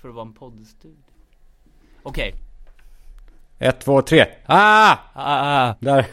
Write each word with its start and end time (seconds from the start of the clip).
För 0.00 0.08
att 0.08 0.14
vara 0.14 0.26
en 0.26 0.32
poddstudio. 0.32 0.96
Okej. 2.02 2.34
Ett, 3.58 3.80
två, 3.80 4.02
tre. 4.02 4.26
Ah! 4.46 4.96
Ah, 5.12 5.74
Där, 5.80 6.06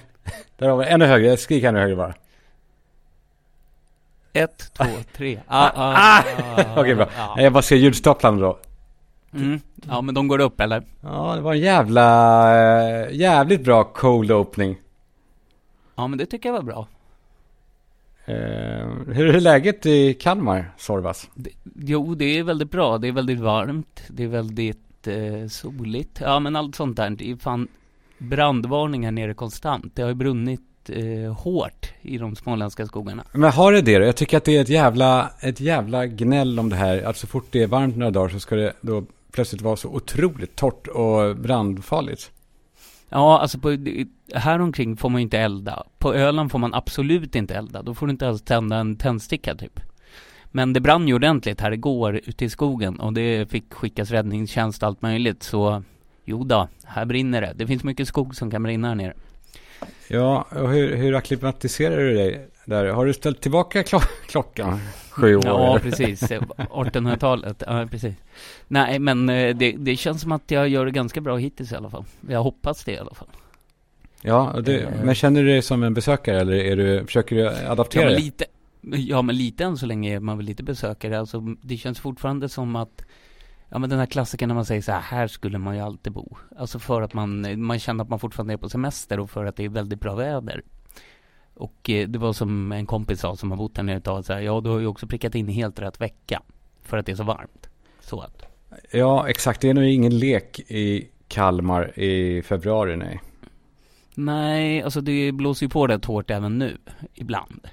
där 0.57 0.69
har 0.69 0.77
vi 0.77 0.85
ännu 0.85 1.05
högre. 1.05 1.37
Skrik 1.37 1.63
ännu 1.63 1.79
högre 1.79 1.95
bara. 1.95 2.13
ett, 4.33 4.71
två, 4.73 4.85
tre. 5.15 5.39
Ah, 5.47 5.71
ah, 5.75 6.19
ah, 6.19 6.23
Okej, 6.81 6.95
bra. 6.95 7.09
Ja. 7.17 7.41
Jag 7.41 7.53
bara 7.53 7.63
ser 7.63 7.75
ljudstaplarna 7.75 8.39
då. 8.41 8.59
Mm. 9.33 9.59
ja, 9.87 10.01
men 10.01 10.15
de 10.15 10.27
går 10.27 10.39
upp 10.39 10.59
eller? 10.61 10.83
Ja, 11.01 11.33
det 11.35 11.41
var 11.41 11.53
en 11.53 11.59
jävla, 11.59 12.57
eh, 13.05 13.11
jävligt 13.11 13.63
bra 13.63 13.83
cold 13.83 14.31
opening. 14.31 14.77
Ja, 15.95 16.07
men 16.07 16.17
det 16.19 16.25
tycker 16.25 16.49
jag 16.49 16.53
var 16.53 16.61
bra. 16.61 16.87
Eh, 18.25 18.87
hur 19.07 19.35
är 19.35 19.39
läget 19.39 19.85
i 19.85 20.13
Kalmar, 20.13 20.71
Sorvas? 20.77 21.29
Det, 21.33 21.49
jo, 21.75 22.15
det 22.15 22.39
är 22.39 22.43
väldigt 22.43 22.71
bra. 22.71 22.97
Det 22.97 23.07
är 23.07 23.11
väldigt 23.11 23.39
varmt. 23.39 24.01
Det 24.07 24.23
är 24.23 24.27
väldigt 24.27 25.07
eh, 25.07 25.47
soligt. 25.49 26.19
Ja, 26.21 26.39
men 26.39 26.55
allt 26.55 26.75
sånt 26.75 26.97
där. 26.97 27.09
Det 27.09 27.31
är 27.31 27.35
fan 27.35 27.67
brandvarning 28.17 29.03
här 29.05 29.11
nere 29.11 29.33
konstant. 29.33 29.95
Det 29.95 30.01
har 30.01 30.09
ju 30.09 30.15
brunnit 30.15 30.61
eh, 30.89 31.33
hårt 31.33 31.93
i 32.01 32.17
de 32.17 32.35
småländska 32.35 32.85
skogarna. 32.85 33.23
Men 33.31 33.51
har 33.51 33.73
det 33.73 33.81
det 33.81 33.99
då? 33.99 34.05
Jag 34.05 34.15
tycker 34.15 34.37
att 34.37 34.45
det 34.45 34.57
är 34.57 34.61
ett 34.61 34.69
jävla, 34.69 35.31
ett 35.39 35.59
jävla 35.59 36.05
gnäll 36.05 36.59
om 36.59 36.69
det 36.69 36.75
här. 36.75 37.01
Att 37.01 37.17
så 37.17 37.27
fort 37.27 37.47
det 37.51 37.63
är 37.63 37.67
varmt 37.67 37.97
några 37.97 38.11
dagar 38.11 38.29
så 38.29 38.39
ska 38.39 38.55
det 38.55 38.73
då 38.81 39.03
plötsligt 39.31 39.61
vara 39.61 39.75
så 39.75 39.89
otroligt 39.89 40.55
torrt 40.55 40.87
och 40.87 41.35
brandfarligt. 41.35 42.31
Ja, 43.09 43.39
alltså 43.39 43.59
på, 43.59 43.77
här 44.33 44.59
omkring 44.59 44.97
får 44.97 45.09
man 45.09 45.21
ju 45.21 45.23
inte 45.23 45.39
elda. 45.39 45.83
På 45.97 46.13
Öland 46.13 46.51
får 46.51 46.59
man 46.59 46.73
absolut 46.73 47.35
inte 47.35 47.55
elda. 47.55 47.81
Då 47.81 47.93
får 47.93 48.07
du 48.07 48.11
inte 48.11 48.25
ens 48.25 48.41
tända 48.41 48.77
en 48.77 48.95
tändsticka 48.95 49.55
typ. 49.55 49.79
Men 50.45 50.73
det 50.73 50.79
brann 50.79 51.07
ju 51.07 51.13
ordentligt 51.13 51.61
här 51.61 51.71
igår 51.71 52.21
ute 52.25 52.45
i 52.45 52.49
skogen 52.49 52.99
och 52.99 53.13
det 53.13 53.51
fick 53.51 53.73
skickas 53.73 54.11
räddningstjänst 54.11 54.83
och 54.83 54.87
allt 54.87 55.01
möjligt. 55.01 55.43
Så 55.43 55.83
jo 56.25 56.43
då, 56.43 56.67
här 56.85 57.05
brinner 57.05 57.41
det. 57.41 57.53
Det 57.55 57.67
finns 57.67 57.83
mycket 57.83 58.07
skog 58.07 58.35
som 58.35 58.51
kan 58.51 58.63
brinna 58.63 58.87
här 58.87 58.95
nere. 58.95 59.13
Ja, 60.07 60.47
och 60.49 60.69
hur, 60.69 60.95
hur 60.95 61.15
akklimatiserar 61.15 61.97
du 61.97 62.13
dig 62.13 62.49
där? 62.65 62.85
Har 62.85 63.05
du 63.05 63.13
ställt 63.13 63.41
tillbaka 63.41 63.81
klo- 63.83 64.07
klockan 64.27 64.79
sju 65.11 65.35
år? 65.35 65.43
Ja, 65.45 65.79
precis. 65.81 66.23
1800-talet. 66.23 67.63
Ja, 67.67 67.87
precis. 67.91 68.15
Nej, 68.67 68.99
men 68.99 69.29
eh, 69.29 69.55
det, 69.55 69.71
det 69.71 69.95
känns 69.95 70.21
som 70.21 70.31
att 70.31 70.51
jag 70.51 70.69
gör 70.69 70.85
det 70.85 70.91
ganska 70.91 71.21
bra 71.21 71.37
hittills 71.37 71.71
i 71.71 71.75
alla 71.75 71.89
fall. 71.89 72.05
Jag 72.29 72.43
hoppas 72.43 72.83
det 72.83 72.91
i 72.91 72.97
alla 72.97 73.13
fall. 73.13 73.27
Ja, 74.21 74.51
och 74.51 74.63
det, 74.63 74.79
Eh. 74.79 74.89
men 75.03 75.15
känner 75.15 75.43
du 75.43 75.49
dig 75.49 75.61
som 75.61 75.83
en 75.83 75.93
besökare 75.93 76.41
eller 76.41 76.53
är 76.55 76.75
du, 76.75 77.05
försöker 77.05 77.35
du 77.35 77.41
Ja 77.41 77.71
adaptera 77.71 78.05
dig? 78.09 78.21
lite, 78.21 78.45
ja, 78.81 79.21
men 79.21 79.35
lite 79.37 79.63
än 79.63 79.77
så 79.77 79.85
länge 79.85 80.15
är 80.15 80.19
man 80.19 80.37
väl 80.37 80.45
lite 80.45 80.63
besökare. 80.63 81.19
Alltså, 81.19 81.41
det 81.61 81.77
känns 81.77 81.99
fortfarande 81.99 82.49
som 82.49 82.75
att 82.75 83.05
Ja 83.69 83.79
men 83.79 83.89
den 83.89 83.99
här 83.99 84.05
klassikern 84.05 84.47
när 84.47 84.55
man 84.55 84.65
säger 84.65 84.81
så 84.81 84.91
här, 84.91 84.99
här 85.01 85.27
skulle 85.27 85.57
man 85.57 85.75
ju 85.75 85.81
alltid 85.81 86.13
bo. 86.13 86.37
Alltså 86.57 86.79
för 86.79 87.01
att 87.01 87.13
man, 87.13 87.61
man 87.61 87.79
känner 87.79 88.03
att 88.03 88.09
man 88.09 88.19
fortfarande 88.19 88.53
är 88.53 88.57
på 88.57 88.69
semester 88.69 89.19
och 89.19 89.29
för 89.29 89.45
att 89.45 89.55
det 89.55 89.63
är 89.65 89.69
väldigt 89.69 89.99
bra 89.99 90.15
väder. 90.15 90.61
Och 91.55 91.89
eh, 91.89 92.07
det 92.07 92.19
var 92.19 92.33
som 92.33 92.71
en 92.71 92.85
kompis 92.85 93.19
sa 93.19 93.35
som 93.35 93.51
har 93.51 93.57
bott 93.57 93.77
här 93.77 93.83
nere 93.83 93.97
ett 93.97 94.03
tag, 94.03 94.25
så 94.25 94.33
här, 94.33 94.41
ja 94.41 94.61
du 94.61 94.69
har 94.69 94.79
ju 94.79 94.87
också 94.87 95.07
prickat 95.07 95.35
in 95.35 95.47
helt 95.47 95.79
rätt 95.79 96.01
vecka. 96.01 96.41
För 96.83 96.97
att 96.97 97.05
det 97.05 97.11
är 97.11 97.15
så 97.15 97.23
varmt. 97.23 97.69
Så 97.99 98.19
att. 98.19 98.43
Ja, 98.91 99.29
exakt. 99.29 99.61
Det 99.61 99.69
är 99.69 99.73
nog 99.73 99.83
ingen 99.83 100.19
lek 100.19 100.59
i 100.59 101.07
Kalmar 101.27 101.99
i 101.99 102.41
februari, 102.41 102.95
nej. 102.95 103.21
Nej, 104.15 104.81
alltså 104.81 105.01
det 105.01 105.31
blåser 105.31 105.65
ju 105.65 105.69
på 105.69 105.87
rätt 105.87 106.05
hårt 106.05 106.31
även 106.31 106.59
nu, 106.59 106.77
ibland. 107.13 107.67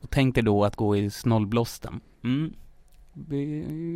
Och 0.00 0.10
tänk 0.10 0.34
dig 0.34 0.44
då 0.44 0.64
att 0.64 0.76
gå 0.76 0.96
i 0.96 1.10
snålblåsten. 1.10 2.00
Mm. 2.24 2.54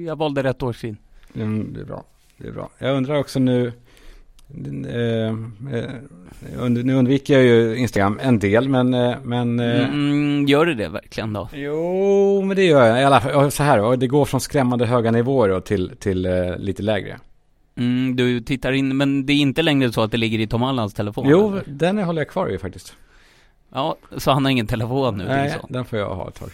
Jag 0.07 0.17
valde 0.17 0.43
rätt 0.43 0.63
årstid. 0.63 0.97
Mm, 1.35 1.73
det 1.73 1.81
är 1.81 1.85
bra. 1.85 2.05
Det 2.37 2.49
är 2.49 2.53
bra. 2.53 2.71
Jag 2.79 2.97
undrar 2.97 3.15
också 3.15 3.39
nu, 3.39 3.73
nu 6.69 6.95
undviker 6.95 7.35
jag 7.35 7.43
ju 7.43 7.77
Instagram 7.77 8.19
en 8.23 8.39
del, 8.39 8.69
men, 8.69 8.95
eh, 8.95 9.17
men 9.23 9.61
eh, 9.61 9.89
Mm, 9.89 10.47
gör 10.47 10.67
det 10.67 10.75
det 10.75 10.89
verkligen 10.89 11.33
då? 11.33 11.49
Jo, 11.53 12.43
men 12.43 12.57
det 12.57 12.65
gör 12.65 12.87
jag. 12.87 13.01
I 13.01 13.05
alla 13.05 13.21
fall, 13.21 13.51
så 13.51 13.63
här, 13.63 13.97
det 13.97 14.07
går 14.07 14.25
från 14.25 14.41
skrämmande 14.41 14.87
höga 14.87 15.11
nivåer 15.11 15.49
då 15.49 15.61
till, 15.61 15.93
till 15.99 16.27
eh, 16.27 16.57
lite 16.57 16.83
lägre. 16.83 17.19
Mm, 17.77 18.17
du 18.17 18.41
tittar 18.41 18.73
in, 18.73 18.97
men 18.97 19.27
det 19.27 19.33
är 19.33 19.37
inte 19.37 19.63
längre 19.63 19.93
så 19.93 20.03
att 20.03 20.11
det 20.11 20.17
ligger 20.17 20.39
i 20.39 20.47
Tom 20.47 20.63
Allans 20.63 20.95
telefon? 20.95 21.27
Jo, 21.29 21.51
eller? 21.51 21.65
den 21.67 21.99
håller 21.99 22.21
jag 22.21 22.29
kvar 22.29 22.49
i 22.49 22.59
faktiskt. 22.59 22.97
Ja, 23.75 23.97
så 24.17 24.31
han 24.31 24.45
har 24.45 24.53
ingen 24.53 24.67
telefon 24.67 25.19
nu? 25.19 25.25
Nej, 25.25 25.51
så. 25.61 25.67
den 25.69 25.85
får 25.85 25.99
jag 25.99 26.15
ha 26.15 26.29
ett 26.29 26.35
tag. 26.35 26.51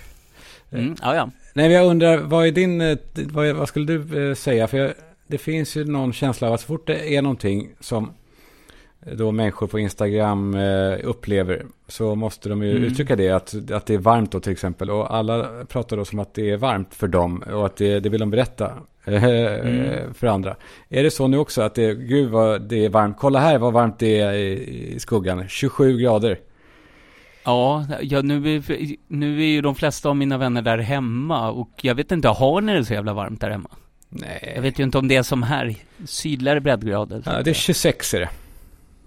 Mm, 0.72 0.96
ja, 1.02 1.14
ja. 1.14 1.30
Nej, 1.54 1.72
jag 1.72 1.86
undrar, 1.86 2.18
vad 2.18 2.46
är 2.46 2.52
din, 2.52 2.80
eh, 2.80 2.98
vad, 3.14 3.56
vad 3.56 3.68
skulle 3.68 3.86
du 3.86 4.28
eh, 4.28 4.34
säga? 4.34 4.66
För 4.66 4.78
jag, 4.78 4.92
det 5.28 5.38
finns 5.38 5.76
ju 5.76 5.84
någon 5.84 6.12
känsla 6.12 6.48
av 6.48 6.54
att 6.54 6.60
så 6.60 6.66
fort 6.66 6.86
det 6.86 7.16
är 7.16 7.22
någonting 7.22 7.70
som 7.80 8.12
eh, 9.06 9.12
då 9.16 9.32
människor 9.32 9.66
på 9.66 9.78
Instagram 9.78 10.54
eh, 10.54 10.94
upplever 11.04 11.66
så 11.88 12.14
måste 12.14 12.48
de 12.48 12.62
ju 12.62 12.70
Mm. 12.70 12.84
uttrycka 12.84 13.16
det, 13.16 13.30
att, 13.30 13.70
att 13.72 13.86
det 13.86 13.94
är 13.94 13.98
varmt 13.98 14.32
då 14.32 14.40
till 14.40 14.52
exempel. 14.52 14.90
Och 14.90 15.14
alla 15.14 15.64
pratar 15.68 15.96
då 15.96 16.04
som 16.04 16.18
att 16.18 16.34
det 16.34 16.50
är 16.50 16.56
varmt 16.56 16.94
för 16.94 17.08
dem 17.08 17.42
och 17.52 17.66
att 17.66 17.76
det, 17.76 18.00
det 18.00 18.08
vill 18.08 18.20
de 18.20 18.30
berätta 18.30 18.72
eh, 19.04 19.24
Mm. 19.24 20.14
för 20.14 20.26
andra. 20.26 20.56
Är 20.88 21.02
det 21.02 21.10
så 21.10 21.26
nu 21.28 21.38
också 21.38 21.62
att 21.62 21.74
det, 21.74 21.94
gud 21.94 22.30
vad 22.30 22.62
det 22.68 22.84
är 22.84 22.88
varmt, 22.88 23.16
kolla 23.18 23.38
här 23.38 23.58
vad 23.58 23.72
varmt 23.72 23.98
det 23.98 24.20
är 24.20 24.32
i, 24.32 24.94
i 24.94 24.98
skuggan, 25.00 25.48
27 25.48 25.98
grader. 25.98 26.38
Ja, 27.44 27.86
ja 28.02 28.22
nu, 28.22 28.56
är, 28.56 28.62
nu 29.12 29.42
är 29.42 29.46
ju 29.46 29.60
de 29.60 29.74
flesta 29.74 30.08
av 30.08 30.16
mina 30.16 30.38
vänner 30.38 30.62
där 30.62 30.78
hemma 30.78 31.50
och 31.50 31.70
jag 31.82 31.94
vet 31.94 32.12
inte, 32.12 32.28
har 32.28 32.60
ni 32.60 32.74
det 32.74 32.84
så 32.84 32.92
jävla 32.94 33.12
varmt 33.14 33.40
där 33.40 33.50
hemma? 33.50 33.70
Nej, 34.08 34.52
Jag 34.54 34.62
vet 34.62 34.78
ju 34.78 34.84
inte 34.84 34.98
om 34.98 35.08
det 35.08 35.16
är 35.16 35.22
som 35.22 35.42
här, 35.42 35.74
sydligare 36.06 36.60
breddgrader. 36.60 37.22
ja, 37.26 37.32
det 37.32 37.38
är 37.38 37.44
säga. 37.44 37.54
26 37.54 38.14
är 38.14 38.20
det. 38.20 38.28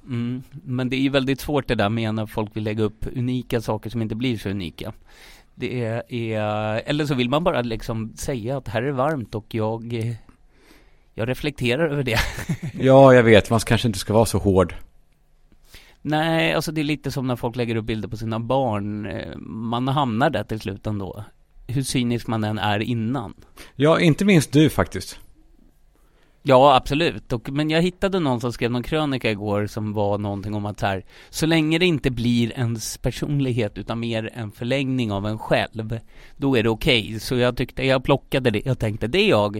Mm, 0.07 0.43
men 0.51 0.89
det 0.89 0.95
är 0.95 1.01
ju 1.01 1.09
väldigt 1.09 1.39
svårt 1.41 1.67
det 1.67 1.75
där 1.75 1.89
med 1.89 2.15
när 2.15 2.25
folk 2.25 2.55
vill 2.55 2.63
lägga 2.63 2.83
upp 2.83 3.05
unika 3.15 3.61
saker 3.61 3.89
som 3.89 4.01
inte 4.01 4.15
blir 4.15 4.37
så 4.37 4.49
unika. 4.49 4.93
Det 5.55 5.83
är, 5.83 6.13
är 6.13 6.81
eller 6.85 7.05
så 7.05 7.13
vill 7.15 7.29
man 7.29 7.43
bara 7.43 7.61
liksom 7.61 8.13
säga 8.15 8.57
att 8.57 8.67
här 8.67 8.83
är 8.83 8.91
varmt 8.91 9.35
och 9.35 9.55
jag, 9.55 9.93
jag 11.13 11.29
reflekterar 11.29 11.87
över 11.89 12.03
det. 12.03 12.19
Ja, 12.79 13.13
jag 13.13 13.23
vet, 13.23 13.49
man 13.49 13.59
kanske 13.59 13.87
inte 13.87 13.99
ska 13.99 14.13
vara 14.13 14.25
så 14.25 14.37
hård. 14.37 14.75
Nej, 16.01 16.53
alltså 16.53 16.71
det 16.71 16.81
är 16.81 16.85
lite 16.85 17.11
som 17.11 17.27
när 17.27 17.35
folk 17.35 17.55
lägger 17.55 17.75
upp 17.75 17.85
bilder 17.85 18.07
på 18.07 18.17
sina 18.17 18.39
barn. 18.39 19.05
Eh, 19.05 19.37
Man 19.45 19.87
hamnar 19.87 20.29
där 20.29 20.43
till 20.43 20.59
slut 20.59 20.87
ändå. 20.87 21.23
Hur 21.71 21.83
cynisk 21.83 22.27
man 22.27 22.43
än 22.43 22.57
är 22.59 22.79
innan. 22.79 23.33
Ja, 23.75 23.99
inte 23.99 24.25
minst 24.25 24.51
du 24.53 24.69
faktiskt. 24.69 25.19
Ja, 26.43 26.75
absolut. 26.75 27.33
Och, 27.33 27.49
men 27.51 27.69
jag 27.69 27.81
hittade 27.81 28.19
någon 28.19 28.41
som 28.41 28.53
skrev 28.53 28.71
någon 28.71 28.83
krönika 28.83 29.31
igår 29.31 29.67
som 29.67 29.93
var 29.93 30.17
någonting 30.17 30.53
om 30.53 30.65
att 30.65 30.81
här, 30.81 31.05
så 31.29 31.45
länge 31.45 31.79
det 31.79 31.85
inte 31.85 32.11
blir 32.11 32.51
ens 32.59 32.97
personlighet 32.97 33.77
utan 33.77 33.99
mer 33.99 34.29
en 34.33 34.51
förlängning 34.51 35.11
av 35.11 35.27
en 35.27 35.39
själv, 35.39 35.99
då 36.37 36.57
är 36.57 36.63
det 36.63 36.69
okej. 36.69 37.19
Så 37.19 37.35
jag 37.35 37.57
tyckte, 37.57 37.85
jag 37.85 38.03
plockade 38.03 38.49
det, 38.51 38.61
jag 38.65 38.79
tänkte 38.79 39.07
det 39.07 39.19
är 39.19 39.29
jag. 39.29 39.53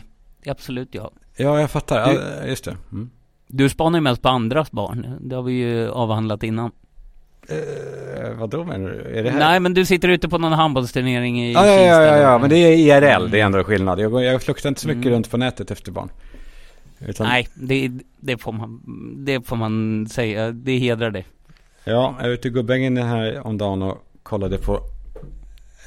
Det 0.43 0.49
är 0.49 0.51
absolut 0.51 0.95
jag. 0.95 1.11
Ja, 1.37 1.59
jag 1.59 1.71
fattar. 1.71 2.13
Du- 2.13 2.19
Ja, 2.41 2.47
just 2.47 2.63
det. 2.65 2.77
Mm. 2.91 3.09
Du 3.47 3.69
spanar 3.69 3.97
ju 3.99 4.03
mest 4.03 4.21
på 4.21 4.29
andras 4.29 4.71
barn, 4.71 5.17
det 5.21 5.35
har 5.35 5.43
vi 5.43 5.53
ju 5.53 5.89
avhandlat 5.89 6.43
innan. 6.43 6.71
Eh, 7.49 8.33
vad 8.37 8.49
då 8.49 8.63
menar 8.63 8.89
du? 8.89 9.19
Är 9.19 9.23
det 9.23 9.29
här? 9.31 9.39
Nej, 9.39 9.59
men 9.59 9.73
du 9.73 9.85
sitter 9.85 10.07
ute 10.09 10.29
på 10.29 10.37
någon 10.37 10.51
handbollsturnering 10.53 11.41
i 11.41 11.53
Ja, 11.53 11.65
ja, 11.67 11.81
ja, 11.81 12.03
ja, 12.03 12.17
ja, 12.17 12.37
men 12.37 12.49
det 12.49 12.57
är 12.57 12.73
IRL, 12.77 13.31
det 13.31 13.39
är 13.39 13.45
ändå 13.45 13.63
skillnad. 13.63 13.99
Jag, 13.99 14.23
jag 14.23 14.41
fluktar 14.41 14.69
inte 14.69 14.81
så 14.81 14.87
mycket 14.87 15.01
Mm. 15.05 15.13
runt 15.13 15.31
på 15.31 15.37
nätet 15.37 15.71
efter 15.71 15.91
barn. 15.91 16.09
Utan, 17.07 17.27
Nej, 17.27 17.47
det, 17.53 17.91
det, 18.19 18.37
får 18.37 18.51
man, 18.51 18.81
det 19.25 19.47
får 19.47 19.55
man 19.55 20.07
säga, 20.09 20.51
det 20.51 20.77
hedrar 20.77 21.11
det. 21.11 21.23
Ja, 21.83 22.15
jag 22.19 22.27
var 22.27 22.33
ute 22.33 22.47
i 22.47 22.51
Gubbängen 22.51 22.97
här 22.97 23.47
om 23.47 23.57
dagen 23.57 23.81
och 23.81 23.97
kollade 24.23 24.57
på 24.57 24.79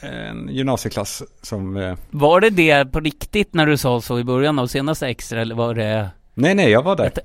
en 0.02 0.48
gymnasieklass 0.52 1.22
som... 1.42 1.76
Eh, 1.76 1.94
Var 2.10 2.40
det 2.40 2.50
det 2.50 2.84
på 2.92 3.00
riktigt 3.00 3.54
när 3.54 3.66
du 3.66 3.76
sa 3.76 4.00
så 4.00 4.18
i 4.18 4.24
början 4.24 4.58
av 4.58 4.66
senaste 4.66 5.06
extra, 5.08 5.40
eller 5.40 5.54
var 5.54 5.74
det... 5.74 6.08
nej, 6.34 6.54
nej, 6.54 6.70
jag 6.70 6.82
var 6.82 6.96
där. 6.96 7.04
Ett- 7.06 7.18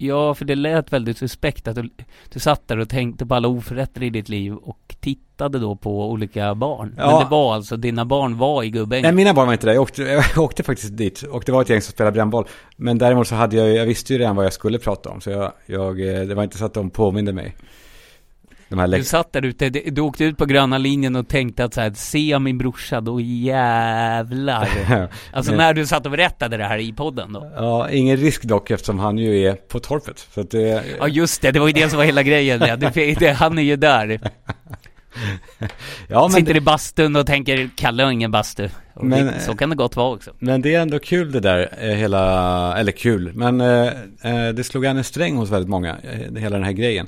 Ja, 0.00 0.34
för 0.34 0.44
det 0.44 0.54
lät 0.54 0.92
väldigt 0.92 1.18
suspekt 1.18 1.68
att 1.68 1.76
du, 1.76 1.90
du 2.28 2.40
satt 2.40 2.68
där 2.68 2.78
och 2.78 2.88
tänkte 2.88 3.26
på 3.26 3.34
alla 3.34 3.48
oförrätter 3.48 4.02
i 4.02 4.10
ditt 4.10 4.28
liv 4.28 4.54
och 4.54 4.96
tittade 5.00 5.58
då 5.58 5.76
på 5.76 6.10
olika 6.10 6.54
barn. 6.54 6.94
Ja. 6.96 7.10
Men 7.10 7.18
det 7.18 7.30
var 7.30 7.54
alltså, 7.54 7.76
dina 7.76 8.04
barn 8.04 8.38
var 8.38 8.62
i 8.62 8.70
Gubbängen? 8.70 9.02
Nej, 9.02 9.12
mina 9.12 9.34
barn 9.34 9.46
var 9.46 9.52
inte 9.52 9.66
där. 9.66 9.74
Jag 9.74 9.82
åkte, 9.82 10.02
jag 10.02 10.24
åkte 10.44 10.62
faktiskt 10.62 10.96
dit. 10.96 11.22
Och 11.22 11.42
det 11.46 11.52
var 11.52 11.62
ett 11.62 11.68
gäng 11.68 11.80
som 11.80 11.92
spelade 11.92 12.14
brännboll. 12.14 12.46
Men 12.76 12.98
däremot 12.98 13.28
så 13.28 13.34
hade 13.34 13.56
jag, 13.56 13.70
jag 13.70 13.86
visste 13.86 14.12
ju 14.12 14.18
redan 14.18 14.36
vad 14.36 14.44
jag 14.44 14.52
skulle 14.52 14.78
prata 14.78 15.10
om. 15.10 15.20
Så 15.20 15.30
jag, 15.30 15.52
jag, 15.66 16.00
eh, 16.00 16.20
det 16.20 16.34
var 16.34 16.42
inte 16.42 16.58
så 16.58 16.64
att 16.64 16.74
de 16.74 16.90
påminde 16.90 17.32
mig. 17.32 17.56
De 18.68 18.78
här 18.78 18.88
Du 18.88 19.04
satt 19.04 19.32
där 19.32 19.44
ute, 19.44 19.68
du 19.70 20.00
åkte 20.00 20.24
ut 20.24 20.36
på 20.36 20.46
gröna 20.46 20.78
linjen 20.78 21.16
och 21.16 21.28
tänkte 21.28 21.64
att 21.64 21.74
så 21.74 21.80
här, 21.80 21.92
se 21.94 22.28
jag 22.28 22.42
min 22.42 22.58
brorsa, 22.58 23.00
då 23.00 23.20
jävlar. 23.20 24.68
Alltså 25.32 25.52
när 25.52 25.74
du 25.74 25.86
satt 25.86 26.06
och 26.06 26.12
berättade 26.12 26.56
det 26.56 26.64
här 26.64 26.78
i 26.78 26.92
podden 26.92 27.32
då. 27.32 27.52
Ja, 27.56 27.90
ingen 27.90 28.16
risk 28.16 28.44
dock 28.44 28.70
eftersom 28.70 28.98
han 28.98 29.18
ju 29.18 29.46
är 29.46 29.54
på 29.54 29.80
torpet. 29.80 30.26
Så 30.34 30.40
att 30.40 30.50
det... 30.50 30.84
Ja 30.98 31.08
just 31.08 31.42
det, 31.42 31.50
det 31.50 31.60
var 31.60 31.66
ju 31.66 31.72
det 31.72 31.88
som 31.88 31.96
var 31.96 32.04
hela 32.04 32.22
grejen. 32.22 32.60
Det, 32.60 33.32
han 33.32 33.58
är 33.58 33.62
ju 33.62 33.76
där. 33.76 34.20
ja, 36.08 36.30
Sitter 36.30 36.56
i 36.56 36.60
bastun 36.60 37.16
och 37.16 37.26
tänker, 37.26 37.70
Kalle 37.76 38.02
har 38.02 38.10
ingen 38.10 38.30
bastu. 38.30 38.68
Och 38.94 39.04
men, 39.04 39.40
så 39.40 39.54
kan 39.54 39.70
det 39.70 39.76
gott 39.76 39.96
vara 39.96 40.14
också. 40.14 40.30
Men 40.38 40.62
det 40.62 40.74
är 40.74 40.80
ändå 40.80 40.98
kul 40.98 41.32
det 41.32 41.40
där, 41.40 41.74
eh, 41.80 41.96
hela, 41.96 42.78
eller 42.78 42.92
kul, 42.92 43.32
men 43.34 43.60
eh, 43.60 43.86
eh, 44.22 44.48
det 44.54 44.64
slog 44.64 44.86
an 44.86 44.96
en 44.96 45.04
sträng 45.04 45.36
hos 45.36 45.50
väldigt 45.50 45.70
många, 45.70 45.96
hela 46.36 46.56
den 46.56 46.64
här 46.64 46.72
grejen. 46.72 47.06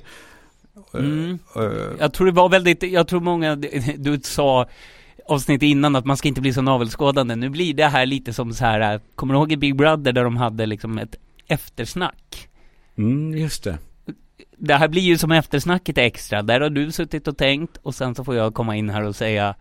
Mm. 0.95 1.39
Jag 1.99 2.13
tror 2.13 2.27
det 2.27 2.33
var 2.33 2.49
väldigt, 2.49 2.83
jag 2.83 3.09
tror 3.09 3.21
många, 3.21 3.57
du 3.97 4.21
sa 4.23 4.67
avsnitt 5.27 5.63
innan 5.63 5.97
att 5.97 6.05
man 6.05 6.17
ska 6.17 6.29
inte 6.29 6.41
bli 6.41 6.53
så 6.53 6.63
navelskådande. 6.63 7.37
Nu 7.37 7.49
blir 7.49 7.75
det 7.75 7.87
här 7.87 8.07
lite 8.07 8.33
som 8.33 8.55
så 8.55 8.65
här, 8.65 9.01
kommer 9.15 9.35
du 9.35 9.41
ihåg 9.41 9.53
i 9.53 9.57
Big 9.57 9.77
Brother 9.77 10.13
där 10.13 10.25
de 10.25 10.37
hade 10.37 10.67
liksom 10.67 10.99
ett 10.99 11.17
eftersnack? 11.47 12.49
Mm, 12.97 13.37
just 13.37 13.65
det 13.65 13.79
det 14.61 14.75
här 14.75 14.89
blir 14.89 15.03
ju 15.03 15.19
som 15.19 15.33
eftersnacket 15.33 15.99
extra. 15.99 16.43
Där 16.43 16.61
har 16.61 16.71
du 16.71 16.93
suttit 16.93 17.29
och 17.29 17.39
tänkt 17.39 17.77
och 17.83 17.95
sen 17.95 18.15
så 18.15 18.25
får 18.25 18.37
jag 18.37 18.55
komma 18.55 18.77
in 18.77 18.91
här 18.91 19.03
och 19.03 19.17
säga 19.17 19.55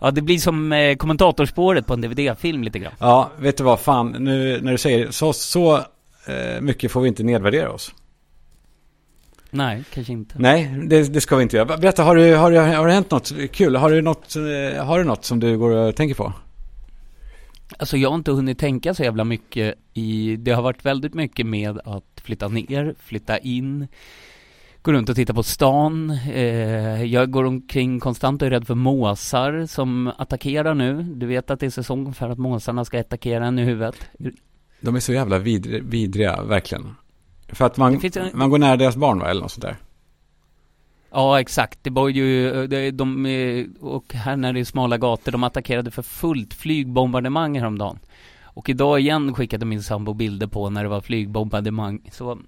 Ja, 0.00 0.10
det 0.10 0.22
blir 0.22 0.38
som 0.38 0.72
eh, 0.72 0.96
kommentatorspåret 0.96 1.86
på 1.86 1.94
en 1.94 2.00
DVD-film 2.00 2.62
lite 2.62 2.78
grann. 2.78 2.92
Ja, 2.98 3.30
vet 3.38 3.56
du 3.56 3.64
vad, 3.64 3.80
fan, 3.80 4.16
nu 4.18 4.60
när 4.62 4.72
du 4.72 4.78
säger 4.78 5.10
så, 5.10 5.32
så 5.32 5.76
eh, 6.26 6.60
mycket 6.60 6.92
får 6.92 7.00
vi 7.00 7.08
inte 7.08 7.22
nedvärdera 7.22 7.72
oss. 7.72 7.94
Nej, 9.56 9.84
kanske 9.94 10.12
inte. 10.12 10.34
Nej, 10.38 10.74
det, 10.86 11.12
det, 11.12 11.20
ska 11.20 11.36
vi 11.36 11.42
inte 11.42 11.56
göra. 11.56 11.76
Berätta, 11.76 12.02
har, 12.02 12.16
du, 12.16 12.34
har, 12.34 12.50
du, 12.50 12.58
har 12.58 12.86
det 12.86 12.92
hänt 12.92 13.10
något 13.10 13.32
kul? 13.52 13.76
Har 13.76 13.90
du 13.90 14.02
något, 14.02 14.36
eh, 14.36 14.84
har 14.84 14.98
du 14.98 15.04
något 15.04 15.24
som 15.24 15.40
du 15.40 15.58
går 15.58 15.70
och 15.70 15.96
tänker 15.96 16.14
på? 16.14 16.32
Alltså 17.78 17.96
jag 17.96 18.08
har 18.10 18.14
inte 18.16 18.30
hunnit 18.30 18.58
tänka 18.58 18.94
så 18.94 19.02
jävla 19.02 19.24
mycket 19.24 19.74
i, 19.94 20.36
det 20.36 20.50
har 20.50 20.62
varit 20.62 20.84
väldigt 20.84 21.14
mycket 21.14 21.46
med 21.46 21.78
att 21.84 22.20
flytta 22.22 22.48
ner, 22.48 22.94
flytta 22.98 23.38
in, 23.38 23.88
gå 24.82 24.92
runt 24.92 25.08
och 25.08 25.16
titta 25.16 25.34
på 25.34 25.42
stan. 25.42 26.10
Eh, 26.10 27.04
jag 27.04 27.30
går 27.30 27.44
omkring 27.44 28.00
konstant 28.00 28.42
och 28.42 28.46
är 28.46 28.50
rädd 28.50 28.66
för 28.66 28.74
måsar 28.74 29.66
som 29.66 30.12
attackerar 30.18 30.74
nu. 30.74 31.02
Du 31.02 31.26
vet 31.26 31.50
att 31.50 31.60
det 31.60 31.66
är 31.66 31.70
säsong 31.70 32.14
för 32.14 32.30
att 32.30 32.38
måsarna 32.38 32.84
ska 32.84 33.00
attackera 33.00 33.46
en 33.46 33.58
i 33.58 33.64
huvudet. 33.64 33.96
De 34.80 34.96
är 34.96 35.00
så 35.00 35.12
jävla 35.12 35.38
vidriga, 35.38 35.82
vidriga 35.82 36.42
verkligen. 36.42 36.94
För 37.48 37.64
att 37.64 37.76
man, 37.76 38.00
en... 38.04 38.30
man 38.34 38.50
går 38.50 38.58
nära 38.58 38.76
deras 38.76 38.96
barn 38.96 39.18
va, 39.18 39.30
eller 39.30 39.40
något 39.40 39.52
sånt 39.52 39.62
där. 39.62 39.76
Ja, 41.10 41.40
exakt. 41.40 41.78
Det 41.82 41.90
var 41.90 42.08
ju, 42.08 42.66
de, 42.66 42.90
de, 42.90 43.76
och 43.80 44.14
här 44.14 44.36
när 44.36 44.52
det 44.52 44.60
är 44.60 44.64
smala 44.64 44.98
gator, 44.98 45.32
de 45.32 45.44
attackerade 45.44 45.90
för 45.90 46.02
fullt 46.02 46.54
flygbombardemang 46.54 47.58
häromdagen. 47.58 47.98
Och 48.42 48.68
idag 48.68 49.00
igen 49.00 49.34
skickade 49.34 49.66
min 49.66 49.82
sambo 49.82 50.14
bilder 50.14 50.46
på 50.46 50.70
när 50.70 50.82
det 50.82 50.88
var 50.88 51.00
flygbombardemang. 51.00 52.00
Så 52.12 52.38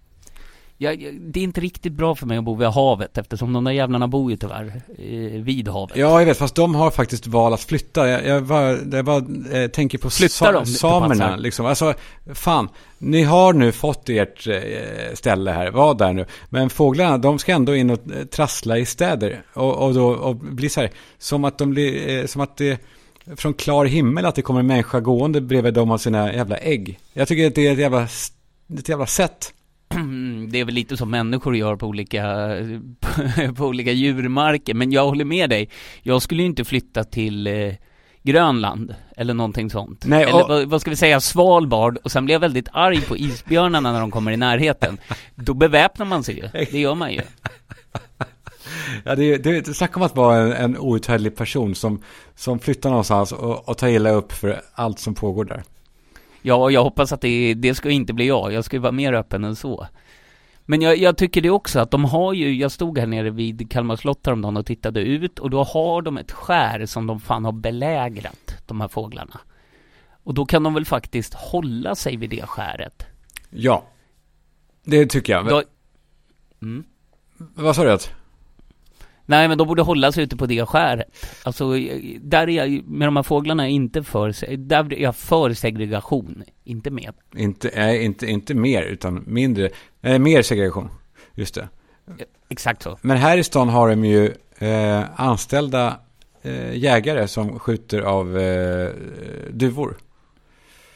jag, 0.81 1.19
det 1.21 1.41
är 1.41 1.45
inte 1.45 1.61
riktigt 1.61 1.93
bra 1.93 2.15
för 2.15 2.27
mig 2.27 2.39
att 2.39 2.45
bo 2.45 2.55
vid 2.55 2.69
havet 2.69 3.19
eftersom 3.19 3.53
de 3.53 3.65
där 3.65 3.73
jävlarna 3.73 4.09
bor 4.09 4.31
ju 4.31 4.37
tyvärr 4.37 4.83
eh, 4.99 5.43
vid 5.43 5.69
havet. 5.69 5.97
Ja, 5.97 6.19
jag 6.19 6.27
vet, 6.27 6.37
fast 6.37 6.55
de 6.55 6.75
har 6.75 6.91
faktiskt 6.91 7.27
val 7.27 7.53
att 7.53 7.61
flytta. 7.61 8.09
Jag, 8.09 8.27
jag 8.27 8.45
bara, 8.45 8.77
jag 8.93 9.05
bara 9.05 9.25
eh, 9.53 9.71
tänker 9.71 9.99
på 9.99 10.11
sa, 10.11 10.65
samerna. 10.65 11.37
Liksom. 11.37 11.67
Alltså, 11.67 11.95
fan, 12.35 12.69
ni 12.99 13.23
har 13.23 13.53
nu 13.53 13.73
fått 13.73 14.09
ert 14.09 14.47
eh, 14.47 15.15
ställe 15.15 15.51
här, 15.51 15.71
var 15.71 15.95
där 15.95 16.13
nu. 16.13 16.27
Men 16.49 16.71
fåglarna, 16.71 17.19
de 17.19 17.39
ska 17.39 17.53
ändå 17.53 17.77
in 17.77 17.91
och 17.91 18.13
eh, 18.13 18.25
trassla 18.25 18.79
i 18.79 18.87
städer. 18.87 19.43
Och, 19.55 19.87
och, 19.87 19.95
då, 19.95 20.09
och 20.09 20.37
bli 20.37 20.69
så 20.69 20.81
här, 20.81 20.91
som 21.19 21.45
att 21.45 21.59
de 21.59 21.71
blir, 21.71 22.19
eh, 22.19 22.27
som 22.27 22.41
att 22.41 22.57
det 22.57 22.81
från 23.37 23.55
klar 23.55 23.85
himmel 23.85 24.27
att 24.27 24.35
det 24.35 24.43
kommer 24.43 24.61
en 24.61 24.67
människa 24.67 25.01
gående 25.01 25.41
bredvid 25.41 25.75
dem 25.75 25.91
av 25.91 25.99
sina 25.99 26.35
jävla 26.35 26.57
ägg. 26.57 26.99
Jag 27.13 27.29
tycker 27.29 27.47
att 27.47 27.55
det 27.55 27.67
är 27.67 27.73
ett 27.73 27.79
jävla, 27.79 28.09
ett 28.79 28.89
jävla 28.89 29.07
sätt 29.07 29.53
det 30.49 30.61
är 30.61 30.65
väl 30.65 30.75
lite 30.75 30.97
som 30.97 31.11
människor 31.11 31.57
gör 31.57 31.77
på 31.77 31.87
olika, 31.87 32.49
på 33.57 33.65
olika 33.65 33.93
djurmarker, 33.93 34.75
men 34.75 34.93
jag 34.93 35.07
håller 35.07 35.25
med 35.25 35.51
dig. 35.51 35.69
Jag 36.03 36.23
skulle 36.23 36.43
ju 36.43 36.49
inte 36.49 36.65
flytta 36.65 37.05
till 37.05 37.47
eh, 37.47 37.73
Grönland 38.23 38.95
eller 39.17 39.35
någonting 39.35 39.71
sånt. 39.71 40.05
Nej, 40.07 40.27
och... 40.27 40.31
Eller 40.31 40.49
vad, 40.49 40.69
vad, 40.69 40.81
ska 40.81 40.91
vi 40.91 40.97
säga, 40.97 41.21
Svalbard 41.21 41.99
och 42.05 42.13
sen 42.13 42.25
blir 42.25 42.35
jag 42.35 42.41
väldigt 42.41 42.69
arg 42.73 43.01
på 43.01 43.17
isbjörnarna 43.17 43.93
när 43.93 44.01
de 44.01 44.11
kommer 44.11 44.33
i 44.33 44.37
närheten. 44.37 44.99
Då 45.35 45.55
beväpnar 45.55 46.07
man 46.07 46.25
sig 46.25 46.37
ju, 46.37 46.49
det 46.53 46.81
gör 46.81 46.95
man 46.95 47.13
ju. 47.13 47.21
Ja, 49.05 49.15
det, 49.15 49.39
det, 49.39 49.61
det 49.61 49.75
snacka 49.75 49.97
om 49.97 50.03
att 50.03 50.17
vara 50.17 50.37
en, 50.37 50.53
en 50.53 50.79
outhärdlig 50.79 51.37
person 51.37 51.75
som, 51.75 52.03
som 52.35 52.59
flyttar 52.59 52.91
någonstans 52.91 53.33
och, 53.33 53.69
och 53.69 53.79
tar 53.79 53.89
illa 53.89 54.11
upp 54.11 54.33
för 54.33 54.61
allt 54.73 54.99
som 54.99 55.15
pågår 55.15 55.45
där. 55.45 55.63
Ja, 56.49 56.71
jag 56.71 56.85
hoppas 56.85 57.13
att 57.13 57.21
det, 57.21 57.55
det 57.55 57.75
ska 57.75 57.91
inte 57.91 58.13
bli 58.13 58.27
jag. 58.27 58.53
Jag 58.53 58.65
ska 58.65 58.77
ju 58.77 58.81
vara 58.81 58.93
mer 58.93 59.13
öppen 59.13 59.45
än 59.45 59.57
så. 59.57 59.87
Men 60.65 60.83
jag, 60.83 60.97
jag, 60.97 61.17
tycker 61.17 61.41
det 61.41 61.51
också 61.51 61.81
att 61.81 61.91
de 61.91 62.05
har 62.05 62.33
ju, 62.33 62.55
jag 62.55 62.73
stod 62.73 62.99
här 62.99 63.07
nere 63.07 63.31
vid 63.31 63.71
Kalmar 63.71 63.97
slott 63.97 64.27
häromdagen 64.27 64.57
och 64.57 64.67
tittade 64.67 65.01
ut 65.01 65.39
och 65.39 65.51
då 65.51 65.63
har 65.63 66.03
de 66.03 66.19
ett 66.19 66.33
skär 66.33 66.87
som 66.87 67.07
de 67.07 67.21
fan 67.21 67.45
har 67.45 67.53
belägrat, 67.53 68.55
de 68.67 68.81
här 68.81 68.89
fåglarna. 68.89 69.41
Och 70.25 70.35
då 70.35 70.47
kan 70.47 70.63
de 70.63 70.75
väl 70.75 70.85
faktiskt 70.85 71.35
hålla 71.35 71.95
sig 71.95 72.17
vid 72.17 72.31
det 72.31 72.47
skäret? 72.47 73.07
Ja, 73.51 73.85
det 74.85 75.07
tycker 75.07 75.33
jag. 75.33 75.49
Då... 75.49 75.63
Mm. 76.63 76.85
Vad 77.39 77.77
sa 77.77 77.85
du? 77.85 77.93
Att? 77.93 78.13
Nej, 79.29 79.49
men 79.49 79.59
de 79.59 79.69
borde 79.69 79.83
hålla 79.83 80.13
sig 80.13 80.25
ute 80.25 80.37
på 80.37 80.47
det 80.47 80.67
skäret. 80.67 81.07
Alltså, 81.43 81.73
där 82.21 82.49
är 82.49 82.67
jag, 82.67 82.89
med 82.89 83.09
de 83.09 83.17
här 83.17 83.23
fåglarna, 83.23 83.69
inte 83.69 84.03
för, 84.03 84.57
där 84.57 84.93
är 84.93 85.03
jag 85.03 85.17
för 85.17 85.55
segregation, 85.55 86.43
inte 86.65 86.91
med. 86.91 87.15
Inte, 87.37 87.71
nej, 87.77 88.05
inte, 88.05 88.27
inte 88.27 88.55
mer, 88.55 88.83
utan 88.83 89.25
mindre, 89.27 89.71
eh, 90.03 90.19
mer 90.19 90.43
segregation. 90.43 90.89
Just 91.35 91.55
det. 91.55 91.69
Exakt 92.49 92.83
så. 92.83 92.99
Men 93.03 93.17
här 93.17 93.39
i 93.39 93.45
stan 93.45 93.69
har 93.69 93.89
de 93.89 94.05
ju 94.05 94.33
eh, 94.59 95.21
anställda 95.21 96.01
eh, 96.43 96.77
jägare 96.77 97.29
som 97.29 97.59
skjuter 97.59 98.01
av 98.01 98.39
eh, 98.39 98.91
duvor. 99.51 99.97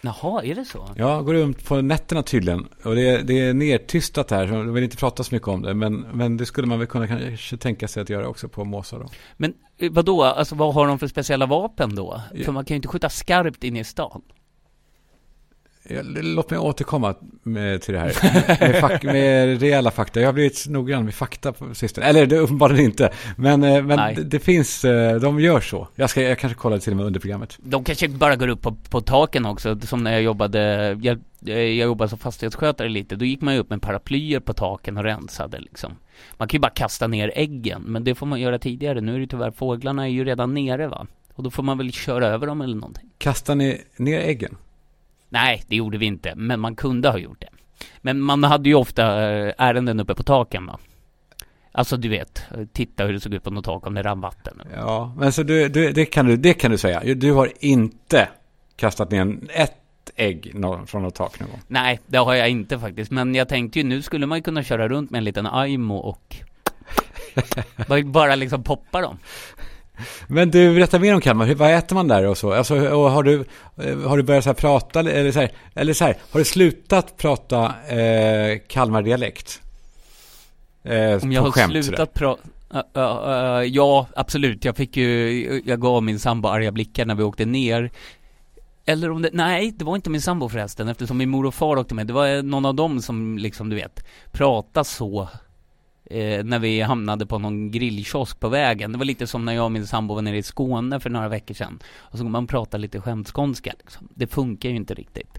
Jaha, 0.04 0.44
är 0.44 0.54
det 0.54 0.64
så? 0.64 0.88
Ja, 0.96 1.22
går 1.22 1.34
runt 1.34 1.64
på 1.64 1.80
nätterna 1.80 2.22
tydligen. 2.22 2.68
Och 2.84 2.94
det 2.94 3.08
är, 3.08 3.22
det 3.22 3.40
är 3.40 3.54
nedtystat 3.54 4.30
här, 4.30 4.46
så 4.46 4.54
jag 4.54 4.64
vill 4.64 4.84
inte 4.84 4.96
prata 4.96 5.24
så 5.24 5.34
mycket 5.34 5.48
om 5.48 5.62
det. 5.62 5.74
Men, 5.74 5.94
men 6.12 6.36
det 6.36 6.46
skulle 6.46 6.66
man 6.66 6.78
väl 6.78 6.88
kunna 6.88 7.06
kanske 7.06 7.56
tänka 7.56 7.88
sig 7.88 8.02
att 8.02 8.10
göra 8.10 8.28
också 8.28 8.48
på 8.48 8.64
måsar 8.64 8.98
då. 8.98 9.08
Men 9.36 9.54
eh, 9.78 9.92
vad 9.92 10.04
då? 10.04 10.22
Alltså 10.22 10.54
vad 10.54 10.74
har 10.74 10.86
de 10.86 10.98
för 10.98 11.06
speciella 11.06 11.46
vapen 11.46 11.94
då? 11.94 12.20
För 12.44 12.52
man 12.52 12.64
kan 12.64 12.74
ju 12.74 12.76
inte 12.76 12.88
skjuta 12.88 13.08
skarpt 13.08 13.64
in 13.64 13.76
i 13.76 13.84
stan. 13.84 14.22
Låt 16.22 16.50
mig 16.50 16.58
återkomma 16.58 17.14
med, 17.42 17.82
till 17.82 17.94
det 17.94 18.00
här. 18.00 18.12
Med, 18.60 18.80
fak, 18.80 19.02
med 19.02 19.60
rejäla 19.60 19.90
fakta. 19.90 20.20
Jag 20.20 20.28
har 20.28 20.32
blivit 20.32 20.66
noggrann 20.68 21.04
med 21.04 21.14
fakta 21.14 21.52
på 21.52 21.74
sistone. 21.74 22.06
Eller 22.06 22.26
det 22.26 22.38
uppenbarligen 22.38 22.84
inte. 22.84 23.12
Men, 23.36 23.62
eh, 23.62 23.82
men 23.82 24.14
det, 24.14 24.24
det, 24.24 24.38
finns, 24.38 24.84
eh, 24.84 25.20
de 25.20 25.40
gör 25.40 25.60
så. 25.60 25.88
Jag, 25.94 26.10
ska, 26.10 26.22
jag 26.22 26.38
kanske 26.38 26.58
kollar 26.58 26.78
till 26.78 26.92
och 26.92 26.96
med 26.96 27.06
under 27.06 27.20
programmet. 27.20 27.58
De 27.58 27.84
kanske 27.84 28.08
bara 28.08 28.36
går 28.36 28.48
upp 28.48 28.62
på, 28.62 28.76
på 28.90 29.00
taken 29.00 29.46
också. 29.46 29.80
Som 29.80 30.04
när 30.04 30.12
jag 30.12 30.22
jobbade, 30.22 30.60
jag, 31.02 31.20
jag 31.40 31.68
jobbade 31.68 32.08
som 32.08 32.18
fastighetsskötare 32.18 32.88
lite. 32.88 33.16
Då 33.16 33.24
gick 33.24 33.40
man 33.40 33.54
ju 33.54 33.60
upp 33.60 33.70
med 33.70 33.82
paraplyer 33.82 34.40
på 34.40 34.52
taken 34.52 34.96
och 34.96 35.04
rensade 35.04 35.60
liksom. 35.60 35.92
Man 36.36 36.48
kan 36.48 36.58
ju 36.58 36.60
bara 36.60 36.72
kasta 36.72 37.06
ner 37.06 37.32
äggen. 37.34 37.82
Men 37.86 38.04
det 38.04 38.14
får 38.14 38.26
man 38.26 38.40
göra 38.40 38.58
tidigare. 38.58 39.00
Nu 39.00 39.14
är 39.14 39.20
det 39.20 39.26
tyvärr, 39.26 39.50
fåglarna 39.50 40.04
är 40.04 40.10
ju 40.10 40.24
redan 40.24 40.54
nere 40.54 40.88
va. 40.88 41.06
Och 41.34 41.42
då 41.42 41.50
får 41.50 41.62
man 41.62 41.78
väl 41.78 41.92
köra 41.92 42.26
över 42.26 42.46
dem 42.46 42.60
eller 42.60 42.74
någonting. 42.74 43.10
Kastar 43.18 43.54
ni 43.54 43.80
ner 43.96 44.20
äggen? 44.20 44.56
Nej, 45.32 45.62
det 45.68 45.76
gjorde 45.76 45.98
vi 45.98 46.06
inte, 46.06 46.34
men 46.34 46.60
man 46.60 46.76
kunde 46.76 47.08
ha 47.08 47.18
gjort 47.18 47.40
det. 47.40 47.48
Men 48.00 48.20
man 48.20 48.44
hade 48.44 48.68
ju 48.68 48.74
ofta 48.74 49.30
eh, 49.30 49.54
ärenden 49.58 50.00
uppe 50.00 50.14
på 50.14 50.22
taken 50.22 50.66
va. 50.66 50.78
Alltså 51.72 51.96
du 51.96 52.08
vet, 52.08 52.42
titta 52.72 53.04
hur 53.04 53.12
det 53.12 53.20
såg 53.20 53.34
ut 53.34 53.44
på 53.44 53.50
något 53.50 53.64
tak 53.64 53.86
om 53.86 53.94
det 53.94 54.02
rann 54.02 54.20
vatten. 54.20 54.62
Ja, 54.74 55.14
men 55.16 55.32
så 55.32 55.42
du, 55.42 55.68
du, 55.68 55.92
det, 55.92 56.04
kan 56.04 56.26
du, 56.26 56.36
det 56.36 56.54
kan 56.54 56.70
du 56.70 56.78
säga. 56.78 57.14
Du 57.14 57.32
har 57.32 57.52
inte 57.60 58.28
kastat 58.76 59.10
ner 59.10 59.38
ett 59.50 60.10
ägg 60.16 60.52
från 60.86 61.02
något 61.02 61.14
tak 61.14 61.40
någon 61.40 61.50
gång? 61.50 61.60
Nej, 61.68 62.00
det 62.06 62.18
har 62.18 62.34
jag 62.34 62.48
inte 62.48 62.78
faktiskt. 62.78 63.10
Men 63.10 63.34
jag 63.34 63.48
tänkte 63.48 63.78
ju, 63.78 63.84
nu 63.84 64.02
skulle 64.02 64.26
man 64.26 64.38
ju 64.38 64.42
kunna 64.42 64.62
köra 64.62 64.88
runt 64.88 65.10
med 65.10 65.18
en 65.18 65.24
liten 65.24 65.46
Aimo 65.46 65.96
och 65.96 66.36
bara 68.04 68.34
liksom 68.34 68.62
poppa 68.62 69.00
dem. 69.00 69.18
Men 70.28 70.50
du, 70.50 70.74
berätta 70.74 70.98
mer 70.98 71.14
om 71.14 71.20
Kalmar. 71.20 71.54
Vad 71.54 71.74
äter 71.74 71.94
man 71.94 72.08
där 72.08 72.26
och 72.26 72.38
så? 72.38 72.52
Alltså, 72.52 72.88
och 72.88 73.10
har, 73.10 73.22
du, 73.22 73.44
eh, 73.76 73.98
har 73.98 74.16
du 74.16 74.22
börjat 74.22 74.44
så 74.44 74.54
prata, 74.54 75.00
eller 75.00 75.32
så 75.32 75.40
här, 75.40 75.52
eller 75.74 75.92
så 75.92 76.04
här, 76.04 76.16
har 76.30 76.40
du 76.40 76.44
slutat 76.44 77.16
prata 77.16 77.74
eh, 77.88 78.58
Kalmar-dialekt? 78.68 79.60
Eh, 80.84 81.22
om 81.22 81.32
jag 81.32 81.42
har 81.42 81.50
skämt, 81.50 81.84
slutat 81.84 82.14
prata? 82.14 82.42
Uh, 82.74 82.80
uh, 82.96 83.28
uh, 83.28 83.64
ja, 83.64 84.06
absolut. 84.16 84.64
Jag 84.64 84.76
fick 84.76 84.96
ju, 84.96 85.62
jag 85.64 85.80
gav 85.80 86.02
min 86.02 86.18
sambo 86.18 86.48
arga 86.48 86.72
blickar 86.72 87.06
när 87.06 87.14
vi 87.14 87.22
åkte 87.22 87.44
ner. 87.44 87.90
Eller 88.86 89.10
om 89.10 89.22
det, 89.22 89.30
nej, 89.32 89.70
det 89.70 89.84
var 89.84 89.96
inte 89.96 90.10
min 90.10 90.20
sambo 90.20 90.48
förresten, 90.48 90.88
eftersom 90.88 91.18
min 91.18 91.30
mor 91.30 91.46
och 91.46 91.54
far 91.54 91.76
åkte 91.76 91.94
med. 91.94 92.06
Det 92.06 92.12
var 92.12 92.42
någon 92.42 92.64
av 92.64 92.74
dem 92.74 93.02
som 93.02 93.38
liksom, 93.38 93.68
du 93.68 93.76
vet, 93.76 94.04
pratade 94.32 94.84
så 94.84 95.28
eh, 96.12 96.44
när 96.44 96.58
vi 96.58 96.80
hamnade 96.80 97.26
på 97.26 97.38
någon 97.38 97.70
grillkiosk 97.70 98.40
på 98.40 98.48
vägen. 98.48 98.92
Det 98.92 98.98
var 98.98 99.04
lite 99.04 99.26
som 99.26 99.44
när 99.44 99.52
jag 99.52 99.64
och 99.64 99.72
min 99.72 99.86
sambo 99.86 100.14
var 100.14 100.22
nere 100.22 100.36
i 100.36 100.42
Skåne 100.42 101.00
för 101.00 101.10
några 101.10 101.28
veckor 101.28 101.54
sedan. 101.54 101.78
Och 101.98 102.18
så 102.18 102.24
man 102.24 102.46
prata 102.46 102.76
lite 102.76 103.00
skämtskånska 103.00 103.72
liksom. 103.78 104.08
Det 104.14 104.26
funkar 104.26 104.68
ju 104.68 104.76
inte 104.76 104.94
riktigt. 104.94 105.38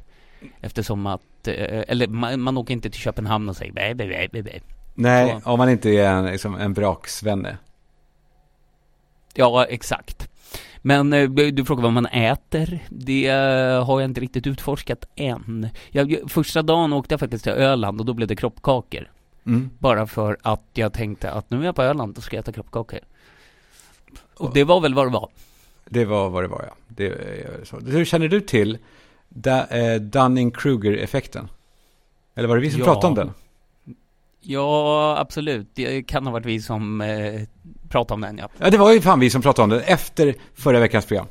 Eftersom 0.62 1.06
att, 1.06 1.48
eh, 1.48 1.84
eller 1.88 2.08
man, 2.08 2.42
man 2.42 2.58
åker 2.58 2.74
inte 2.74 2.89
till 2.89 3.01
Köpenhamn 3.01 3.50
och 3.50 3.56
säger 3.56 3.74
bä, 3.74 3.96
bä, 3.96 4.27
bä, 4.32 4.44
bä, 4.44 4.60
Nej, 4.96 5.39
så. 5.44 5.51
om 5.51 5.58
man 5.58 5.70
inte 5.70 5.89
är 5.89 6.12
en, 6.12 6.25
liksom, 6.25 6.56
en 6.56 6.74
braksvenne. 6.74 7.58
Ja, 9.34 9.65
exakt. 9.65 10.30
Men 10.77 11.13
eh, 11.13 11.30
du 11.30 11.65
frågar 11.65 11.84
vad 11.84 11.94
man 11.94 12.06
äter. 12.06 12.80
Det 12.89 13.27
eh, 13.27 13.86
har 13.86 14.01
jag 14.01 14.10
inte 14.10 14.22
riktigt 14.22 14.48
utforskat 14.48 15.06
än. 15.15 15.70
Jag, 15.92 16.18
första 16.27 16.62
dagen 16.62 16.94
åkte 16.94 17.13
jag 17.13 17.20
faktiskt 17.20 17.44
till 17.44 17.53
Öland 17.53 18.00
och 18.00 18.06
då 18.06 18.13
blev 18.13 18.27
det 18.27 18.36
kroppkakor. 18.36 19.12
Mm. 19.46 19.70
Bara 19.80 20.08
för 20.08 20.38
att 20.42 20.64
jag 20.74 20.94
tänkte 20.94 21.32
att 21.32 21.50
nu 21.50 21.62
är 21.62 21.66
jag 21.66 21.76
på 21.76 21.82
Öland, 21.84 22.16
då 22.16 22.22
ska 22.22 22.36
jag 22.36 22.42
äta 22.44 22.52
kroppkakor. 22.52 23.00
Och 24.38 24.54
det 24.54 24.64
var 24.64 24.82
väl 24.82 24.94
vad 24.94 25.06
det 25.08 25.12
var. 25.12 25.30
Det 25.86 26.06
var 26.06 26.30
vad 26.30 26.44
det 26.44 26.48
var, 26.48 26.66
ja. 26.68 26.76
Det, 26.88 27.06
är 27.08 27.66
så. 27.66 27.80
Hur 27.80 28.06
känner 28.06 28.28
du 28.28 28.42
till 28.42 28.78
da, 29.30 29.68
eh, 29.68 30.00
Dunning-Kruger-effekten? 30.02 31.48
Eller 32.36 32.48
var 32.48 32.56
det 32.56 32.62
vi 32.62 32.72
som 32.72 32.80
Ja. 32.80 32.86
pratade 32.86 33.08
om 33.08 33.16
den? 33.16 33.32
Ja, 34.42 35.18
absolut. 35.20 35.68
Det 35.74 36.04
kan 36.04 36.26
ha 36.26 36.34
varit 36.34 36.46
vi 36.46 36.62
som 36.62 37.02
eh, 37.02 37.42
pratade 37.90 38.14
om 38.16 38.22
den, 38.22 38.38
ja. 38.38 38.50
Ja, 38.58 38.70
det 38.70 38.78
var 38.78 38.94
ju 38.94 39.02
fan 39.02 39.20
vi 39.20 39.30
som 39.30 39.42
pratade 39.42 39.64
om 39.64 39.70
den 39.70 39.82
efter 39.82 40.36
förra 40.54 40.80
veckans 40.80 41.06
program. 41.06 41.28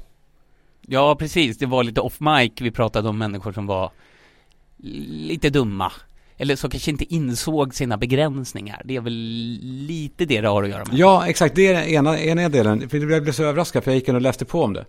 Ja, 0.80 1.14
precis. 1.16 1.58
Det 1.58 1.66
var 1.66 1.84
lite 1.84 2.00
off 2.00 2.20
mic. 2.20 2.52
Vi 2.60 2.70
pratade 2.70 3.08
om 3.08 3.18
människor 3.18 3.52
som 3.52 3.66
var 3.66 3.90
lite 4.76 5.50
dumma. 5.50 5.92
Eller 6.42 6.56
som 6.56 6.70
kanske 6.70 6.90
inte 6.90 7.14
insåg 7.14 7.74
sina 7.74 7.96
begränsningar. 7.96 8.82
Det 8.84 8.96
är 8.96 9.00
väl 9.00 9.12
lite 9.62 10.24
det 10.24 10.40
det 10.40 10.48
har 10.48 10.62
att 10.62 10.68
göra 10.68 10.84
med. 10.84 10.98
Ja, 10.98 11.26
exakt. 11.26 11.54
Det 11.54 11.66
är 11.66 11.74
den 11.74 11.84
ena, 11.84 12.20
ena 12.20 12.48
delen. 12.48 12.88
För 12.88 13.10
jag 13.10 13.22
blev 13.22 13.32
så 13.32 13.44
överraskad 13.44 13.84
för 13.84 13.90
jag 13.90 13.98
gick 13.98 14.08
in 14.08 14.14
och 14.14 14.20
läste 14.20 14.44
på 14.44 14.62
om 14.62 14.72
det. 14.72 14.84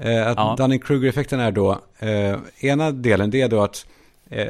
Eh, 0.00 0.26
att 0.26 0.36
Ja. 0.36 0.54
Dunning-Kruger-effekten 0.58 1.40
är 1.40 1.52
då, 1.52 1.80
eh, 1.98 2.36
ena 2.58 2.90
delen 2.92 3.30
det 3.30 3.40
är 3.40 3.48
då 3.48 3.60
att, 3.62 3.86
eh, 4.30 4.46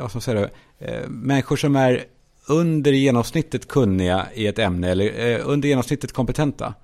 vad 0.00 0.10
ska 0.10 0.20
säga 0.20 0.40
då, 0.40 0.48
eh, 0.86 1.08
människor 1.08 1.56
som 1.56 1.76
är 1.76 2.04
under 2.48 2.92
genomsnittet 2.92 3.68
kunniga 3.68 4.26
i 4.34 4.46
ett 4.46 4.58
ämne 4.58 4.88
eller 4.90 5.28
eh, 5.28 5.40
under 5.44 5.68
genomsnittet 5.68 6.12
kompetenta. 6.12 6.74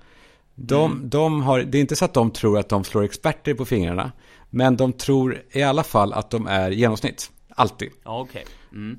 De, 0.54 0.92
Mm. 0.92 1.08
de 1.08 1.42
har, 1.42 1.62
det 1.62 1.78
är 1.78 1.80
inte 1.80 1.96
så 1.96 2.04
att 2.04 2.14
de 2.14 2.30
tror 2.30 2.58
att 2.58 2.68
de 2.68 2.84
slår 2.84 3.04
experter 3.04 3.54
på 3.54 3.64
fingrarna, 3.64 4.12
men 4.50 4.76
de 4.76 4.92
tror 4.92 5.42
i 5.52 5.62
alla 5.62 5.82
fall 5.82 6.12
att 6.12 6.30
de 6.30 6.46
är 6.46 6.70
genomsnitt. 6.70 7.30
Alltid. 7.58 7.90
Okej. 8.04 8.44
Mm. 8.72 8.98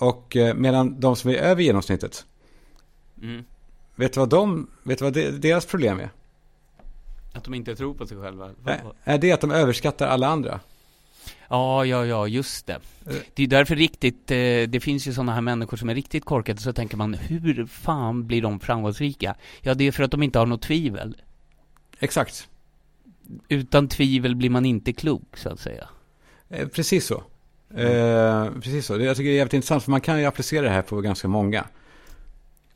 Och 0.00 0.36
eh, 0.36 0.54
medan 0.54 1.00
de 1.00 1.16
som 1.16 1.30
är 1.30 1.34
över 1.34 1.62
genomsnittet, 1.62 2.26
Mm. 3.22 3.44
vet 3.96 4.12
du 4.12 4.20
vad, 4.20 4.28
de, 4.28 4.70
vet 4.82 4.98
du 4.98 5.04
vad 5.04 5.12
de, 5.14 5.30
deras 5.30 5.66
problem 5.66 6.00
är? 6.00 6.10
Att 7.32 7.44
de 7.44 7.54
inte 7.54 7.76
tror 7.76 7.94
på 7.94 8.06
sig 8.06 8.16
själva. 8.20 8.50
Är- 8.66 8.82
Är 9.04 9.18
det 9.18 9.32
att 9.32 9.40
de 9.40 9.50
överskattar 9.50 10.06
alla 10.08 10.26
andra? 10.28 10.60
Ja, 11.48 11.84
ja, 11.84 12.06
ja, 12.06 12.26
just 12.28 12.66
det. 12.66 12.78
Det 13.34 13.42
är 13.42 13.46
därför 13.46 13.76
riktigt, 13.76 14.30
eh, 14.30 14.36
det 14.68 14.82
finns 14.82 15.06
ju 15.08 15.12
sådana 15.12 15.34
här 15.34 15.40
människor 15.40 15.76
som 15.76 15.88
är 15.88 15.94
riktigt 15.94 16.24
korkade, 16.24 16.60
så 16.60 16.72
tänker 16.72 16.96
man, 16.96 17.14
hur 17.14 17.66
fan 17.66 18.26
blir 18.26 18.42
de 18.42 18.60
framgångsrika? 18.60 19.34
Ja, 19.60 19.74
det 19.74 19.84
är 19.86 19.92
för 19.92 20.02
att 20.02 20.10
de 20.10 20.22
inte 20.22 20.38
har 20.38 20.46
något 20.46 20.62
tvivel. 20.62 21.16
Exakt. 21.98 22.48
Utan 23.48 23.88
tvivel 23.88 24.36
blir 24.36 24.50
man 24.50 24.66
inte 24.66 24.92
klok, 24.92 25.36
så 25.36 25.48
att 25.48 25.60
säga. 25.60 25.88
Eh, 26.48 26.68
Precis 26.68 27.06
så. 27.06 27.22
Eh, 27.76 28.46
precis 28.62 28.86
så. 28.86 29.00
Jag 29.00 29.16
tycker 29.16 29.28
det 29.30 29.34
är 29.34 29.38
jävligt 29.38 29.54
intressant 29.54 29.84
för 29.84 29.90
man 29.90 30.00
kan 30.00 30.18
ju 30.20 30.24
applicera 30.24 30.62
det 30.62 30.70
här 30.70 30.82
på 30.82 31.00
ganska 31.00 31.28
många. 31.28 31.64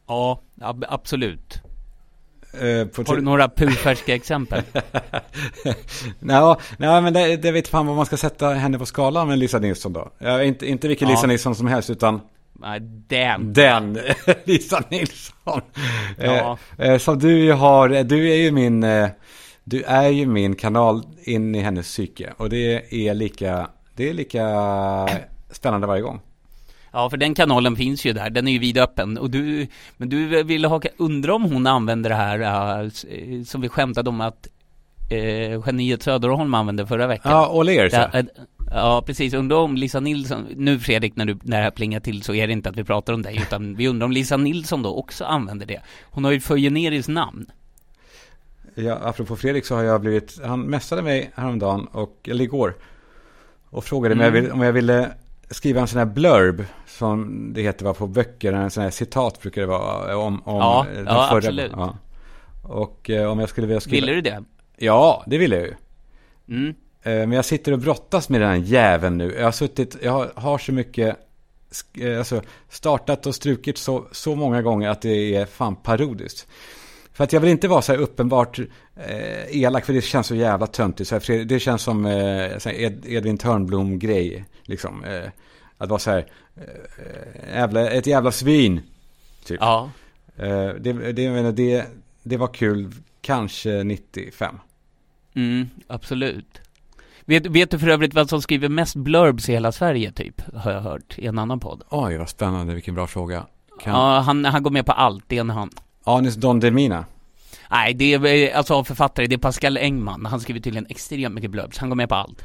Ja, 0.08 0.40
ab- 0.60 0.84
absolut. 0.88 1.60
Eh, 2.54 2.86
på 2.86 3.02
Har 3.06 3.16
du 3.16 3.22
några 3.22 3.48
purfärska 3.48 4.14
exempel? 4.14 4.62
nej, 6.20 6.56
nej, 6.76 7.02
men 7.02 7.12
det, 7.12 7.36
det 7.36 7.52
vet 7.52 7.68
fan 7.68 7.86
vad 7.86 7.96
man 7.96 8.06
ska 8.06 8.16
sätta 8.16 8.48
henne 8.48 8.78
på 8.78 8.86
skalan 8.86 9.28
med 9.28 9.38
Lisa 9.38 9.58
Nilsson 9.58 9.92
då. 9.92 10.10
Ja, 10.18 10.42
inte, 10.42 10.66
inte 10.68 10.88
vilken 10.88 11.08
Ja. 11.08 11.14
Lisa 11.14 11.26
Nilsson 11.26 11.54
som 11.54 11.66
helst 11.66 11.90
utan 11.90 12.20
Nej, 12.52 12.80
den. 13.08 13.52
den 13.52 13.98
Lisa 14.44 14.82
Nilsson. 14.90 15.60
Ja. 16.18 16.58
Eh, 16.78 16.90
eh, 16.90 16.98
som 16.98 17.18
du 17.18 17.52
har, 17.52 17.88
du 18.04 18.30
är 18.32 18.36
ju 18.36 18.50
min, 18.50 18.82
eh, 18.84 19.08
du 19.64 19.82
är 19.82 20.08
ju 20.08 20.26
min 20.26 20.54
kanal 20.56 21.02
in 21.22 21.54
i 21.54 21.60
hennes 21.60 21.86
psyke. 21.86 22.32
Och 22.36 22.50
det 22.50 22.94
är 23.08 23.14
lika, 23.14 23.68
det 23.96 24.08
är 24.08 24.14
lika 24.14 24.46
spännande 25.50 25.86
varje 25.86 26.02
gång. 26.02 26.20
Ja, 26.92 27.10
för 27.10 27.16
den 27.16 27.34
kanalen 27.34 27.76
finns 27.76 28.04
ju 28.04 28.12
där, 28.12 28.30
den 28.30 28.48
är 28.48 28.52
ju 28.52 28.58
vidöppen. 28.58 29.18
Och 29.18 29.30
du, 29.30 29.66
men 29.96 30.08
du 30.08 30.42
ville 30.42 30.68
ha, 30.68 30.80
undra 30.96 31.34
om 31.34 31.42
hon 31.42 31.66
använder 31.66 32.10
det 32.10 32.16
här, 32.16 32.82
äh, 32.82 33.42
som 33.44 33.60
vi 33.60 33.68
skämtade 33.68 34.10
om 34.10 34.20
att 34.20 34.48
eh, 35.10 35.62
geniet 35.66 36.02
Söderholm 36.02 36.54
använde 36.54 36.86
förra 36.86 37.06
veckan. 37.06 37.32
Ja. 37.32 37.38
Ja, 37.38 37.48
Ja, 38.12 38.18
eh, 38.18 38.24
ja, 38.70 39.02
precis. 39.06 39.34
Undrar 39.34 39.56
om 39.56 39.76
Lisa 39.76 40.00
Nilsson, 40.00 40.46
nu 40.56 40.78
Fredrik, 40.78 41.16
när, 41.16 41.24
du, 41.24 41.38
när 41.42 41.56
det 41.56 41.62
här 41.62 41.70
plingar 41.70 42.00
till 42.00 42.22
så 42.22 42.34
är 42.34 42.46
det 42.46 42.52
inte 42.52 42.68
att 42.68 42.76
vi 42.76 42.84
pratar 42.84 43.12
om 43.12 43.22
dig, 43.22 43.36
utan 43.36 43.74
vi 43.74 43.88
undrar 43.88 44.04
om 44.04 44.12
Lisa 44.12 44.36
Nilsson 44.36 44.82
då 44.82 44.94
också 44.94 45.24
använder 45.24 45.66
det. 45.66 45.80
Hon 46.02 46.24
har 46.24 46.30
ju 46.30 46.36
ett 46.36 46.44
generiskt 46.48 47.08
namn. 47.08 47.46
Ja, 48.74 48.98
apropå 49.02 49.36
Fredrik 49.36 49.66
så 49.66 49.74
har 49.74 49.82
jag 49.82 50.00
blivit, 50.00 50.40
han 50.44 50.60
mässade 50.60 51.02
mig 51.02 51.30
häromdagen, 51.34 51.86
och, 51.92 52.28
eller 52.28 52.44
igår, 52.44 52.74
och 53.72 53.84
frågade 53.84 54.14
Mm. 54.14 54.20
om, 54.26 54.34
jag 54.34 54.42
vill, 54.42 54.52
om 54.52 54.60
jag 54.62 54.72
ville 54.72 55.10
skriva 55.50 55.80
en 55.80 55.86
sån 55.86 55.98
här 55.98 56.06
blurb, 56.06 56.64
som 56.86 57.46
det 57.54 57.62
heter 57.62 57.84
va, 57.84 57.94
på 57.94 58.06
böcker, 58.06 58.52
en 58.52 58.70
sån 58.70 58.82
här 58.82 58.90
citat 58.90 59.40
brukar 59.42 59.60
det 59.60 59.66
vara, 59.66 60.16
om, 60.16 60.42
om 60.44 60.56
Ja, 60.56 60.86
den 60.94 61.04
ja, 61.06 61.26
förra. 61.30 61.36
absolut. 61.38 61.72
Ja. 61.76 61.96
Och 62.62 63.10
eh, 63.10 63.30
om 63.30 63.38
jag 63.38 63.48
skulle 63.48 63.66
vilja 63.66 63.80
skriva... 63.80 64.06
Ville 64.06 64.12
du 64.12 64.20
det? 64.20 64.44
Ja, 64.76 65.22
det 65.26 65.38
ville 65.38 65.56
jag 65.56 65.66
ju. 65.66 65.74
Mm. 66.48 66.68
Eh, 67.02 67.12
Men 67.12 67.32
jag 67.32 67.44
sitter 67.44 67.72
och 67.72 67.78
brottas 67.78 68.28
med 68.28 68.40
den 68.40 68.48
här 68.50 68.56
jäveln 68.56 69.18
nu. 69.18 69.34
Jag 69.38 69.44
har 69.44 69.52
suttit, 69.52 69.96
jag 70.02 70.12
har, 70.12 70.30
har 70.34 70.58
så 70.58 70.72
mycket, 70.72 71.16
eh, 72.00 72.18
alltså 72.18 72.42
startat 72.68 73.26
och 73.26 73.34
strukit 73.34 73.78
så, 73.78 74.04
så 74.12 74.34
många 74.34 74.62
gånger 74.62 74.88
att 74.88 75.02
det 75.02 75.34
är 75.36 75.46
fan 75.46 75.76
parodiskt. 75.76 76.46
För 77.12 77.24
att 77.24 77.32
jag 77.32 77.40
vill 77.40 77.50
inte 77.50 77.68
vara 77.68 77.82
så 77.82 77.92
här 77.92 77.98
uppenbart 77.98 78.58
eh, 78.96 79.56
elak, 79.56 79.84
för 79.84 79.92
det 79.92 80.00
känns 80.00 80.26
så 80.26 80.34
jävla 80.34 80.66
töntigt. 80.66 81.08
Så 81.08 81.14
här, 81.14 81.44
det 81.44 81.60
känns 81.60 81.82
som 81.82 82.06
eh, 82.06 82.66
Ed, 82.66 83.06
Edvin 83.06 83.38
Törnblom-grej. 83.38 84.44
Liksom, 84.62 85.04
eh, 85.04 85.30
att 85.78 85.90
vara 85.90 85.98
så 85.98 86.10
här, 86.10 86.26
eh, 86.56 87.54
jävla, 87.54 87.90
ett 87.90 88.06
jävla 88.06 88.32
svin. 88.32 88.80
Typ. 89.44 89.58
Ja. 89.60 89.90
Eh, 90.36 90.68
det, 90.80 91.12
det, 91.12 91.52
det, 91.52 91.86
det 92.22 92.36
var 92.36 92.54
kul, 92.54 92.92
kanske 93.20 93.84
95. 93.84 94.54
Mm, 95.34 95.68
absolut. 95.86 96.60
Vet, 97.24 97.46
vet 97.46 97.70
du 97.70 97.78
för 97.78 97.88
övrigt 97.88 98.14
vad 98.14 98.28
som 98.28 98.42
skriver 98.42 98.68
mest 98.68 98.96
blurbs 98.96 99.48
i 99.48 99.52
hela 99.52 99.72
Sverige, 99.72 100.12
typ? 100.12 100.54
Har 100.54 100.72
jag 100.72 100.80
hört 100.80 101.18
i 101.18 101.26
en 101.26 101.38
annan 101.38 101.60
podd. 101.60 101.82
Oj, 101.90 102.16
vad 102.16 102.28
spännande, 102.28 102.74
vilken 102.74 102.94
bra 102.94 103.06
fråga. 103.06 103.46
Kan... 103.80 103.92
Ja, 103.92 104.20
han, 104.20 104.44
han 104.44 104.62
går 104.62 104.70
med 104.70 104.86
på 104.86 104.92
allt, 104.92 105.24
det 105.26 105.38
är 105.38 105.44
han. 105.44 105.70
Anis 106.04 106.34
Don 106.34 106.60
Demina. 106.60 107.04
Nej, 107.70 107.94
det 107.94 108.14
är 108.14 108.54
alltså 108.56 108.84
författare, 108.84 109.26
det 109.26 109.34
är 109.34 109.38
Pascal 109.38 109.76
Engman. 109.76 110.26
Han 110.26 110.40
skriver 110.40 110.60
tydligen 110.60 110.86
extremt 110.88 111.34
mycket 111.34 111.50
blurbs. 111.50 111.78
Han 111.78 111.88
går 111.88 111.96
med 111.96 112.08
på 112.08 112.14
allt. 112.14 112.44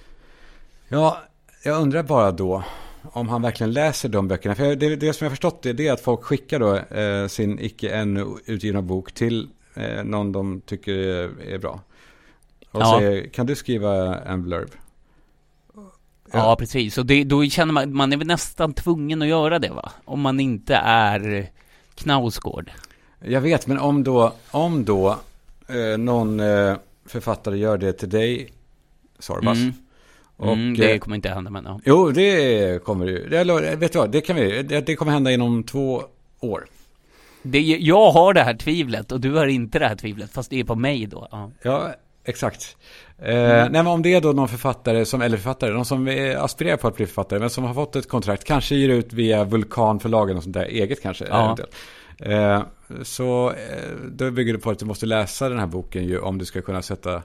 Ja, 0.87 1.17
jag 1.63 1.81
undrar 1.81 2.03
bara 2.03 2.31
då 2.31 2.63
om 3.11 3.29
han 3.29 3.41
verkligen 3.41 3.73
läser 3.73 4.09
de 4.09 4.27
böckerna. 4.27 4.55
För 4.55 4.75
det, 4.75 4.95
det 4.95 5.13
som 5.13 5.25
jag 5.25 5.29
har 5.29 5.35
förstått 5.35 5.61
det, 5.61 5.73
det 5.73 5.87
är 5.87 5.93
att 5.93 6.01
folk 6.01 6.23
skickar 6.23 6.59
då 6.59 6.75
eh, 6.77 7.27
sin 7.27 7.59
icke 7.59 7.89
ännu 7.89 8.25
utgivna 8.45 8.81
bok 8.81 9.11
till 9.11 9.49
eh, 9.73 10.03
någon 10.03 10.31
de 10.31 10.61
tycker 10.61 10.93
är, 10.93 11.57
bra. 11.57 11.79
Och 12.71 12.81
Ja. 12.81 12.99
säger, 12.99 13.27
kan 13.27 13.45
du 13.45 13.55
skriva 13.55 14.19
en 14.19 14.43
blurb? 14.43 14.71
Ja, 16.31 16.55
precis. 16.59 16.97
Och 16.97 17.05
det, 17.05 17.23
då 17.23 17.45
känner 17.45 17.73
man, 17.73 17.95
man 17.95 18.13
är 18.13 18.17
väl 18.17 18.27
nästan 18.27 18.73
tvungen 18.73 19.21
att 19.21 19.27
göra 19.27 19.59
det, 19.59 19.69
va? 19.69 19.91
Om 20.05 20.21
man 20.21 20.39
inte 20.39 20.75
är 20.75 21.49
Knausgård. 21.95 22.71
Jag 23.19 23.41
vet, 23.41 23.67
men 23.67 23.79
om 23.79 24.03
då, 24.03 24.33
om 24.51 24.85
då 24.85 25.19
eh, 25.67 25.97
någon 25.97 26.39
eh, 26.39 26.75
författare 27.05 27.57
gör 27.57 27.77
det 27.77 27.93
till 27.93 28.09
dig, 28.09 28.51
Sorbas. 29.19 29.57
Mm. 29.57 29.73
Och, 30.35 30.53
mm, 30.53 30.77
det 30.77 30.91
eh, 30.91 30.99
kommer 30.99 31.15
inte 31.15 31.29
hända, 31.29 31.51
men 31.51 31.65
ja. 31.65 31.79
Jo, 31.85 32.11
det 32.11 32.83
kommer 32.83 33.05
ju. 33.05 33.29
Det, 33.29 33.75
vet 33.75 33.93
du 33.93 33.99
vad, 33.99 34.11
det 34.11 34.21
kan 34.21 34.35
vi, 34.35 34.63
det, 34.63 34.81
det 34.81 34.95
kommer 34.95 35.11
hända 35.11 35.31
inom 35.31 35.63
två 35.63 36.03
år. 36.39 36.65
Det, 37.41 37.59
jag 37.61 38.11
har 38.11 38.33
det 38.33 38.43
här 38.43 38.53
tvivlet 38.53 39.11
och 39.11 39.21
du 39.21 39.33
har 39.33 39.47
inte 39.47 39.79
det 39.79 39.87
här 39.87 39.95
tvivlet, 39.95 40.31
fast 40.31 40.49
det 40.49 40.59
är 40.59 40.63
på 40.63 40.75
mig 40.75 41.05
då. 41.05 41.27
Ja. 41.31 41.51
Ja, 41.61 41.93
exakt. 42.25 42.77
Eh, 43.17 43.33
Nej, 43.33 43.69
men 43.69 43.87
om 43.87 44.01
det 44.01 44.13
är 44.13 44.21
då 44.21 44.31
någon 44.31 44.47
författare, 44.47 45.05
som, 45.05 45.21
eller 45.21 45.37
författare, 45.37 45.71
någon 45.71 45.85
som 45.85 46.07
är, 46.07 46.35
aspirerar 46.35 46.77
på 46.77 46.87
att 46.87 46.95
bli 46.95 47.05
författare, 47.05 47.39
men 47.39 47.49
som 47.49 47.63
har 47.63 47.73
fått 47.73 47.95
ett 47.95 48.09
kontrakt, 48.09 48.43
kanske 48.43 48.75
ger 48.75 48.89
ut 48.89 49.13
via 49.13 49.43
Vulkanförlagen 49.43 50.37
och 50.37 50.43
sånt 50.43 50.53
där, 50.53 50.65
eget 50.65 51.01
kanske. 51.01 51.25
Ja. 51.29 51.43
eventuellt. 51.43 51.75
Eh, 52.19 52.63
så 53.03 53.49
eh, 53.49 53.91
då 54.11 54.31
bygger 54.31 54.53
det 54.53 54.59
på 54.59 54.69
att 54.69 54.79
du 54.79 54.85
måste 54.85 55.05
läsa 55.05 55.49
den 55.49 55.59
här 55.59 55.67
boken 55.67 56.05
ju, 56.07 56.19
om 56.19 56.37
du 56.37 56.45
ska 56.45 56.61
kunna 56.61 56.81
sätta, 56.81 57.21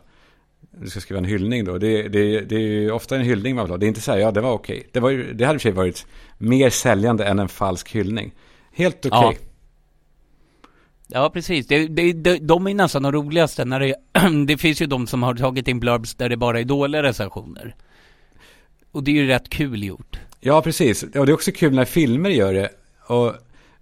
du 0.71 0.91
ska 0.91 1.01
skriva 1.01 1.19
en 1.19 1.25
hyllning 1.25 1.65
då. 1.65 1.79
Det, 1.79 2.09
det, 2.09 2.41
det 2.41 2.55
är 2.55 2.61
ju 2.61 2.91
ofta 2.91 3.17
en 3.17 3.23
hyllning 3.23 3.55
man 3.55 3.65
vill 3.65 3.71
ha. 3.71 3.79
Det 3.79 3.87
är 3.87 3.89
inte 3.89 4.01
så 4.01 4.13
här, 4.13 4.19
ja 4.19 4.31
det 4.31 4.41
var 4.41 4.53
okej. 4.53 4.89
Det, 4.93 5.01
var 5.01 5.11
ju, 5.11 5.33
det 5.33 5.45
hade 5.45 5.55
i 5.55 5.59
och 5.59 5.63
för 5.63 5.69
sig 5.69 5.73
varit 5.73 6.07
mer 6.39 6.71
säljande 6.71 7.25
än 7.25 7.39
en 7.39 7.49
falsk 7.49 7.91
hyllning. 7.91 8.35
Helt 8.73 9.07
okej. 9.07 9.39
Ja. 9.41 9.49
Ja, 11.15 11.31
precis. 11.31 11.67
Det, 11.67 11.87
det, 11.87 12.13
de, 12.13 12.39
de 12.39 12.67
är 12.67 12.75
nästan 12.75 13.03
de 13.03 13.13
roligaste 13.13 13.65
när 13.65 13.81
det, 13.81 13.95
det 14.47 14.57
finns 14.57 14.83
ju 14.83 14.87
de 14.87 15.07
som 15.07 15.23
har 15.23 15.35
tagit 15.35 15.69
in 15.69 15.81
blurbs 15.81 16.15
där 16.15 16.29
det 16.29 16.37
bara 16.37 16.61
är 16.61 16.65
dåliga 16.65 17.03
recensioner. 17.03 17.75
Och 18.93 19.05
det 19.05 19.11
är 19.11 19.15
ju 19.15 19.27
rätt 19.27 19.49
kul 19.49 19.85
gjort. 19.85 20.19
Ja, 20.41 20.63
precis. 20.63 21.03
Och 21.03 21.27
det 21.27 21.33
är 21.33 21.35
också 21.35 21.53
kul 21.53 21.75
när 21.75 21.85
filmer 21.85 22.31
gör 22.31 22.55
det 22.55 22.71
och 23.07 23.35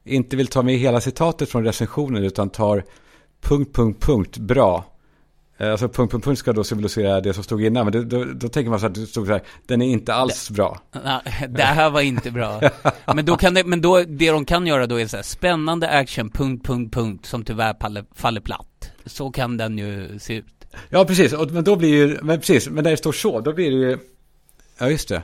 inte 0.04 0.36
vill 0.36 0.46
ta 0.46 0.62
med 0.62 0.78
hela 0.78 1.00
citatet 1.00 1.50
från 1.50 1.64
recensionen 1.64 2.24
utan 2.24 2.50
tar 2.50 2.84
punkt, 3.40 3.76
punkt, 3.76 4.02
punkt, 4.02 4.38
bra. 4.38 4.84
Eh, 5.58 5.70
Alltså 5.70 5.88
punkt, 5.88 6.10
punkt, 6.12 6.24
punkt 6.24 6.38
ska 6.38 6.52
då 6.52 6.64
symbolisera 6.64 7.20
det 7.20 7.34
som 7.34 7.44
stod 7.44 7.64
innan. 7.64 7.84
Men 7.84 7.92
det, 7.92 8.04
då, 8.04 8.24
då 8.24 8.48
tänker 8.48 8.70
man 8.70 8.80
så 8.80 8.86
att 8.86 8.94
det 8.94 9.06
stod 9.06 9.26
så 9.26 9.32
här, 9.32 9.42
den 9.66 9.82
är 9.82 9.86
inte 9.86 10.14
alls 10.14 10.50
bra. 10.50 10.80
Ja, 11.04 11.22
det 11.48 11.62
här 11.62 11.90
var 11.90 12.00
inte 12.00 12.30
bra. 12.30 12.60
Men 13.14 13.24
då 13.24 13.36
kan 13.36 13.54
det, 13.54 13.64
men 13.64 13.80
då, 13.80 14.02
det 14.02 14.30
de 14.30 14.44
kan 14.44 14.66
göra 14.66 14.86
då 14.86 15.00
är 15.00 15.06
så 15.06 15.16
här, 15.16 15.24
spännande 15.24 15.88
action, 15.88 16.30
punkt, 16.30 16.66
punkt, 16.66 16.94
punkt, 16.94 17.26
som 17.26 17.44
tyvärr 17.44 17.74
faller, 17.80 18.04
faller 18.14 18.40
platt. 18.40 18.90
Så 19.06 19.30
kan 19.30 19.56
den 19.56 19.78
ju 19.78 20.18
se 20.18 20.34
ut. 20.34 20.46
Ja, 20.88 21.04
precis. 21.04 21.32
Och, 21.32 21.50
men 21.50 21.64
då 21.64 21.76
blir 21.76 21.88
ju, 21.88 22.18
men 22.22 22.38
precis, 22.38 22.68
men 22.68 22.84
när 22.84 22.90
det 22.90 22.96
står 22.96 23.12
så, 23.12 23.40
då 23.40 23.52
blir 23.52 23.70
det 23.70 23.76
ju, 23.76 23.98
ja 24.78 24.90
just 24.90 25.08
det. 25.08 25.22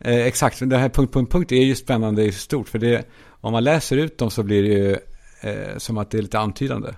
Eh, 0.00 0.26
exakt, 0.26 0.58
det 0.70 0.76
här 0.76 0.88
punkt, 0.88 1.14
punkt, 1.14 1.32
punkt 1.32 1.52
är 1.52 1.64
ju 1.64 1.74
spännande 1.74 2.24
i 2.24 2.32
stort. 2.32 2.68
För 2.68 2.78
det, 2.78 3.04
om 3.40 3.52
man 3.52 3.64
läser 3.64 3.96
ut 3.96 4.18
dem 4.18 4.30
så 4.30 4.42
blir 4.42 4.62
det 4.62 4.68
ju 4.68 4.96
eh, 5.40 5.78
som 5.78 5.98
att 5.98 6.10
det 6.10 6.18
är 6.18 6.22
lite 6.22 6.38
antydande. 6.38 6.88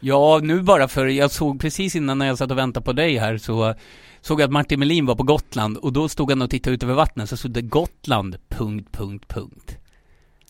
Ja, 0.00 0.40
nu 0.42 0.62
bara 0.62 0.88
för, 0.88 1.06
jag 1.06 1.30
såg 1.30 1.60
precis 1.60 1.96
innan 1.96 2.18
när 2.18 2.26
jag 2.26 2.38
satt 2.38 2.50
och 2.50 2.58
väntade 2.58 2.84
på 2.84 2.92
dig 2.92 3.18
här 3.18 3.38
så 3.38 3.74
såg 4.20 4.40
jag 4.40 4.44
att 4.44 4.52
Martin 4.52 4.78
Melin 4.80 5.06
var 5.06 5.14
på 5.14 5.22
Gotland 5.22 5.76
och 5.76 5.92
då 5.92 6.08
stod 6.08 6.30
han 6.30 6.42
och 6.42 6.50
tittade 6.50 6.74
ut 6.74 6.82
över 6.82 6.94
vattnet 6.94 7.28
så 7.28 7.36
stod 7.36 7.50
det 7.50 7.62
Gotland, 7.62 8.36
punkt, 8.48 8.88
punkt, 8.92 9.24
punkt. 9.28 9.76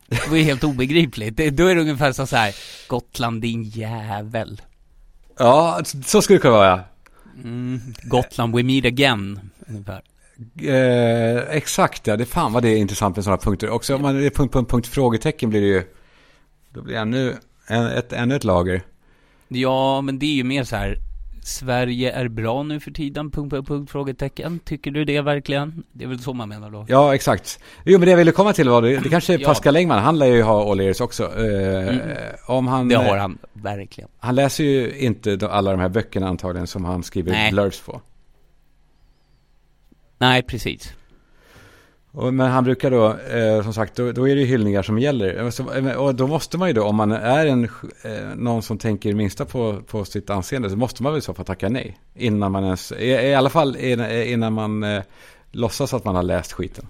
Det 0.06 0.28
var 0.28 0.36
ju 0.36 0.42
helt 0.42 0.64
obegripligt. 0.64 1.36
Det, 1.36 1.50
då 1.50 1.66
är 1.66 1.74
det 1.74 1.80
ungefär 1.80 2.12
så 2.12 2.26
så 2.26 2.36
här, 2.36 2.54
Gotland 2.88 3.42
din 3.42 3.62
jävel. 3.62 4.62
Ja, 5.38 5.80
så 6.04 6.22
skulle 6.22 6.36
det 6.36 6.42
kunna 6.42 6.54
vara. 6.54 6.80
Mm, 7.44 7.80
Gotland, 8.02 8.56
we 8.56 8.62
meet 8.62 8.84
again, 8.84 9.40
ungefär. 9.66 10.02
Eh, 10.62 11.56
exakt, 11.56 12.06
ja. 12.06 12.16
Det 12.16 12.24
fan 12.26 12.52
vad 12.52 12.62
det 12.62 12.68
är 12.68 12.76
intressant 12.76 13.16
med 13.16 13.24
sådana 13.24 13.38
punkter. 13.42 13.70
Också 13.70 13.94
om 13.94 14.02
man 14.02 14.24
är 14.24 14.30
punkt, 14.30 14.52
punkt, 14.52 14.70
punkt, 14.70 14.86
frågetecken 14.86 15.50
blir 15.50 15.60
det 15.60 15.66
ju, 15.66 15.82
då 16.70 16.82
blir 16.82 16.94
det 16.94 17.00
ännu, 17.00 17.34
en, 17.66 17.86
ett, 17.86 18.12
ännu 18.12 18.36
ett 18.36 18.44
lager. 18.44 18.82
Ja, 19.48 20.00
men 20.00 20.18
det 20.18 20.26
är 20.26 20.34
ju 20.34 20.44
mer 20.44 20.64
så 20.64 20.76
här, 20.76 20.98
Sverige 21.44 22.12
är 22.12 22.28
bra 22.28 22.62
nu 22.62 22.80
för 22.80 22.90
tiden, 22.90 23.30
punkt, 23.30 23.50
punkt, 23.50 23.68
punkt, 23.68 23.90
frågetecken. 23.90 24.58
Tycker 24.58 24.90
du 24.90 25.04
det 25.04 25.20
verkligen? 25.20 25.82
Det 25.92 26.04
är 26.04 26.08
väl 26.08 26.18
så 26.18 26.32
man 26.32 26.48
menar 26.48 26.70
då? 26.70 26.84
Ja, 26.88 27.14
exakt. 27.14 27.58
Jo, 27.84 27.98
men 27.98 28.06
det 28.06 28.10
jag 28.10 28.18
ville 28.18 28.32
komma 28.32 28.52
till 28.52 28.68
var, 28.68 28.82
det, 28.82 28.96
det 28.98 29.08
kanske 29.08 29.34
är 29.34 29.38
Ja. 29.42 29.48
Pascal 29.48 29.76
Engman, 29.76 30.02
han 30.02 30.18
lär 30.18 30.26
ju 30.26 30.42
ha 30.42 30.70
all 30.70 30.80
ears 30.80 31.00
också. 31.00 31.24
Eh, 31.24 31.88
Mm. 31.88 32.00
om 32.46 32.66
han, 32.66 32.88
Det 32.88 32.94
har 32.96 33.16
han, 33.16 33.38
verkligen. 33.52 34.10
han 34.18 34.34
läser 34.34 34.64
ju 34.64 34.98
inte 34.98 35.48
alla 35.50 35.70
de 35.70 35.80
här 35.80 35.88
böckerna 35.88 36.28
antagligen 36.28 36.66
som 36.66 36.84
han 36.84 37.02
skriver 37.02 37.30
Nej. 37.32 37.52
blurbs 37.52 37.80
på. 37.80 38.00
Nej, 40.18 40.42
precis. 40.42 40.92
Och, 42.12 42.34
men 42.34 42.50
han 42.50 42.64
brukar 42.64 42.90
då, 42.90 43.06
eh, 43.14 43.62
som 43.62 43.74
sagt, 43.74 43.96
då, 43.96 44.12
då 44.12 44.28
är 44.28 44.34
det 44.34 44.40
ju 44.40 44.46
hyllningar 44.46 44.82
som 44.82 44.98
gäller. 44.98 45.42
Och 45.42 45.54
så- 45.54 45.72
eh, 45.72 45.92
Och 45.96 46.14
då 46.14 46.26
måste 46.26 46.58
man 46.58 46.68
ju 46.68 46.74
då, 46.74 46.84
om 46.84 46.96
man 46.96 47.12
är 47.12 47.46
en, 47.46 47.64
eh, 47.64 47.70
någon 48.36 48.62
som 48.62 48.78
tänker 48.78 49.14
minsta 49.14 49.44
på, 49.44 49.80
på 49.86 50.04
sitt 50.04 50.30
anseende, 50.30 50.70
så 50.70 50.76
måste 50.76 51.02
man 51.02 51.12
väl 51.12 51.22
så 51.22 51.34
fall 51.34 51.44
tacka 51.46 51.68
nej. 51.68 51.98
Innan 52.14 52.52
man 52.52 52.64
ens, 52.64 52.92
i, 52.92 53.06
i 53.06 53.34
alla 53.34 53.50
fall 53.50 53.76
innan, 53.76 54.10
innan 54.12 54.52
man 54.52 54.82
eh, 54.82 55.02
låtsas 55.52 55.94
att 55.94 56.04
man 56.04 56.14
har 56.16 56.22
läst 56.22 56.52
skiten. 56.52 56.86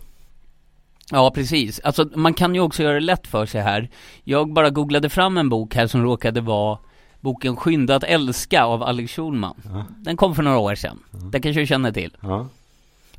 Ja, 1.10 1.30
precis. 1.34 1.80
Alltså, 1.84 2.08
man 2.14 2.34
kan 2.34 2.54
ju 2.54 2.60
också 2.60 2.82
göra 2.82 2.94
det 2.94 3.00
lätt 3.00 3.26
för 3.26 3.46
sig 3.46 3.60
här. 3.60 3.90
Jag 4.24 4.52
bara 4.52 4.70
googlade 4.70 5.08
fram 5.08 5.38
en 5.38 5.48
bok 5.48 5.74
här 5.74 5.86
som 5.86 6.02
råkade 6.02 6.40
vara 6.40 6.78
boken 7.20 7.56
Skynda 7.56 7.96
att 7.96 8.04
älska 8.04 8.64
av 8.64 8.82
Alex 8.82 9.12
Schulman. 9.12 9.54
Ja. 9.64 9.84
Den 9.98 10.16
kom 10.16 10.34
för 10.34 10.42
några 10.42 10.58
år 10.58 10.74
sedan. 10.74 10.98
Den 11.32 11.42
kanske 11.42 11.60
du 11.60 11.66
känner 11.66 11.92
till. 11.92 12.16
Ja. 12.20 12.46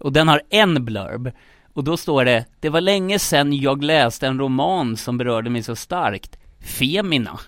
Och 0.05 0.13
den 0.13 0.27
har 0.27 0.41
en 0.49 0.85
blurb. 0.85 1.31
Och 1.73 1.83
då 1.83 1.97
står 1.97 2.25
det, 2.25 2.45
det 2.59 2.69
var 2.69 2.81
länge 2.81 3.19
sedan 3.19 3.53
jag 3.53 3.83
läste 3.83 4.27
en 4.27 4.39
roman 4.39 4.97
som 4.97 5.17
berörde 5.17 5.49
mig 5.49 5.63
så 5.63 5.75
starkt. 5.75 6.37
Femina. 6.59 7.39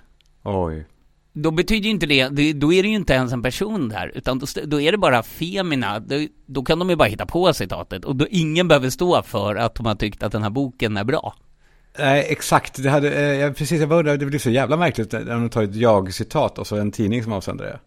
Oj. 0.44 0.86
Då 1.34 1.52
betyder 1.52 1.86
ju 1.86 1.90
inte 1.90 2.06
det, 2.06 2.30
då 2.54 2.74
är 2.74 2.84
det 2.84 2.90
ju 2.90 2.96
inte 2.96 3.14
ens 3.14 3.34
en 3.34 3.44
person 3.44 3.90
där, 3.90 4.12
utan 4.16 4.42
då, 4.66 4.82
är 4.82 4.92
det 4.92 4.98
bara 4.98 5.24
Femina. 5.24 6.00
Då, 6.00 6.16
då 6.46 6.64
kan 6.64 6.80
de 6.80 6.90
ju 6.90 6.96
bara 6.96 7.08
hitta 7.08 7.26
på 7.26 7.54
citatet. 7.54 8.06
Och 8.06 8.16
då 8.16 8.28
ingen 8.30 8.68
behöver 8.68 8.90
stå 8.90 9.24
för 9.24 9.56
att 9.56 9.76
de 9.76 9.86
har 9.86 9.96
tyckt 9.96 10.24
att 10.24 10.32
den 10.32 10.44
här 10.44 10.50
boken 10.50 10.98
är 10.98 11.04
bra. 11.04 11.36
Nej, 12.00 12.26
exakt. 12.30 12.84
Det 12.84 12.90
hade, 12.90 13.36
eh, 13.36 13.54
precis, 13.54 13.80
jag 13.80 13.90
bara 13.90 14.00
undrar, 14.00 14.18
det 14.18 14.26
blir 14.26 14.40
så 14.40 14.50
jävla 14.50 14.78
märkligt 14.78 15.12
när 15.12 15.26
de 15.26 15.50
tar 15.50 15.64
ett 15.64 15.76
jag-citat 15.76 16.60
och 16.60 16.68
så 16.68 16.76
en 16.76 16.92
tidning 16.92 17.24
som 17.24 17.34
avsänder 17.34 17.66
det. 17.66 17.80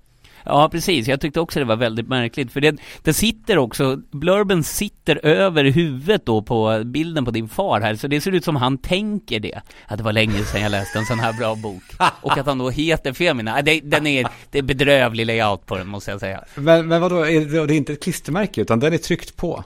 Ja, 0.45 0.69
precis. 0.73 1.09
Jag 1.09 1.21
tyckte 1.21 1.41
också 1.41 1.59
det 1.59 1.65
var 1.65 1.77
väldigt 1.77 2.09
märkligt. 2.09 2.53
För 2.53 2.61
det, 2.61 2.77
det 3.03 3.13
sitter 3.13 3.59
också, 3.59 3.97
blurben 4.11 4.63
sitter 4.63 5.27
över 5.27 5.65
huvudet 5.65 6.27
då 6.27 6.43
på 6.43 6.83
bilden 6.85 7.25
på 7.25 7.31
din 7.31 7.49
far 7.49 7.81
här. 7.81 7.95
Så 7.95 8.07
det 8.07 8.21
ser 8.21 8.33
ut 8.33 8.45
som 8.45 8.57
han 8.57 8.79
tänker 8.79 9.41
det. 9.41 9.61
Att 9.87 9.99
det 9.99 10.05
var 10.05 10.13
länge 10.13 10.45
sedan 10.45 10.63
jag 10.63 10.71
läste 10.71 10.99
en 10.99 11.07
sån 11.07 11.19
här 11.19 11.33
bra 11.33 11.55
bok. 11.55 11.83
Och 12.21 12.39
att 12.39 12.47
han 12.47 12.59
då 12.59 12.71
heter 12.71 13.13
Femina. 13.13 13.63
Det, 13.63 13.81
den 13.81 14.07
är, 14.07 14.27
det 14.51 14.59
är 14.59 14.63
bedrövlig 14.63 15.27
layout 15.27 15.67
på 15.67 15.77
den 15.77 15.89
måste 15.89 16.11
jag 16.11 16.21
säga. 16.21 16.45
Men, 16.55 16.89
men 16.89 17.01
vadå, 17.01 17.27
är 17.27 17.41
det, 17.41 17.67
det 17.67 17.75
är 17.75 17.77
inte 17.77 17.93
ett 17.93 18.03
klistermärke 18.03 18.61
utan 18.61 18.81
den 18.81 18.93
är 18.93 18.99
tryckt 18.99 19.37
på. 19.37 19.65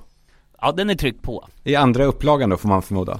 Ja, 0.60 0.72
den 0.72 0.90
är 0.90 0.94
tryckt 0.94 1.22
på. 1.22 1.48
I 1.64 1.76
andra 1.76 2.04
upplagan 2.04 2.50
då 2.50 2.56
får 2.56 2.68
man 2.68 2.82
förmoda. 2.82 3.18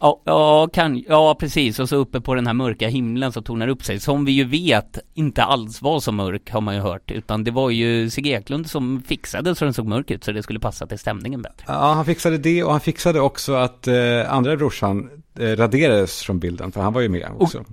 Ja, 0.00 0.22
ja, 0.24 0.68
kan, 0.72 1.04
ja, 1.08 1.36
precis. 1.40 1.78
Och 1.78 1.88
så 1.88 1.96
uppe 1.96 2.20
på 2.20 2.34
den 2.34 2.46
här 2.46 2.54
mörka 2.54 2.88
himlen 2.88 3.32
som 3.32 3.42
tornar 3.42 3.68
upp 3.68 3.84
sig. 3.84 4.00
Som 4.00 4.24
vi 4.24 4.32
ju 4.32 4.44
vet 4.44 4.98
inte 5.14 5.44
alls 5.44 5.82
var 5.82 6.00
så 6.00 6.12
mörk, 6.12 6.50
har 6.50 6.60
man 6.60 6.74
ju 6.74 6.80
hört. 6.80 7.10
Utan 7.10 7.44
det 7.44 7.50
var 7.50 7.70
ju 7.70 8.10
Sigge 8.10 8.30
Eklund 8.30 8.70
som 8.70 9.02
fixade 9.02 9.54
så 9.54 9.64
den 9.64 9.74
såg 9.74 9.86
mörk 9.86 10.10
ut, 10.10 10.24
så 10.24 10.32
det 10.32 10.42
skulle 10.42 10.60
passa 10.60 10.86
till 10.86 10.98
stämningen 10.98 11.42
bättre. 11.42 11.64
Ja, 11.66 11.92
han 11.92 12.04
fixade 12.04 12.38
det 12.38 12.64
och 12.64 12.70
han 12.72 12.80
fixade 12.80 13.20
också 13.20 13.54
att 13.54 13.88
eh, 13.88 13.94
andra 14.32 14.56
brorsan 14.56 15.10
eh, 15.38 15.44
raderades 15.44 16.22
från 16.22 16.38
bilden, 16.38 16.72
för 16.72 16.80
han 16.80 16.92
var 16.92 17.00
ju 17.00 17.08
med 17.08 17.28
också. 17.38 17.64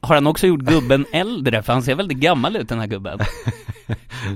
Har 0.00 0.14
han 0.14 0.26
också 0.26 0.46
gjort 0.46 0.60
gubben 0.60 1.06
äldre? 1.12 1.62
För 1.62 1.72
han 1.72 1.82
ser 1.82 1.94
väldigt 1.94 2.18
gammal 2.18 2.56
ut 2.56 2.68
den 2.68 2.78
här 2.78 2.86
gubben. 2.86 3.18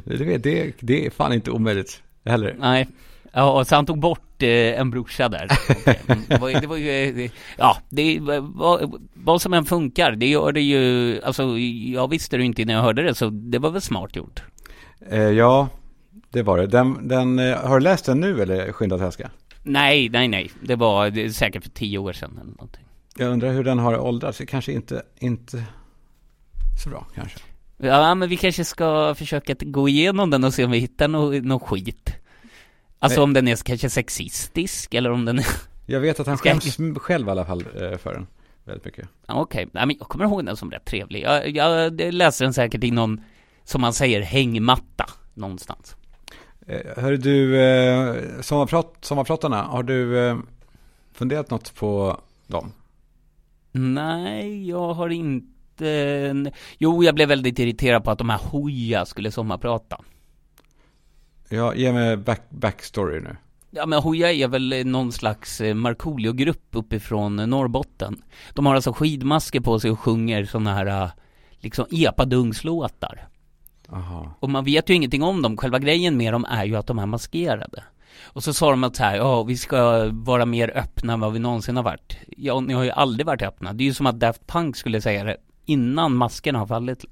Du 0.04 0.24
vet, 0.24 0.42
det, 0.42 0.72
det 0.80 1.06
är 1.06 1.10
fan 1.10 1.32
inte 1.32 1.50
omöjligt 1.50 2.02
heller. 2.24 2.56
Nej. 2.58 2.88
Ja, 3.36 3.64
så 3.64 3.74
han 3.74 3.86
tog 3.86 3.98
bort 4.00 4.42
eh, 4.42 4.48
en 4.80 4.90
brorsa 4.90 5.28
där. 5.28 5.48
Det 6.28 6.38
var, 6.40 6.48
ju- 6.48 6.60
det 6.60 6.66
var 6.66 6.76
ju, 6.76 6.90
eh, 6.90 7.14
det- 7.14 7.30
ja, 7.58 7.76
det 7.88 8.18
vad, 8.20 8.94
vad 9.14 9.42
som 9.42 9.52
än 9.52 9.64
funkar, 9.64 10.12
det 10.12 10.26
gör 10.28 10.52
det 10.52 10.60
ju, 10.60 11.20
alltså 11.22 11.58
jag 11.92 12.10
visste 12.10 12.36
det 12.36 12.44
inte 12.44 12.62
innan 12.62 12.74
jag 12.76 12.82
hörde 12.82 13.02
det, 13.02 13.14
så 13.14 13.30
det 13.30 13.58
var 13.58 13.70
väl 13.70 13.80
smart 13.82 14.16
gjort. 14.16 14.42
Eh, 15.10 15.18
ja, 15.20 15.68
det 16.30 16.42
var 16.42 16.58
det. 16.58 16.66
Den, 16.66 17.08
den, 17.08 17.38
eh, 17.38 17.56
har 17.56 17.78
du 17.78 17.84
läst 17.84 18.04
den 18.06 18.20
nu 18.20 18.42
eller 18.42 18.72
Skynda 18.72 18.96
att 18.96 19.02
älska? 19.02 19.30
Nej, 19.62 20.08
nej, 20.08 20.28
nej. 20.28 20.50
Det 20.62 20.76
var 20.76 21.10
det 21.10 21.30
säkert 21.32 21.62
för 21.62 21.70
tio 21.70 21.98
år 21.98 22.12
sedan 22.12 22.30
eller 22.42 22.50
någonting. 22.50 22.84
Jag 23.18 23.32
undrar 23.32 23.52
hur 23.52 23.64
den 23.64 23.78
har 23.78 23.98
åldrats. 23.98 24.40
Kanske 24.48 24.72
inte, 24.72 25.02
inte 25.18 25.64
så 26.84 26.88
bra 26.90 27.06
kanske. 27.14 27.38
Ja, 27.78 28.14
men 28.14 28.28
vi 28.28 28.36
kanske 28.36 28.64
ska 28.64 29.14
försöka 29.14 29.54
gå 29.60 29.88
igenom 29.88 30.30
den 30.30 30.44
och 30.44 30.54
se 30.54 30.64
om 30.64 30.70
vi 30.70 30.78
hittar 30.78 31.08
någon 31.08 31.36
no 31.42 31.58
skit. 31.58 32.10
Alltså 32.98 33.18
Nej. 33.20 33.24
om 33.24 33.32
den 33.32 33.48
är 33.48 33.56
kanske 33.56 33.90
sexistisk 33.90 34.94
eller 34.94 35.10
om 35.10 35.24
den 35.24 35.38
är... 35.38 35.46
Jag 35.86 36.00
vet 36.00 36.20
att 36.20 36.26
han 36.26 36.38
Ska 36.38 36.48
jag- 36.48 36.62
skäms 36.62 36.98
själv 36.98 37.28
i 37.28 37.30
alla 37.30 37.44
fall 37.44 37.64
eh, 37.82 37.98
för 37.98 38.14
den. 38.14 38.26
Väldigt 38.64 38.84
mycket. 38.84 39.08
Okej, 39.26 39.68
Nej, 39.72 39.86
men 39.86 39.96
jag 39.98 40.08
kommer 40.08 40.24
ihåg 40.24 40.46
den 40.46 40.56
som 40.56 40.70
rätt 40.70 40.84
trevlig. 40.84 41.22
Jag, 41.22 41.48
jag 41.56 42.00
läste 42.00 42.44
den 42.44 42.52
säkert 42.54 42.84
i 42.84 42.90
någon, 42.90 43.20
som 43.64 43.80
man 43.80 43.92
säger, 43.92 44.22
hängmatta 44.22 45.06
någonstans. 45.34 45.96
Eh, 46.66 47.02
hör 47.02 47.12
du, 47.16 47.60
eh, 47.60 48.40
sommarprat, 48.40 48.94
sommarpratarna, 49.00 49.62
har 49.62 49.82
du 49.82 50.18
eh, 50.28 50.38
funderat 51.12 51.50
något 51.50 51.74
på 51.74 52.20
dem? 52.46 52.72
Nej, 53.72 54.68
jag 54.68 54.94
har 54.94 55.08
inte... 55.08 56.52
Jo, 56.78 57.04
jag 57.04 57.14
blev 57.14 57.28
väldigt 57.28 57.58
irriterad 57.58 58.04
på 58.04 58.10
att 58.10 58.18
de 58.18 58.30
här 58.30 58.38
Hoja 58.38 59.06
skulle 59.06 59.30
sommarprata. 59.30 60.00
Ja, 61.48 61.74
ge 61.74 61.92
mig 61.92 62.16
back, 62.16 62.42
backstory 62.50 63.20
nu. 63.20 63.36
Ja 63.70 63.86
men 63.86 64.02
Hoja 64.02 64.32
är 64.32 64.48
väl 64.48 64.86
någon 64.86 65.12
slags 65.12 65.60
eh, 65.60 65.74
Markoolio-grupp 65.74 66.68
uppifrån 66.70 67.36
Norrbotten. 67.36 68.22
De 68.54 68.66
har 68.66 68.74
alltså 68.74 68.92
skidmasker 68.92 69.60
på 69.60 69.80
sig 69.80 69.90
och 69.90 70.00
sjunger 70.00 70.44
sådana 70.44 70.74
här 70.74 70.86
eh, 70.86 71.10
liksom 71.60 71.86
epadungslåtar. 71.90 73.28
Aha. 73.88 74.34
Och 74.40 74.50
man 74.50 74.64
vet 74.64 74.90
ju 74.90 74.94
ingenting 74.94 75.22
om 75.22 75.42
dem. 75.42 75.56
Själva 75.56 75.78
grejen 75.78 76.16
med 76.16 76.32
dem 76.32 76.44
är 76.44 76.64
ju 76.64 76.76
att 76.76 76.86
de 76.86 76.98
är 76.98 77.06
maskerade. 77.06 77.84
Och 78.22 78.44
så 78.44 78.52
sa 78.52 78.70
de 78.70 78.84
att 78.84 78.96
så 78.96 79.02
här, 79.02 79.16
ja 79.16 79.42
vi 79.42 79.56
ska 79.56 80.10
vara 80.12 80.46
mer 80.46 80.76
öppna 80.76 81.12
än 81.12 81.20
vad 81.20 81.32
vi 81.32 81.38
någonsin 81.38 81.76
har 81.76 81.82
varit. 81.82 82.16
Ja, 82.36 82.60
ni 82.60 82.74
har 82.74 82.84
ju 82.84 82.90
aldrig 82.90 83.26
varit 83.26 83.42
öppna. 83.42 83.72
Det 83.72 83.84
är 83.84 83.86
ju 83.86 83.94
som 83.94 84.06
att 84.06 84.20
Daft 84.20 84.46
Punk 84.46 84.76
skulle 84.76 85.00
säga 85.00 85.24
det 85.24 85.36
innan 85.64 86.16
maskerna 86.16 86.58
har 86.58 86.66
fallit. 86.66 87.04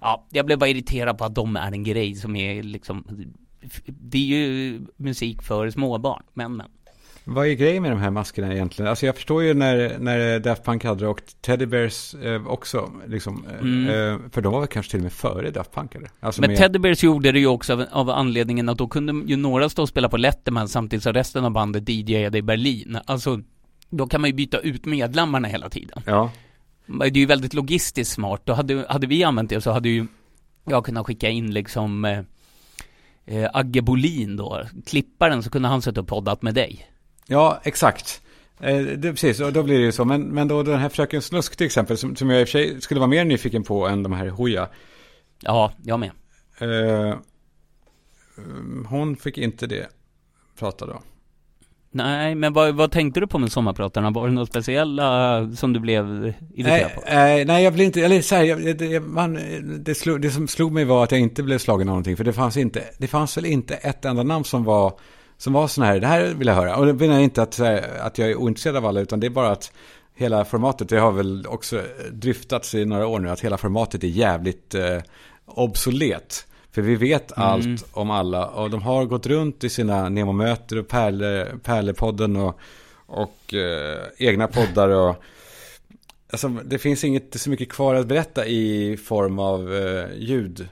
Ja, 0.00 0.26
jag 0.30 0.46
blev 0.46 0.58
bara 0.58 0.70
irriterad 0.70 1.18
på 1.18 1.24
att 1.24 1.34
de 1.34 1.56
är 1.56 1.72
en 1.72 1.84
grej 1.84 2.14
som 2.14 2.36
är 2.36 2.62
liksom 2.62 3.04
det 3.86 4.18
är 4.18 4.48
ju 4.48 4.80
musik 4.96 5.42
för 5.42 5.70
småbarn, 5.70 6.22
men 6.34 6.56
men. 6.56 6.66
Vad 7.26 7.46
är 7.46 7.52
grejen 7.52 7.82
med 7.82 7.92
de 7.92 7.98
här 8.00 8.10
maskerna 8.10 8.52
egentligen? 8.54 8.88
Alltså 8.90 9.06
jag 9.06 9.14
förstår 9.14 9.42
ju 9.42 9.54
när, 9.54 9.98
när 9.98 10.38
Daft 10.38 10.64
Punk 10.64 10.84
hade 10.84 11.00
det 11.00 11.08
och 11.08 11.22
Teddy 11.40 11.66
Bears 11.66 12.14
eh, 12.14 12.46
också. 12.46 12.92
Liksom, 13.06 13.44
eh, 13.52 13.58
Mm. 13.60 13.88
eh, 14.14 14.20
för 14.30 14.40
de 14.42 14.52
var 14.52 14.60
väl 14.60 14.68
kanske 14.68 14.90
till 14.90 15.00
och 15.00 15.02
med 15.02 15.12
före 15.12 15.50
Daft 15.50 15.74
Punk 15.74 15.94
eller? 15.94 16.08
Alltså 16.20 16.40
Men 16.40 16.50
med- 16.50 16.58
Teddy 16.58 16.78
Bears 16.78 17.02
gjorde 17.04 17.32
det 17.32 17.38
ju 17.38 17.46
också 17.46 17.72
av, 17.72 17.84
av 17.90 18.10
anledningen 18.10 18.68
att 18.68 18.78
då 18.78 18.88
kunde 18.88 19.12
ju 19.30 19.36
några 19.36 19.68
stå 19.68 19.82
och 19.82 19.88
spela 19.88 20.08
på 20.08 20.16
Letterman 20.16 20.68
samtidigt 20.68 21.02
som 21.02 21.12
resten 21.12 21.44
av 21.44 21.50
bandet 21.50 21.88
DJade 21.88 22.38
i 22.38 22.42
Berlin. 22.42 22.98
Alltså, 23.06 23.40
då 23.90 24.06
kan 24.06 24.20
man 24.20 24.30
ju 24.30 24.34
byta 24.36 24.58
ut 24.58 24.84
medlemmarna 24.84 25.48
hela 25.48 25.68
tiden. 25.68 26.02
Ja, 26.06 26.30
Det 26.86 27.04
är 27.06 27.16
ju 27.16 27.26
väldigt 27.26 27.54
logistiskt 27.54 28.12
smart. 28.14 28.42
Då 28.44 28.52
hade, 28.52 28.86
hade 28.88 29.06
vi 29.06 29.24
använt 29.24 29.50
det 29.50 29.60
så 29.60 29.70
hade 29.70 29.88
ju 29.88 30.06
jag 30.64 30.84
kunnat 30.84 31.06
skicka 31.06 31.28
in 31.28 31.54
liksom 31.54 32.24
eh, 33.26 33.44
eh, 33.44 33.50
Agge 33.54 33.82
Bolin 33.82 34.36
då, 34.36 34.62
klipparen, 34.86 35.42
så 35.42 35.50
kunde 35.50 35.68
han 35.68 35.82
suttit 35.82 35.98
och 35.98 36.08
poddat 36.08 36.42
med 36.42 36.54
dig. 36.54 36.90
Ja, 37.26 37.60
exakt. 37.62 38.22
Eh, 38.60 38.78
det, 38.78 39.10
precis, 39.10 39.40
och 39.40 39.52
då 39.52 39.62
blir 39.62 39.78
det 39.78 39.84
ju 39.84 39.92
så. 39.92 40.04
Men, 40.04 40.22
men 40.22 40.48
då 40.48 40.62
den 40.62 40.78
här 40.78 40.88
Fröken 40.88 41.22
Snusk 41.22 41.56
till 41.56 41.66
exempel, 41.66 41.98
som, 41.98 42.16
som 42.16 42.30
jag 42.30 42.40
i 42.40 42.44
och 42.44 42.48
för 42.48 42.52
sig 42.52 42.80
skulle 42.80 43.00
vara 43.00 43.10
mer 43.10 43.24
nyfiken 43.24 43.62
på 43.62 43.88
än 43.88 44.02
de 44.02 44.12
här 44.12 44.28
Hoja. 44.28 44.68
Ja, 45.40 45.72
jag 45.82 46.00
med. 46.00 46.10
Eh, 46.58 47.16
hon 48.88 49.16
fick 49.16 49.38
inte 49.38 49.66
det 49.66 49.88
prata 50.58 50.86
då. 50.86 51.02
Nej, 51.96 52.34
men 52.34 52.52
vad, 52.52 52.74
vad 52.74 52.90
tänkte 52.90 53.20
du 53.20 53.26
på 53.26 53.38
med 53.38 53.52
sommarpratarna? 53.52 54.10
Var 54.10 54.28
det 54.28 54.34
något 54.34 54.48
speciella 54.48 55.50
som 55.56 55.72
du 55.72 55.80
blev 55.80 56.32
irriterad 56.54 56.94
på? 56.94 57.02
Nej, 57.06 57.40
eh, 57.40 57.46
nej, 57.46 57.64
jag 57.64 57.72
blev 57.72 57.86
inte, 57.86 58.02
eller 58.02 58.22
så 58.22 58.34
här, 58.34 58.44
jag, 58.44 58.78
det, 58.78 59.00
man, 59.00 59.38
det, 59.84 59.94
slog, 59.94 60.20
det 60.20 60.30
som 60.30 60.48
slog 60.48 60.72
mig 60.72 60.84
var 60.84 61.04
att 61.04 61.12
jag 61.12 61.20
inte 61.20 61.42
blev 61.42 61.58
slagen 61.58 61.88
av 61.88 61.92
någonting. 61.92 62.16
För 62.16 62.24
det 62.24 62.32
fanns 62.32 62.56
inte, 62.56 62.82
det 62.98 63.06
fanns 63.06 63.36
väl 63.36 63.46
inte 63.46 63.74
ett 63.74 64.04
enda 64.04 64.22
namn 64.22 64.44
som 64.44 64.64
var, 64.64 64.92
som 65.38 65.52
var 65.52 65.68
sån 65.68 65.84
här, 65.84 66.00
det 66.00 66.06
här 66.06 66.34
vill 66.34 66.46
jag 66.46 66.54
höra. 66.54 66.76
Och 66.76 66.86
det 66.86 66.94
menar 66.94 67.14
jag 67.14 67.24
inte 67.24 67.42
att, 67.42 67.58
här, 67.58 67.84
att 68.00 68.18
jag 68.18 68.30
är 68.30 68.36
ointresserad 68.36 68.76
av 68.76 68.86
alla, 68.86 69.00
utan 69.00 69.20
det 69.20 69.26
är 69.26 69.30
bara 69.30 69.50
att 69.50 69.72
hela 70.14 70.44
formatet, 70.44 70.88
det 70.88 70.98
har 70.98 71.12
väl 71.12 71.46
också 71.46 71.82
dryftats 72.12 72.74
i 72.74 72.84
några 72.84 73.06
år 73.06 73.18
nu, 73.18 73.30
att 73.30 73.40
hela 73.40 73.56
formatet 73.56 74.04
är 74.04 74.08
jävligt 74.08 74.74
eh, 74.74 74.98
obsolet. 75.46 76.46
För 76.74 76.82
vi 76.82 76.94
vet 76.94 77.36
Mm. 77.36 77.48
allt 77.48 77.86
om 77.92 78.10
alla 78.10 78.46
och 78.46 78.70
de 78.70 78.82
har 78.82 79.04
gått 79.04 79.26
runt 79.26 79.64
i 79.64 79.68
sina 79.70 80.08
Nemo-möter 80.08 80.78
och 80.78 80.88
Pärle, 80.88 81.46
Pärlepodden 81.62 82.36
och, 82.36 82.58
och 83.06 83.54
eh, 83.54 84.02
egna 84.18 84.48
poddar 84.48 84.88
och 84.88 85.16
alltså, 86.32 86.48
det 86.48 86.78
finns 86.78 87.04
inget 87.04 87.40
så 87.40 87.50
mycket 87.50 87.68
kvar 87.72 87.94
att 87.94 88.06
berätta 88.06 88.46
i 88.46 88.96
form 88.96 89.38
av 89.38 89.74
eh, 89.74 90.06
ljud. 90.18 90.68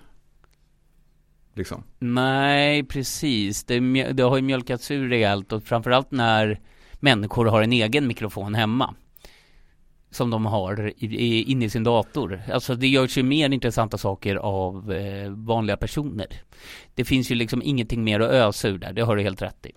Liksom. 1.55 1.83
Nej, 1.99 2.85
precis. 2.85 3.65
Det, 3.65 3.81
det 4.13 4.23
har 4.23 4.37
ju 4.37 4.43
mjölkats 4.43 4.91
ur 4.91 5.09
rejält 5.09 5.53
och 5.53 5.65
framförallt 5.65 6.11
när 6.11 6.61
människor 7.01 7.47
har 7.47 7.63
en 7.63 7.73
egen 7.73 8.07
mikrofon 8.07 8.55
hemma. 8.55 8.95
Som 10.13 10.31
de 10.31 10.47
har 10.47 10.93
inne 10.99 11.65
i 11.65 11.71
sin 11.71 11.85
dator. 11.85 12.43
Alltså 12.53 12.75
det 12.75 12.89
görs 12.89 13.19
ju 13.19 13.23
mer 13.23 13.51
intressanta 13.51 13.99
saker 13.99 14.37
av 14.37 14.93
eh, 14.93 15.31
vanliga 15.31 15.77
personer. 15.77 16.27
Det 16.95 17.05
finns 17.05 17.31
ju 17.31 17.35
liksom 17.35 17.63
ingenting 17.63 18.05
mer 18.05 18.21
att 18.21 18.31
ösa 18.31 18.69
ur 18.69 18.79
där, 18.79 18.93
det 18.93 19.03
har 19.03 19.17
du 19.17 19.23
helt 19.23 19.43
rätt 19.43 19.67
i. 19.67 19.73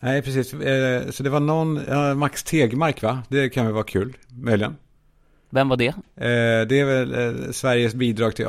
Nej, 0.00 0.22
precis. 0.22 0.54
Eh, 0.54 1.10
så 1.10 1.22
det 1.22 1.30
var 1.30 1.40
någon, 1.40 1.80
Max 2.18 2.42
Tegmark 2.44 3.02
va? 3.02 3.22
Det 3.28 3.48
kan 3.48 3.64
väl 3.64 3.74
vara 3.74 3.84
kul, 3.84 4.16
möjligen. 4.28 4.76
Vem 5.50 5.68
var 5.68 5.76
det? 5.76 5.86
Eh, 5.86 6.66
det 6.68 6.80
är 6.80 6.84
väl 6.84 7.54
Sveriges 7.54 7.94
bidrag 7.94 8.36
till 8.36 8.46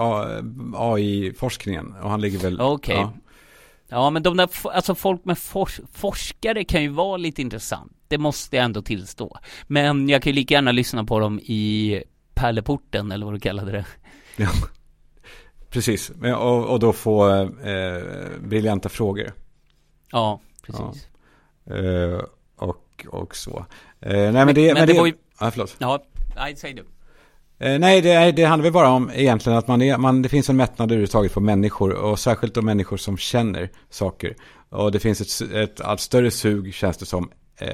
AI-forskningen. 0.76 1.94
Och 2.02 2.10
han 2.10 2.22
ligger 2.22 2.40
väl... 2.40 2.62
Okej. 2.62 2.96
Ja. 2.96 3.14
Ja 3.90 4.10
men 4.10 4.24
de 4.24 4.38
där, 4.38 4.50
alltså 4.64 4.96
folk 4.96 5.26
med 5.26 5.36
fors- 5.38 5.82
forskare 5.94 6.64
kan 6.64 6.82
ju 6.84 6.90
vara 6.90 7.18
lite 7.18 7.42
intressant. 7.42 7.92
Det 8.08 8.18
måste 8.18 8.56
jag 8.56 8.66
ändå 8.66 8.82
tillstå. 8.82 9.38
Men 9.68 10.10
jag 10.10 10.22
kan 10.22 10.30
ju 10.32 10.36
lika 10.36 10.54
gärna 10.54 10.72
lyssna 10.72 11.04
på 11.04 11.20
dem 11.20 11.40
i 11.40 12.04
Pärleporten 12.34 13.12
eller 13.12 13.26
vad 13.26 13.36
du 13.36 13.40
kallade 13.40 13.72
det. 13.72 13.86
Ja. 14.36 14.50
Precis, 15.70 16.12
Men- 16.16 16.36
och, 16.36 16.66
och 16.66 16.80
då 16.80 16.94
få 16.94 17.30
eh, 17.44 18.40
briljanta 18.42 18.90
frågor. 18.90 19.32
Ja, 20.12 20.42
precis. 20.64 21.08
Eh, 21.66 22.22
och, 22.56 23.06
och 23.10 23.36
så. 23.36 23.66
Eh, 24.00 24.12
nej 24.32 24.32
men 24.46 24.56
det, 24.56 24.74
men 24.74 24.88
det 24.88 24.94
var 25.00 25.06
ju- 25.08 25.18
Ja, 25.40 25.52
förlåt. 25.52 25.76
Ja, 25.80 26.04
nej, 26.36 26.56
säg 26.56 26.74
du. 26.74 26.86
Eh, 27.60 27.80
nej, 27.80 28.02
det, 28.02 28.32
det 28.32 28.44
handlar 28.44 28.64
väl 28.64 28.74
bara 28.74 28.90
om 28.90 29.12
egentligen 29.14 29.58
att 29.58 29.68
man 29.68 29.82
är, 29.82 29.98
man, 29.98 30.22
det 30.22 30.30
finns 30.30 30.50
en 30.50 30.58
mättnad 30.58 30.92
överhuvudtaget 30.92 31.34
på 31.34 31.40
människor. 31.40 31.94
Och 31.94 32.20
särskilt 32.20 32.54
de 32.54 32.66
människor 32.66 32.98
som 32.98 33.18
känner 33.18 33.70
saker. 33.90 34.36
Och 34.70 34.92
det 34.92 35.00
finns 35.00 35.42
ett, 35.42 35.52
ett 35.54 35.82
allt 35.82 36.00
större 36.00 36.32
sug, 36.32 36.74
känns 36.74 36.98
det 36.98 37.06
som. 37.06 37.32
Eh, 37.60 37.68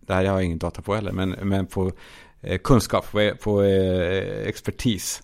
det 0.00 0.14
här 0.14 0.24
har 0.24 0.34
jag 0.34 0.44
ingen 0.44 0.58
data 0.58 0.82
på 0.82 0.94
heller, 0.94 1.12
men, 1.12 1.30
men 1.30 1.66
på 1.66 1.92
eh, 2.40 2.58
kunskap, 2.58 3.12
på, 3.12 3.32
på 3.42 3.62
eh, 3.62 4.48
expertis. 4.48 5.22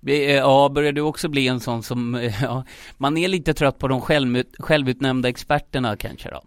Ja, 0.00 0.68
börjar 0.74 0.92
du 0.92 1.00
också 1.00 1.28
bli 1.28 1.48
en 1.48 1.60
sån 1.60 1.82
som, 1.82 2.30
ja, 2.42 2.64
man 2.96 3.16
är 3.16 3.28
lite 3.28 3.54
trött 3.54 3.78
på 3.78 3.88
de 3.88 4.00
själv, 4.00 4.42
självutnämnda 4.58 5.28
experterna 5.28 5.96
kanske 5.96 6.30
då? 6.30 6.42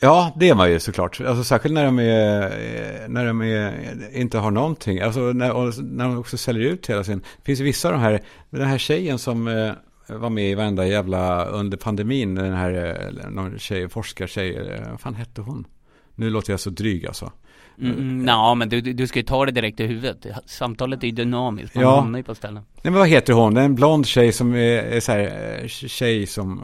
Ja, 0.00 0.32
det 0.36 0.48
är 0.48 0.54
man 0.54 0.70
ju 0.70 0.80
såklart. 0.80 1.20
Alltså, 1.20 1.44
särskilt 1.44 1.74
när 1.74 1.84
de, 1.84 1.98
är, 1.98 2.42
eh, 2.42 3.08
när 3.08 3.26
de 3.26 3.42
är, 3.42 3.72
inte 4.16 4.38
har 4.38 4.50
någonting. 4.50 5.00
Alltså, 5.00 5.20
när, 5.20 5.82
när 5.82 6.04
de 6.04 6.18
också 6.18 6.36
säljer 6.36 6.70
ut 6.70 6.90
hela 6.90 7.04
sin... 7.04 7.18
Det 7.18 7.44
finns 7.44 7.60
vissa 7.60 7.88
av 7.88 7.94
de 7.94 8.00
här... 8.00 8.20
Den 8.50 8.68
här 8.68 8.78
tjejen 8.78 9.18
som 9.18 9.48
eh, 9.48 9.72
var 10.06 10.30
med 10.30 10.50
i 10.50 10.54
varenda 10.54 10.86
jävla... 10.86 11.44
Under 11.44 11.76
pandemin. 11.76 12.34
Den 12.34 12.54
här 12.54 12.96
eh, 13.24 13.30
någon 13.30 13.58
tjej, 13.58 13.88
forskartjej. 13.88 14.80
Vad 14.90 15.00
fan 15.00 15.14
hette 15.14 15.40
hon? 15.40 15.64
Nu 16.14 16.30
låter 16.30 16.52
jag 16.52 16.60
så 16.60 16.70
dryg 16.70 17.06
alltså. 17.06 17.32
Mm, 17.80 17.92
mm, 17.98 18.28
ja, 18.28 18.54
men 18.54 18.68
du, 18.68 18.80
du 18.80 19.06
ska 19.06 19.18
ju 19.18 19.24
ta 19.24 19.46
det 19.46 19.52
direkt 19.52 19.80
i 19.80 19.86
huvudet. 19.86 20.26
Samtalet 20.46 21.02
är 21.02 21.06
ju 21.06 21.12
dynamiskt, 21.12 21.74
man 21.74 21.84
Ja. 21.84 21.96
hamnar 21.96 22.18
ju 22.18 22.22
på 22.22 22.34
ställen. 22.34 22.62
Nej, 22.74 22.82
men 22.82 22.94
vad 22.94 23.08
heter 23.08 23.32
hon? 23.32 23.54
Det 23.54 23.60
är 23.60 23.64
en 23.64 23.74
blond 23.74 24.06
tjej 24.06 24.32
som 24.32 24.54
är, 24.54 24.82
är 24.82 25.00
så 25.00 25.12
här... 25.12 25.62
Tjej 25.68 26.26
som... 26.26 26.62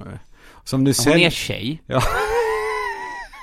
Som 0.65 0.85
nu 0.85 0.89
Hon 0.91 0.95
säljer... 0.95 1.27
är 1.27 1.31
tjej. 1.31 1.83
Ja. 1.87 2.03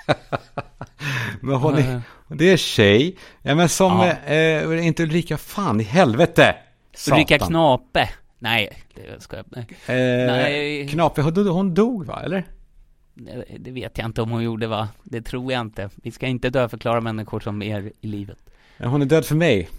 men 1.41 1.55
hon 1.55 1.73
är... 1.77 1.95
Eh, 1.95 1.99
Det 2.29 2.51
är 2.51 2.57
tjej. 2.57 3.15
Ja, 3.41 3.55
men 3.55 3.69
som... 3.69 3.99
Ja. 3.99 4.33
Eh, 4.33 4.87
inte 4.87 5.03
Ulrika, 5.03 5.37
fan 5.37 5.79
i 5.81 5.83
helvete! 5.83 6.55
Ulrika. 7.11 7.39
Knape. 7.39 8.09
Nej, 8.39 8.69
det 8.95 9.21
ska 9.23 9.37
jag 9.37 9.45
nej. 9.49 9.65
Eh, 9.87 10.27
Nej. 10.27 10.87
Knape, 10.87 11.21
hon, 11.21 11.73
dog 11.73 12.05
va, 12.05 12.21
eller? 12.23 12.43
Det- 13.13 13.45
Det 13.59 13.71
vet 13.71 13.97
jag 13.97 14.05
inte 14.05 14.21
om 14.21 14.31
hon 14.31 14.43
gjorde 14.43 14.67
va? 14.67 14.87
Det 15.03 15.21
tror 15.21 15.51
jag 15.51 15.61
inte. 15.61 15.89
Vi 15.95 16.11
ska 16.11 16.27
inte 16.27 16.49
dödförklara 16.49 17.01
människor 17.01 17.39
som 17.39 17.61
är 17.61 17.91
i 18.01 18.07
livet. 18.07 18.37
Hon 18.79 19.01
är 19.01 19.05
död 19.05 19.25
för 19.25 19.35
mig. 19.35 19.69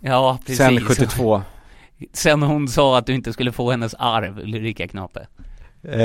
Ja, 0.00 0.38
precis. 0.40 0.56
Sen 0.56 0.80
72. 0.80 1.42
Sen 2.12 2.42
hon 2.42 2.68
sa 2.68 2.98
att 2.98 3.06
du 3.06 3.14
inte 3.14 3.32
skulle 3.32 3.52
få 3.52 3.70
hennes 3.70 3.94
arv, 3.98 4.38
Ulrika 4.38 4.88
Knape. 4.88 5.26
Eh, 5.82 6.00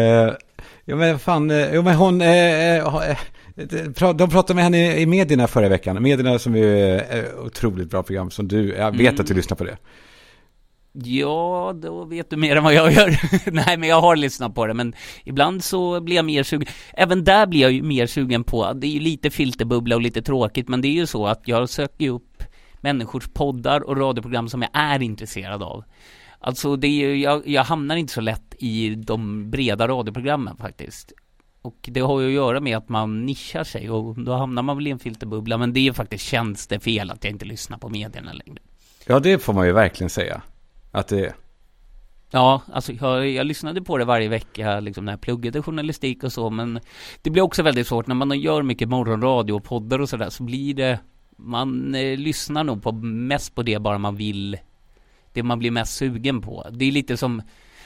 ja, 0.86 0.96
men 0.96 1.20
fan, 1.20 1.52
eh, 1.52 1.74
jo, 1.74 1.82
men 1.82 1.96
hon... 1.96 2.22
Eh, 2.22 2.28
eh, 2.30 2.78
eh, 3.10 3.18
de 3.56 4.14
de 4.18 4.30
pratade 4.30 4.56
med 4.56 4.64
henne 4.64 4.98
i 4.98 5.06
medierna 5.06 5.48
förra 5.48 5.70
veckan. 5.70 6.04
Medierna 6.04 6.40
som 6.40 6.56
är 6.56 7.40
otroligt 7.40 7.90
bra 7.90 8.04
program 8.04 8.32
som 8.32 8.48
du... 8.48 8.76
Jag 8.76 8.92
vet 8.92 9.00
Mm. 9.02 9.22
att 9.22 9.28
du 9.28 9.34
lyssnar 9.34 9.58
på 9.58 9.64
det. 9.64 9.78
Ja, 10.96 11.74
då 11.82 12.06
vet 12.06 12.30
du 12.30 12.38
mer 12.38 12.56
än 12.56 12.64
vad 12.64 12.74
jag 12.74 12.92
gör. 12.92 13.20
Nej, 13.52 13.78
men 13.78 13.90
jag 13.90 14.02
har 14.02 14.16
lyssnat 14.16 14.56
på 14.56 14.68
det, 14.68 14.74
men 14.74 14.94
ibland 15.26 15.64
så 15.64 16.02
blir 16.02 16.16
jag 16.16 16.26
mer 16.26 16.44
sugen. 16.44 16.68
Även 16.94 17.24
där 17.24 17.48
blir 17.48 17.62
jag 17.62 17.72
ju 17.72 17.84
mer 17.84 18.08
sugen 18.08 18.44
på, 18.44 18.74
det 18.74 18.88
är 18.88 18.92
ju 18.92 19.00
lite 19.00 19.30
filterbubbla 19.30 19.96
och 19.96 20.02
lite 20.02 20.22
tråkigt, 20.22 20.68
men 20.70 20.82
det 20.82 20.88
är 20.88 20.94
ju 20.94 21.06
så 21.06 21.28
att 21.28 21.42
jag 21.46 21.70
söker 21.70 22.06
ju 22.06 22.10
upp 22.10 22.44
människors 22.82 23.28
poddar 23.34 23.82
och 23.82 23.98
radioprogram 23.98 24.50
som 24.50 24.62
jag 24.62 24.72
är 24.74 25.02
intresserad 25.02 25.64
av. 25.64 25.84
Alltså, 26.40 26.76
det 26.76 26.88
är 26.88 27.08
ju, 27.08 27.16
jag, 27.22 27.48
jag 27.48 27.64
hamnar 27.64 27.96
inte 27.96 28.14
så 28.14 28.22
lätt 28.22 28.56
i 28.60 28.96
de 28.96 29.50
breda 29.52 29.88
radioprogrammen 29.88 30.58
faktiskt. 30.58 31.14
Och 31.64 31.90
det 31.92 32.00
har 32.00 32.22
ju 32.22 32.28
att 32.28 32.34
göra 32.34 32.60
med 32.60 32.78
att 32.78 32.90
man 32.90 33.26
nischar 33.26 33.64
sig 33.64 33.90
och 33.90 34.20
då 34.20 34.34
hamnar 34.34 34.62
man 34.62 34.78
väl 34.78 34.88
i 34.88 34.92
en 34.92 35.00
filterbubbla, 35.00 35.58
men 35.58 35.74
det 35.74 35.80
är 35.80 35.82
ju 35.82 35.94
faktiskt 35.94 36.26
tjänstefel 36.26 37.12
att 37.12 37.24
jag 37.24 37.32
inte 37.32 37.46
lyssnar 37.46 37.78
på 37.78 37.90
medierna 37.90 38.34
längre. 38.34 38.60
Ja, 39.08 39.20
det 39.20 39.40
får 39.40 39.54
man 39.54 39.66
ju 39.66 39.72
verkligen 39.72 40.10
säga. 40.10 40.42
Att 40.92 41.08
det 41.08 41.26
är. 41.26 41.36
Ja, 42.32 42.62
alltså 42.72 42.94
jag, 42.94 43.30
jag 43.30 43.46
lyssnade 43.46 43.82
på 43.82 43.98
det 43.98 44.06
varje 44.06 44.30
vecka 44.30 44.80
liksom 44.80 45.06
när 45.06 45.14
jag 45.14 45.22
pluggade 45.22 45.62
journalistik 45.62 46.24
och 46.24 46.34
så, 46.34 46.50
men 46.50 46.80
det 47.22 47.30
blir 47.30 47.44
också 47.44 47.64
väldigt 47.64 47.88
svårt 47.88 48.08
när 48.08 48.16
man 48.16 48.40
gör 48.40 48.64
mycket 48.64 48.90
morgonradio 48.90 49.54
och 49.54 49.64
poddar 49.64 50.00
och 50.00 50.10
sådär, 50.10 50.30
så 50.30 50.44
blir 50.44 50.74
det, 50.74 51.00
man 51.38 51.96
eh, 51.96 52.18
lyssnar 52.18 52.64
nog 52.64 52.84
på 52.84 52.92
mest 52.92 53.56
på 53.56 53.64
det 53.64 53.80
bara 53.80 53.98
man 53.98 54.16
vill, 54.16 54.58
det 55.34 55.44
man 55.44 55.60
blir 55.60 55.72
mest 55.72 55.96
sugen 55.96 56.42
på. 56.42 56.68
Det 56.72 56.86
är 56.86 56.92
lite 56.92 57.18
som, 57.18 57.42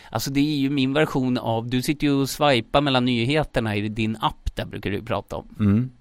alltså 0.09 0.31
det 0.31 0.39
är 0.39 0.57
ju 0.57 0.69
min 0.69 0.93
version 0.93 1.37
av, 1.37 1.69
du 1.69 1.81
sitter 1.81 2.07
ju 2.07 2.13
och 2.13 2.29
swipar 2.29 2.81
mellan 2.81 3.05
nyheterna 3.05 3.75
i 3.75 3.89
din 3.89 4.17
app 4.21 4.55
där 4.55 4.65
brukar 4.65 4.91
du 4.91 5.01
prata 5.01 5.35
om. 5.35 5.55
Mm. 5.59 5.91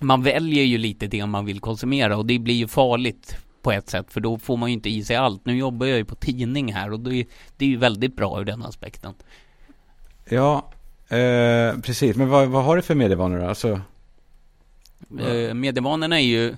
Man 0.00 0.22
väljer 0.22 0.64
ju 0.64 0.78
lite 0.78 1.06
det 1.06 1.26
man 1.26 1.44
vill 1.44 1.60
konsumera 1.60 2.16
och 2.16 2.26
det 2.26 2.38
blir 2.38 2.54
ju 2.54 2.68
farligt 2.68 3.36
på 3.62 3.72
ett 3.72 3.90
sätt 3.90 4.12
för 4.12 4.20
då 4.20 4.38
får 4.38 4.56
man 4.56 4.68
ju 4.68 4.72
inte 4.72 4.90
i 4.90 5.04
sig 5.04 5.16
allt. 5.16 5.44
Nu 5.44 5.56
jobbar 5.56 5.86
jag 5.86 5.98
ju 5.98 6.04
på 6.04 6.14
tidning 6.14 6.72
här 6.72 6.92
och 6.92 7.00
det 7.00 7.14
är, 7.14 7.26
det 7.56 7.64
är 7.64 7.68
ju 7.68 7.76
väldigt 7.76 8.16
bra 8.16 8.40
ur 8.40 8.44
den 8.44 8.62
aspekten. 8.62 9.14
Ja, 10.28 10.72
eh, 11.08 11.80
precis. 11.82 12.16
Men 12.16 12.28
vad, 12.28 12.48
vad 12.48 12.64
har 12.64 12.76
du 12.76 12.82
för 12.82 12.94
medievanor 12.94 13.38
då? 13.38 13.46
Alltså, 13.46 13.80
Eh, 15.18 15.54
medievanorna 15.54 16.20
är 16.20 16.24
ju 16.24 16.56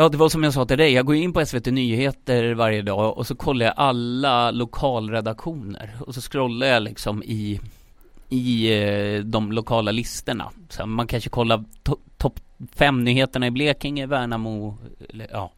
Ja, 0.00 0.08
det 0.08 0.16
var 0.16 0.28
som 0.28 0.44
jag 0.44 0.52
sa 0.54 0.66
till 0.66 0.78
dig. 0.78 0.92
Jag 0.92 1.06
går 1.06 1.16
in 1.16 1.32
på 1.32 1.46
SVT 1.46 1.66
Nyheter 1.66 2.54
varje 2.54 2.82
dag 2.82 3.18
och 3.18 3.26
så 3.26 3.34
kollar 3.34 3.66
jag 3.66 3.74
alla 3.76 4.50
lokalredaktioner 4.50 5.96
och 6.00 6.14
så 6.14 6.20
scrollar 6.20 6.66
jag 6.66 6.82
liksom 6.82 7.22
i 7.22 7.60
i 8.28 8.72
eh, 8.82 9.20
de 9.20 9.52
lokala 9.52 9.90
listorna. 9.90 10.50
Så 10.68 10.86
man 10.86 11.06
kanske 11.06 11.30
kollar 11.30 11.64
to 11.82 11.96
topp 12.16 12.40
fem 12.72 13.04
nyheterna 13.04 13.46
i 13.46 13.50
Blekinge, 13.50 14.06
Värnamo, 14.06 14.78
eller, 15.08 15.28
ja, 15.32 15.52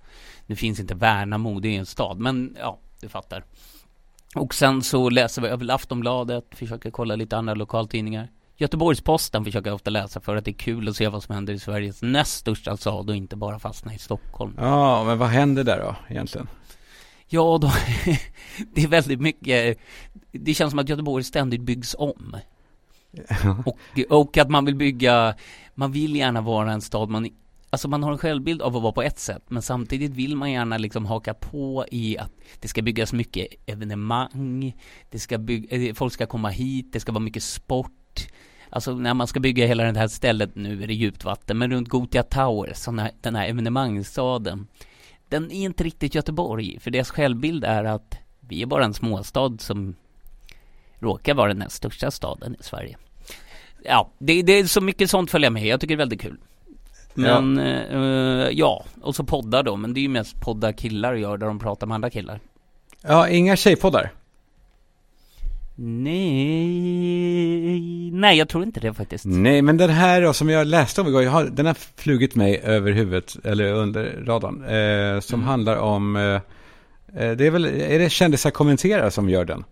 nu 0.47 0.57
finns 0.57 0.81
inte 0.81 0.95
Värnamo, 0.95 1.61
det 1.61 1.69
är 1.69 1.79
en 1.79 1.87
stad, 1.87 2.19
men 2.19 2.57
ja, 2.59 2.79
du 3.01 3.09
fattar. 3.09 3.45
Och 4.35 4.55
sen 4.55 4.83
så 4.83 5.11
läser 5.11 5.43
vi 5.43 5.49
över 5.49 5.75
Aftonbladet, 5.75 6.45
försöker 6.51 6.91
kolla 6.91 7.17
lite 7.17 7.37
andra 7.37 7.55
lokaltidningar. 7.55 8.29
Göteborgs-Posten 8.61 9.45
försöker 9.45 9.71
jag 9.71 9.75
ofta 9.75 9.91
läsa 9.91 10.21
för 10.21 10.37
att 10.37 10.45
det 10.45 10.51
är 10.51 10.53
kul 10.53 10.89
att 10.89 10.97
se 10.97 11.09
vad 11.09 11.23
som 11.23 11.35
händer 11.35 11.53
i 11.53 11.59
Sveriges 11.59 12.03
näst 12.03 12.37
största 12.37 12.77
stad 12.77 13.11
och 13.11 13.17
inte 13.17 13.37
bara 13.37 13.59
fastna 13.59 13.95
i 13.95 13.99
Stockholm. 13.99 14.55
Ja, 14.59 15.05
men 15.05 15.19
vad 15.19 15.29
händer 15.29 15.65
där 15.65 15.79
då 15.79 15.97
egentligen? 16.09 16.49
Ja, 17.29 17.59
då, 17.61 17.73
det 18.75 18.83
är 18.83 18.89
väldigt 18.89 19.21
mycket, 19.21 19.79
det 20.33 20.55
känns 20.55 20.71
som 20.71 20.79
att 20.79 20.89
Göteborg 20.89 21.25
ständigt 21.25 21.61
byggs 21.61 21.97
om. 21.99 22.37
och, 23.67 23.79
och 24.09 24.39
att 24.39 24.51
man 24.51 24.65
vill 24.65 24.77
bygga, 24.77 25.35
man 25.75 25.93
vill 25.93 26.17
gärna 26.17 26.41
vara 26.41 26.73
en 26.73 26.81
stad 26.81 27.09
man 27.09 27.29
Alltså 27.73 27.89
man 27.89 28.03
har 28.03 28.13
en 28.13 28.19
självbild 28.19 28.63
av 28.63 28.77
att 28.77 28.83
vara 28.83 28.93
på 28.93 29.03
ett 29.03 29.19
sätt 29.19 29.43
men 29.49 29.63
samtidigt 29.63 30.11
vill 30.11 30.37
man 30.37 30.53
gärna 30.53 30.79
liksom 30.79 31.07
haka 31.07 31.35
på 31.35 31.85
i 31.91 32.19
att 32.19 32.33
det 32.61 32.69
ska 32.69 32.83
byggas 32.83 33.13
mycket 33.13 33.47
evenemang, 33.67 34.77
det 35.11 35.19
ska 35.19 35.39
bygga, 35.39 35.77
eh, 35.77 35.95
folk 35.95 36.13
ska 36.13 36.27
komma 36.27 36.49
hit, 36.49 36.93
det 36.93 37.01
ska 37.01 37.13
vara 37.13 37.23
mycket 37.23 37.43
sport. 37.43 37.93
Alltså 38.71 38.95
när 38.95 39.15
man 39.15 39.27
ska 39.27 39.41
bygga 39.41 39.67
hela 39.67 39.93
det 39.93 39.99
här 39.99 40.09
stället, 40.09 40.55
nu 40.55 40.83
är 40.83 40.87
det 40.87 40.95
djupt 40.95 41.25
vatten, 41.25 41.59
men 41.59 41.71
runt 41.71 41.89
Gotia 41.89 42.23
Tower, 42.23 42.73
såna, 42.75 43.11
den 43.21 43.35
här 43.35 43.49
evenemangsstaden, 43.49 44.67
den 45.29 45.51
är 45.53 45.65
inte 45.65 45.85
riktigt 45.85 46.15
Göteborg, 46.15 46.79
för 46.81 46.91
deras 46.91 47.11
självbild 47.11 47.65
är 47.65 47.85
att 47.85 48.19
vi 48.41 48.63
är 48.63 48.67
bara 48.67 48.85
en 48.85 48.95
småstad 48.95 49.57
som 49.59 49.95
råkar 50.99 51.35
vara 51.35 51.49
den 51.49 51.59
näst 51.59 51.77
största 51.77 52.11
staden 52.11 52.57
i 52.61 52.63
Sverige. 52.63 52.97
Ja, 53.85 54.11
det, 54.19 54.43
det 54.43 54.53
är 54.53 54.65
så 54.65 54.81
mycket 54.81 55.11
sånt 55.11 55.31
följer 55.31 55.51
med, 55.51 55.67
jag 55.67 55.81
tycker 55.81 55.97
det 55.97 56.03
är 56.03 56.07
väldigt 56.07 56.21
kul. 56.21 56.39
Men 57.15 57.57
ja. 57.57 57.99
Uh, 57.99 58.51
ja, 58.53 58.85
och 59.03 59.17
så 59.17 59.25
poddar 59.25 59.63
då, 59.63 59.77
men 59.77 59.95
det 59.95 60.01
är 60.01 60.03
ju 60.03 60.09
mest 60.09 60.41
poddar 60.41 60.73
killar 60.73 61.15
gör 61.15 61.37
där 61.37 61.47
de 61.47 61.59
pratar 61.59 61.87
med 61.87 61.95
andra 61.95 62.11
killar. 62.11 62.41
Ja, 63.03 63.29
inga 63.29 63.57
tjejpoddar? 63.57 64.13
Nej, 65.83 67.71
nej 68.11 68.39
jag 68.39 68.49
tror 68.49 68.65
inte 68.65 68.81
det 68.81 68.95
faktiskt. 68.95 69.25
Nej, 69.25 69.63
men 69.63 69.77
den 69.77 69.91
här 69.91 70.33
som 70.33 70.51
jag 70.51 70.67
läste 70.67 71.01
om 71.01 71.07
igår, 71.07 71.23
jag 71.23 71.31
har, 71.31 71.45
den 71.45 71.67
har 71.67 71.75
flugit 71.75 72.35
mig 72.35 72.61
över 72.65 72.93
huvudet, 72.93 73.37
eller 73.45 73.73
under 73.73 74.25
radarn, 74.25 74.65
eh, 74.65 75.21
som 75.21 75.41
mm. 75.41 75.49
handlar 75.49 75.77
om, 75.77 76.17
eh, 76.17 76.35
eh, 77.23 77.37
det 77.37 77.47
är 77.47 77.51
väl, 77.51 77.65
är 77.65 77.99
det 77.99 78.11
kändisar 78.11 78.51
kommenterar 78.51 79.11
som 79.11 79.29
gör 79.29 79.45
den? 79.45 79.65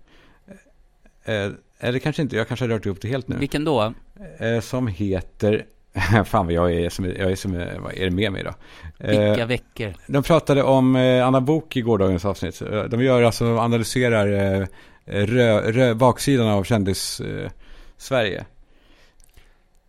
Eh, 1.24 1.50
eller 1.80 1.98
kanske 1.98 2.22
inte, 2.22 2.36
jag 2.36 2.48
kanske 2.48 2.64
har 2.64 2.70
rört 2.70 2.86
ihop 2.86 3.00
det 3.00 3.08
helt 3.08 3.28
nu. 3.28 3.36
Vilken 3.36 3.64
då? 3.64 3.92
Eh, 4.38 4.60
som 4.60 4.86
heter 4.86 5.64
Fan 6.24 6.46
vad 6.46 6.54
jag 6.54 6.72
är 6.72 6.90
som, 6.90 7.04
jag 7.04 7.30
är 7.32 7.36
som, 7.36 7.52
vad 7.78 7.94
är 7.94 8.04
det 8.04 8.10
med 8.10 8.32
mig 8.32 8.44
då? 8.44 8.54
Vilka 8.98 9.40
eh, 9.40 9.46
veckor? 9.46 9.94
De 10.06 10.22
pratade 10.22 10.62
om 10.62 10.96
eh, 10.96 11.26
Anna 11.26 11.40
Bok 11.40 11.76
i 11.76 11.80
gårdagens 11.80 12.24
avsnitt. 12.24 12.62
Eh, 12.62 12.82
de 12.82 13.02
gör 13.02 13.22
alltså, 13.22 13.58
analyserar 13.58 14.60
eh, 14.60 14.66
rö, 15.10 15.72
rö, 15.72 15.94
baksidan 15.94 16.48
av 16.48 16.64
kändis-Sverige. 16.64 18.46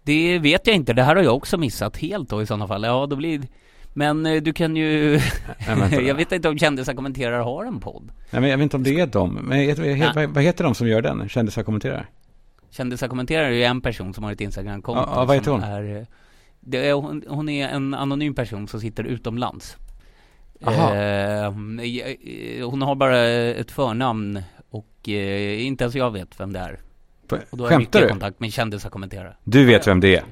det 0.03 0.39
vet 0.39 0.67
jag 0.67 0.75
inte, 0.75 0.93
det 0.93 1.03
här 1.03 1.15
har 1.15 1.23
jag 1.23 1.35
också 1.35 1.57
missat 1.57 1.97
helt 1.97 2.29
då 2.29 2.41
i 2.41 2.45
sådana 2.45 2.67
fall. 2.67 2.83
Ja, 2.83 3.05
då 3.05 3.15
blir 3.15 3.41
men 3.93 4.23
du 4.23 4.53
kan 4.53 4.75
ju... 4.75 5.19
jag 5.91 6.15
vet 6.15 6.31
inte 6.31 6.49
om 6.49 6.57
Kändisar 6.57 6.93
kommenterar 6.93 7.43
har 7.43 7.65
en 7.65 7.79
podd. 7.79 8.11
Nej, 8.31 8.41
men 8.41 8.49
jag 8.49 8.57
vet 8.57 8.63
inte 8.63 8.75
om 8.75 8.83
det 8.83 8.99
är 8.99 9.07
de. 9.07 9.33
Men 9.33 9.75
vad, 10.15 10.29
vad 10.29 10.43
heter 10.43 10.63
de 10.63 10.75
som 10.75 10.87
gör 10.87 11.01
den? 11.01 11.29
Kändisar 11.29 11.63
kommenterar? 11.63 12.09
Kändisar 12.69 13.07
kommenterar 13.07 13.43
är 13.43 13.49
ju 13.49 13.63
en 13.63 13.81
person 13.81 14.13
som 14.13 14.23
har 14.23 14.31
ett 14.31 14.41
Instagram-konto. 14.41 15.03
Ja, 15.15 15.25
vad 15.25 15.35
heter 15.35 15.51
hon? 15.51 15.63
Är, 15.63 16.07
det 16.59 16.89
är, 16.89 16.93
hon, 16.93 17.23
hon 17.27 17.49
är 17.49 17.67
en 17.67 17.93
anonym 17.93 18.35
person 18.35 18.67
som 18.67 18.79
sitter 18.79 19.03
utomlands. 19.03 19.77
Aha. 20.65 20.95
Eh, 20.95 21.53
hon 22.63 22.81
har 22.81 22.95
bara 22.95 23.27
ett 23.29 23.71
förnamn 23.71 24.43
och 24.99 25.09
eh, 25.09 25.65
inte 25.65 25.83
ens 25.83 25.95
jag 25.95 26.11
vet 26.11 26.39
vem 26.39 26.53
det 26.53 26.59
är. 26.59 26.79
Och 27.49 27.57
då 27.57 27.63
har 27.63 27.71
jag 27.71 27.79
mycket 27.79 28.01
du? 28.01 28.09
kontakt 28.09 28.39
med 28.39 28.53
kändisar 28.53 28.89
kommenterar. 28.89 29.37
Du 29.43 29.65
vet 29.65 29.87
vem 29.87 29.99
det 29.99 30.15
är? 30.15 30.23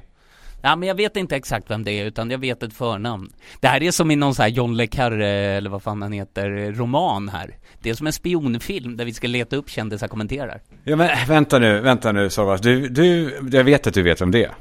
Ja, 0.62 0.76
men 0.76 0.88
jag 0.88 0.94
vet 0.94 1.16
inte 1.16 1.36
exakt 1.36 1.70
vem 1.70 1.84
det 1.84 1.92
är, 1.92 2.04
utan 2.04 2.30
jag 2.30 2.38
vet 2.38 2.62
ett 2.62 2.72
förnamn. 2.72 3.32
Det 3.60 3.68
här 3.68 3.82
är 3.82 3.90
som 3.90 4.10
i 4.10 4.16
någon 4.16 4.34
sån 4.34 4.42
här 4.42 4.50
John 4.50 4.76
Le 4.76 4.86
Carre, 4.86 5.28
eller 5.28 5.70
vad 5.70 5.82
fan 5.82 6.02
han 6.02 6.12
heter, 6.12 6.72
roman 6.72 7.28
här. 7.28 7.56
Det 7.82 7.90
är 7.90 7.94
som 7.94 8.06
en 8.06 8.12
spionfilm 8.12 8.96
där 8.96 9.04
vi 9.04 9.12
ska 9.12 9.28
leta 9.28 9.56
upp 9.56 9.70
kändisar 9.70 10.08
kommenterar. 10.08 10.62
Ja, 10.84 10.96
men 10.96 11.10
vänta 11.28 11.58
nu, 11.58 11.80
vänta 11.80 12.12
nu 12.12 12.30
Sorvas. 12.30 12.60
Du, 12.60 12.88
du, 12.88 13.38
jag 13.52 13.64
vet 13.64 13.86
att 13.86 13.94
du 13.94 14.02
vet 14.02 14.20
vem 14.20 14.30
det 14.30 14.44
är. 14.44 14.54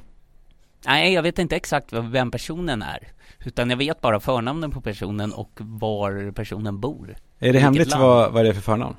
Nej, 0.85 1.13
jag 1.13 1.23
vet 1.23 1.39
inte 1.39 1.55
exakt 1.55 1.93
vem 1.93 2.31
personen 2.31 2.81
är. 2.81 3.07
Utan 3.45 3.69
jag 3.69 3.77
vet 3.77 4.01
bara 4.01 4.19
förnamnen 4.19 4.71
på 4.71 4.81
personen 4.81 5.33
och 5.33 5.51
var 5.59 6.31
personen 6.31 6.79
bor. 6.79 7.15
Är 7.39 7.53
det 7.53 7.59
hemligt 7.59 7.95
vad, 7.95 8.33
vad 8.33 8.45
det 8.45 8.49
är 8.49 8.53
för 8.53 8.61
förnamn? 8.61 8.95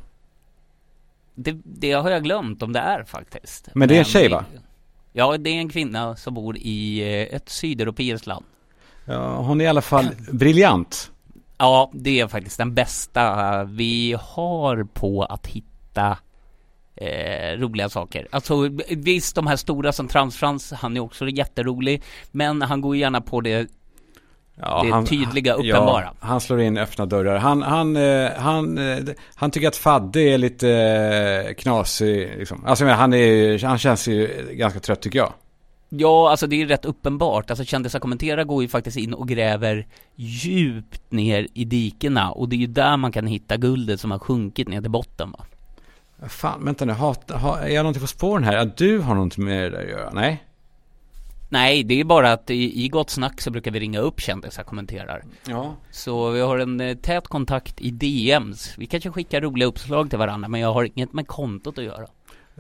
Det, 1.41 1.57
det 1.65 1.93
har 1.93 2.11
jag 2.11 2.25
glömt 2.25 2.63
om 2.63 2.73
det 2.73 2.79
är 2.79 3.05
faktiskt. 3.05 3.69
Men 3.75 3.89
det 3.89 3.95
är 3.95 3.99
en 3.99 4.05
tjej 4.05 4.29
va? 4.29 4.45
Ja, 5.13 5.39
det 5.39 5.51
är 5.51 5.55
en 5.55 5.69
kvinna 5.69 6.17
som 6.17 6.35
bor 6.35 6.57
i 6.57 7.01
eh, 7.01 7.37
ett 7.37 7.49
sydeuropeiskt 7.49 8.27
land. 8.27 8.45
Ja, 9.05 9.37
hon 9.37 9.61
är 9.61 9.65
i 9.65 9.69
alla 9.69 9.83
fall 9.83 10.09
briljant. 10.33 11.11
Ja, 11.59 11.91
det 11.95 12.21
är 12.21 12.29
faktiskt 12.29 12.59
den 12.59 12.75
bästa 12.75 13.65
vi 13.65 14.17
har 14.21 14.85
på 14.85 15.23
att 15.23 15.47
hitta 15.47 16.19
eh, 16.97 17.59
roliga 17.59 17.89
saker. 17.89 18.29
Alltså 18.31 18.69
visst, 18.89 19.35
de 19.35 19.47
här 19.47 19.57
stora 19.57 19.93
som 19.93 20.09
Transfrans, 20.09 20.73
han 20.73 20.97
är 20.97 21.01
också 21.01 21.29
jätterolig, 21.29 22.03
men 22.31 22.63
han 22.63 22.81
går 22.81 22.97
gärna 22.97 23.21
på 23.21 23.41
det 23.41 23.71
Ja, 24.61 24.83
det 24.83 24.91
han, 24.91 25.07
tydliga, 25.07 25.55
uppenbara. 25.55 26.05
Ja, 26.05 26.27
han 26.27 26.41
slår 26.41 26.61
in 26.61 26.79
öppna 26.79 27.07
dörrar. 27.07 27.39
Han, 27.39 27.63
han, 27.63 27.97
eh, 27.97 28.31
han, 28.37 28.79
eh, 28.79 28.99
han 29.35 29.51
tycker 29.51 29.69
att 29.69 29.77
Fadde 29.77 30.21
är 30.21 30.39
lite 30.39 30.71
eh, 31.49 31.55
knasig. 31.55 32.39
Liksom. 32.39 32.65
Alltså, 32.67 32.87
han, 32.87 33.15
är, 33.15 33.67
han 33.67 33.79
känns 33.79 34.09
ju 34.09 34.49
ganska 34.53 34.81
trött 34.81 35.01
tycker 35.01 35.19
jag. 35.19 35.33
Ja, 35.89 36.31
alltså 36.31 36.47
det 36.47 36.63
är 36.63 36.67
rätt 36.67 36.85
uppenbart. 36.85 37.51
Alltså 37.51 37.65
kändisar 37.65 37.99
kommentera 37.99 38.45
går 38.45 38.63
ju 38.63 38.69
faktiskt 38.69 38.97
in 38.97 39.15
och 39.15 39.29
gräver 39.29 39.87
djupt 40.17 41.13
ner 41.13 41.49
i 41.55 41.65
dikena 41.65 42.31
och 42.31 42.49
det 42.49 42.57
är 42.57 42.59
ju 42.59 42.67
där 42.67 42.97
man 42.97 43.13
kan 43.13 43.27
hitta 43.27 43.57
guldet 43.57 44.01
som 44.01 44.11
har 44.11 44.19
sjunkit 44.19 44.69
ner 44.69 44.81
till 44.81 44.91
botten 44.91 45.31
va. 45.31 45.45
Fan, 46.29 46.65
vänta 46.65 46.85
nu, 46.85 46.93
hat, 46.93 47.31
ha, 47.31 47.59
är 47.59 47.75
jag 47.75 47.83
någonting 47.83 48.01
på 48.01 48.07
spåren 48.07 48.45
här? 48.45 48.57
Att 48.57 48.77
du 48.77 48.99
har 48.99 49.15
någonting 49.15 49.45
med 49.45 49.63
det 49.63 49.71
där 49.71 49.85
att 49.85 49.91
göra? 49.91 50.11
Nej? 50.13 50.45
Nej, 51.49 51.85
det 51.85 52.01
är 52.01 52.05
bara 52.05 52.33
att 52.33 52.51
i, 52.51 52.85
i 52.85 52.89
Gott 52.89 53.11
Snack 53.11 53.41
så 53.41 53.51
brukar 53.51 53.71
vi 53.71 53.81
ringa 53.81 54.01
upp 54.01 54.21
kändisar 54.21 54.63
kommenterar. 54.63 55.23
Ja. 55.47 55.77
Så 55.91 56.31
vi 56.31 56.41
har 56.41 56.59
en 56.59 56.81
eh, 56.81 56.97
tät 56.97 57.29
kontakt 57.29 57.81
i 57.81 57.91
DMs. 57.91 58.75
Vi 58.79 58.87
kanske 58.87 59.11
skickar 59.11 59.41
roliga 59.41 59.69
uppslag 59.69 60.11
till 60.11 60.19
varandra, 60.19 60.49
men 60.49 60.61
jag 60.61 60.73
har 60.73 60.85
inget 60.85 61.13
med 61.13 61.27
kontot 61.27 61.79
att 61.79 61.85
göra. 61.85 62.07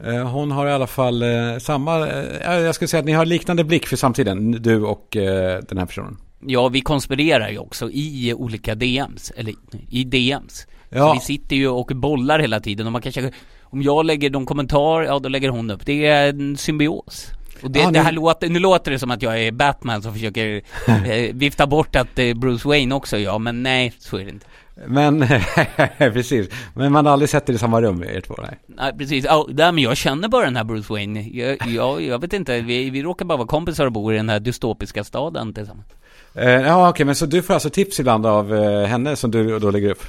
Eh, 0.05 0.29
hon 0.29 0.51
har 0.51 0.67
i 0.67 0.73
alla 0.73 0.87
fall 0.87 1.23
eh, 1.23 1.59
samma, 1.61 2.09
jag 2.45 2.75
skulle 2.75 2.89
säga 2.89 2.99
att 2.99 3.07
ni 3.07 3.13
har 3.13 3.27
liknande 3.27 3.65
blick 3.65 3.87
för 3.87 3.97
samtiden, 3.97 4.51
du 4.51 4.83
och 4.83 5.07
den 5.11 5.79
här 5.79 5.87
personen. 5.87 6.17
Ja, 6.47 6.69
vi 6.69 6.81
konspirerar 6.81 7.49
ju 7.49 7.59
också 7.59 7.91
i 7.91 8.35
olika 8.35 8.75
DMs, 8.75 9.33
eller 9.37 9.55
i 9.91 10.05
DMs. 10.05 10.67
Ja. 10.89 11.09
Så 11.09 11.15
vi 11.15 11.21
sitter 11.21 11.57
ju 11.57 11.69
och 11.69 11.87
bollar 11.95 12.39
hela 12.39 12.61
tiden 12.61 12.87
och 12.87 12.93
man 12.93 13.03
kanske, 13.03 13.33
om 13.63 13.83
jag 13.83 14.07
lägger 14.07 14.31
någon 14.31 14.47
kommentar, 14.47 15.03
ja 15.03 15.19
då 15.19 15.29
lägger 15.29 15.49
hon 15.49 15.71
upp. 15.71 15.87
Det 15.87 16.07
är 16.07 16.29
en 16.29 16.57
symbios. 16.57 17.33
Och 17.63 17.71
det, 17.71 17.87
ah, 17.87 17.91
det 17.91 18.01
här 18.01 18.13
låter, 18.13 18.49
nu 18.49 18.59
låter 18.59 18.91
det 18.91 18.99
som 18.99 19.11
att 19.11 19.23
jag 19.23 19.43
är 19.43 19.53
Batman 19.53 20.03
som 20.03 20.13
försöker 20.13 20.63
eh, 20.87 21.35
vifta 21.35 21.67
bort 21.67 21.97
att 21.97 22.19
är 22.19 22.35
Bruce 22.35 22.69
Wayne 22.69 22.95
också 22.95 23.19
ja, 23.19 23.39
men 23.39 23.63
nej, 23.63 23.93
så 23.99 24.17
är 24.17 24.25
det 24.25 24.31
inte. 24.31 24.47
Men, 24.87 25.27
precis. 25.99 26.49
Men 26.75 26.93
man 26.93 27.07
har 27.07 27.13
aldrig 27.13 27.29
sett 27.29 27.47
det 27.47 27.53
i 27.53 27.59
samma 27.59 27.83
rum, 27.83 28.03
er 28.03 28.21
två? 28.21 28.35
Nej, 28.39 28.59
nej 28.67 28.93
precis. 28.99 29.27
Nej, 29.49 29.73
men 29.73 29.79
jag 29.79 29.97
känner 29.97 30.29
bara 30.29 30.45
den 30.45 30.57
här 30.57 30.65
Bruce 30.65 30.93
Wayne. 30.93 31.21
Jag, 31.21 31.59
jag, 31.67 32.03
jag 32.03 32.21
vet 32.21 32.33
inte, 32.33 32.61
vi, 32.61 32.91
vi 32.91 33.03
råkar 33.03 33.25
bara 33.25 33.39
vara 33.39 33.49
kompisar 33.49 33.87
och 33.87 33.93
bor 33.93 34.15
i 34.15 34.17
den 34.17 34.29
här 34.29 34.41
dystopiska 34.41 35.05
staden 35.05 35.55
tillsammans. 35.55 35.87
Eh, 36.35 36.51
ja, 36.51 36.81
okej, 36.81 36.91
okay, 36.91 37.07
men 37.07 37.15
så 37.15 37.27
du 37.27 37.43
får 37.43 37.55
alltså 37.55 37.71
tips 37.71 38.01
ibland 38.01 38.27
av 38.27 38.55
eh, 38.55 38.87
henne 38.87 39.17
som 39.17 39.31
du 39.31 39.59
då 39.59 39.71
lägger 39.71 39.91
upp? 39.91 40.03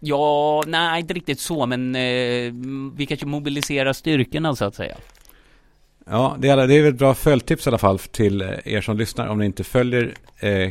Ja, 0.00 0.62
nej, 0.66 1.00
inte 1.00 1.14
riktigt 1.14 1.40
så, 1.40 1.66
men 1.66 1.94
eh, 1.94 2.52
vi 2.96 3.06
kanske 3.08 3.26
mobiliserar 3.26 3.92
styrkorna 3.92 4.56
så 4.56 4.64
att 4.64 4.74
säga. 4.74 4.96
Ja, 6.10 6.36
det 6.38 6.48
är, 6.48 6.66
det 6.66 6.74
är 6.74 6.88
ett 6.88 6.98
bra 6.98 7.14
följtips 7.14 7.66
i 7.66 7.70
alla 7.70 7.78
fall 7.78 7.98
till 7.98 8.42
eh, 8.42 8.48
er 8.64 8.80
som 8.80 8.96
lyssnar 8.96 9.26
om 9.26 9.38
ni 9.38 9.46
inte 9.46 9.64
följer 9.64 10.14
eh, 10.38 10.70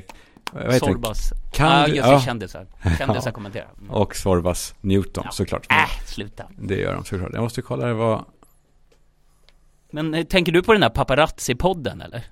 Sorbas. 0.80 1.34
Kan 1.52 1.72
ah, 1.72 1.88
just 1.88 2.08
ja. 2.08 2.22
kändisar. 2.22 2.68
Kändisar 2.98 3.30
ja. 3.30 3.32
kommenterar. 3.32 3.70
Mm. 3.80 3.92
Och 3.92 4.16
Sorbas 4.16 4.76
Newton 4.82 5.24
ja. 5.26 5.32
såklart. 5.32 5.72
Äh, 5.72 6.06
sluta. 6.06 6.44
Det 6.58 6.76
gör 6.76 6.94
de 6.94 7.06
såklart. 7.06 7.30
Jag 7.34 7.42
måste 7.42 7.62
kolla 7.62 7.86
det 7.86 7.94
vad... 7.94 8.26
Men 9.92 10.14
eh, 10.14 10.24
tänker 10.24 10.52
du 10.52 10.64
på 10.64 10.74
den 10.74 10.84
här 10.84 10.90
paparazzi-podden 10.90 12.04
eller? 12.04 12.24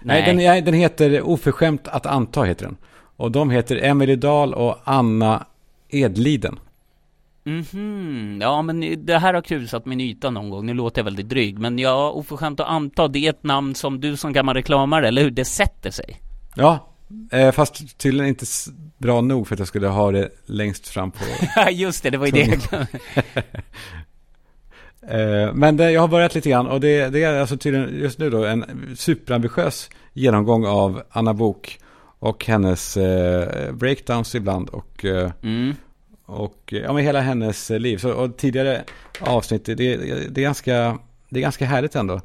Nej, 0.00 0.36
Nej 0.36 0.54
den, 0.54 0.64
den 0.64 0.74
heter 0.74 1.22
Oförskämt 1.22 1.88
att 1.88 2.06
anta 2.06 2.42
heter 2.42 2.64
den. 2.64 2.76
Och 3.16 3.30
de 3.30 3.50
heter 3.50 3.76
Emelie 3.76 4.16
Dahl 4.16 4.54
och 4.54 4.76
Anna 4.84 5.46
Edliden. 5.88 6.58
Mhm, 7.44 8.38
ja 8.42 8.62
men 8.62 9.06
det 9.06 9.18
här 9.18 9.34
har 9.34 9.42
krusat 9.42 9.86
min 9.86 10.00
yta 10.00 10.30
någon 10.30 10.50
gång, 10.50 10.66
nu 10.66 10.74
låter 10.74 10.98
jag 10.98 11.04
väldigt 11.04 11.28
dryg 11.28 11.58
Men 11.58 11.78
ja, 11.78 12.10
oförskämt 12.10 12.60
att 12.60 12.68
anta, 12.68 13.08
det 13.08 13.26
är 13.26 13.30
ett 13.30 13.44
namn 13.44 13.74
som 13.74 14.00
du 14.00 14.16
som 14.16 14.32
gammal 14.32 14.54
reklamare, 14.54 15.08
eller 15.08 15.22
hur? 15.22 15.30
Det 15.30 15.44
sätter 15.44 15.90
sig 15.90 16.20
Ja, 16.56 16.92
eh, 17.32 17.50
fast 17.52 17.98
tydligen 17.98 18.28
inte 18.28 18.46
bra 18.98 19.20
nog 19.20 19.48
för 19.48 19.54
att 19.54 19.58
jag 19.58 19.68
skulle 19.68 19.88
ha 19.88 20.10
det 20.10 20.28
längst 20.46 20.88
fram 20.88 21.10
på 21.10 21.24
Ja 21.56 21.70
just 21.70 22.02
det, 22.02 22.10
det 22.10 22.18
var 22.18 22.26
ju 22.26 22.32
det 22.32 22.58
jag. 22.70 22.86
Eh, 25.08 25.54
Men 25.54 25.76
det, 25.76 25.90
jag 25.90 26.00
har 26.00 26.08
börjat 26.08 26.34
lite 26.34 26.50
grann 26.50 26.66
och 26.66 26.80
det, 26.80 27.08
det 27.08 27.22
är 27.22 27.40
alltså 27.40 27.56
tydligen 27.56 28.00
just 28.00 28.18
nu 28.18 28.30
då 28.30 28.44
en 28.44 28.64
superambitiös 28.96 29.90
genomgång 30.12 30.66
av 30.66 31.02
Anna 31.10 31.34
Bok 31.34 31.78
och 32.18 32.46
hennes 32.46 32.96
eh, 32.96 33.72
breakdowns 33.72 34.34
ibland 34.34 34.68
och, 34.68 35.04
mm. 35.42 35.74
Och 36.30 36.58
ja, 36.72 36.92
men 36.92 37.04
hela 37.04 37.20
hennes 37.20 37.70
eh, 37.70 37.78
liv. 37.78 37.98
Så, 37.98 38.12
och 38.12 38.36
tidigare 38.36 38.84
avsnitt, 39.20 39.64
det, 39.64 39.74
det, 39.74 39.96
det, 40.30 40.40
är 40.40 40.42
ganska, 40.42 40.98
det 41.28 41.38
är 41.38 41.42
ganska 41.42 41.64
härligt 41.66 41.94
ändå. 41.94 42.20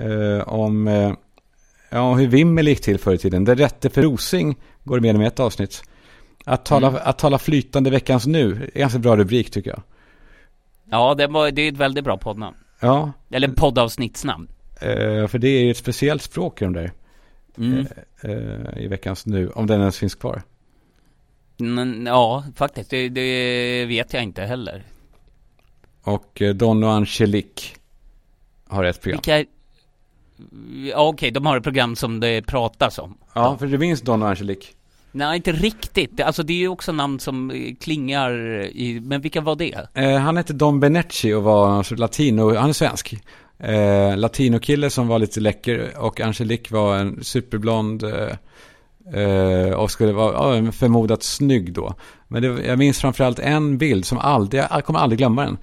Eh, 0.00 0.48
om 0.48 0.88
eh, 0.88 1.12
ja, 1.90 2.14
hur 2.14 2.26
Vimmel 2.26 2.68
gick 2.68 2.80
till 2.80 2.98
förr 2.98 3.14
i 3.14 3.18
tiden. 3.18 3.44
Det 3.44 3.54
rätte 3.54 3.90
för 3.90 4.02
Rosing 4.02 4.56
går 4.84 5.00
med 5.00 5.22
i 5.22 5.24
ett 5.24 5.40
avsnitt. 5.40 5.82
Att 6.44 6.64
tala, 6.64 6.88
Mm. 6.88 7.00
att 7.04 7.18
tala 7.18 7.38
flytande 7.38 7.90
veckans 7.90 8.26
nu 8.26 8.70
är 8.74 8.78
ganska 8.78 8.98
bra 8.98 9.16
rubrik 9.16 9.50
tycker 9.50 9.70
jag. 9.70 9.82
Ja, 10.90 11.14
det, 11.14 11.26
var, 11.26 11.50
det 11.50 11.62
är 11.62 11.72
ett 11.72 11.78
väldigt 11.78 12.04
bra 12.04 12.16
poddnamn 12.16 12.56
Ja, 12.80 13.12
Eller 13.30 13.48
poddavsnittsnamn 13.48 14.48
eh, 14.80 15.26
för 15.26 15.38
det 15.38 15.48
är 15.48 15.64
ju 15.64 15.70
ett 15.70 15.76
speciellt 15.76 16.22
språk 16.22 16.62
i 16.62 16.64
de 16.64 16.72
där. 16.72 16.92
mm. 17.58 17.86
eh, 18.20 18.82
i 18.84 18.86
veckans 18.88 19.26
nu, 19.26 19.48
om 19.50 19.66
den 19.66 19.80
ens 19.80 19.98
finns 19.98 20.14
kvar. 20.14 20.42
Men, 21.60 22.06
ja, 22.06 22.44
faktiskt, 22.56 22.90
det, 22.90 23.08
det 23.08 23.86
vet 23.86 24.12
jag 24.12 24.22
inte 24.22 24.42
heller 24.42 24.82
Och 26.02 26.42
eh, 26.42 26.54
Don 26.54 26.84
och 26.84 26.92
Angelique 26.92 27.62
har 28.68 28.84
ett 28.84 29.02
program. 29.02 29.20
Vilka 29.24 29.50
Ja 30.84 31.08
okej, 31.08 31.30
de 31.30 31.46
har 31.46 31.56
ett 31.56 31.62
program 31.62 31.96
som 31.96 32.20
det 32.20 32.42
pratas 32.42 32.98
om 32.98 33.18
Ja, 33.34 33.56
för 33.58 33.66
du 33.66 33.78
minns 33.78 34.00
Don 34.00 34.22
och 34.22 34.28
Angelique? 34.28 34.66
Nej, 35.12 35.36
inte 35.36 35.52
riktigt. 35.52 36.20
Alltså 36.20 36.42
det 36.42 36.52
är 36.52 36.58
ju 36.58 36.68
också 36.68 36.92
namn 36.92 37.20
som 37.20 37.50
eh, 37.50 37.74
klingar 37.80 38.32
i, 38.62 39.00
men 39.00 39.20
vilka 39.20 39.40
var 39.40 39.56
det? 39.56 39.88
Eh, 39.94 40.16
han 40.16 40.36
hette 40.36 40.52
Don 40.52 40.80
Benetti 40.80 41.32
och 41.32 41.42
var 41.42 41.70
alltså 41.70 41.94
latino, 41.94 42.54
han 42.54 42.68
är 42.68 42.72
svensk. 42.72 43.16
Eh, 43.58 44.16
latinokille 44.16 44.90
som 44.90 45.08
var 45.08 45.18
lite 45.18 45.40
läcker 45.40 45.98
och 45.98 46.20
Angelique 46.20 46.74
var 46.74 46.96
en 46.96 47.24
superblond 47.24 48.02
eh, 48.02 48.36
eh, 49.14 49.72
och 49.72 49.90
skulle 49.90 50.12
vara 50.12 50.72
förmodat 50.72 51.22
snygg 51.22 51.72
då. 51.72 51.94
Men 52.28 52.42
det, 52.42 52.66
jag 52.66 52.78
minns 52.78 53.00
framförallt 53.00 53.38
en 53.38 53.78
bild 53.78 54.04
som 54.04 54.18
aldrig, 54.18 54.64
jag 54.70 54.84
kommer 54.84 54.98
aldrig 54.98 55.18
glömma 55.18 55.44
den. 55.44 55.58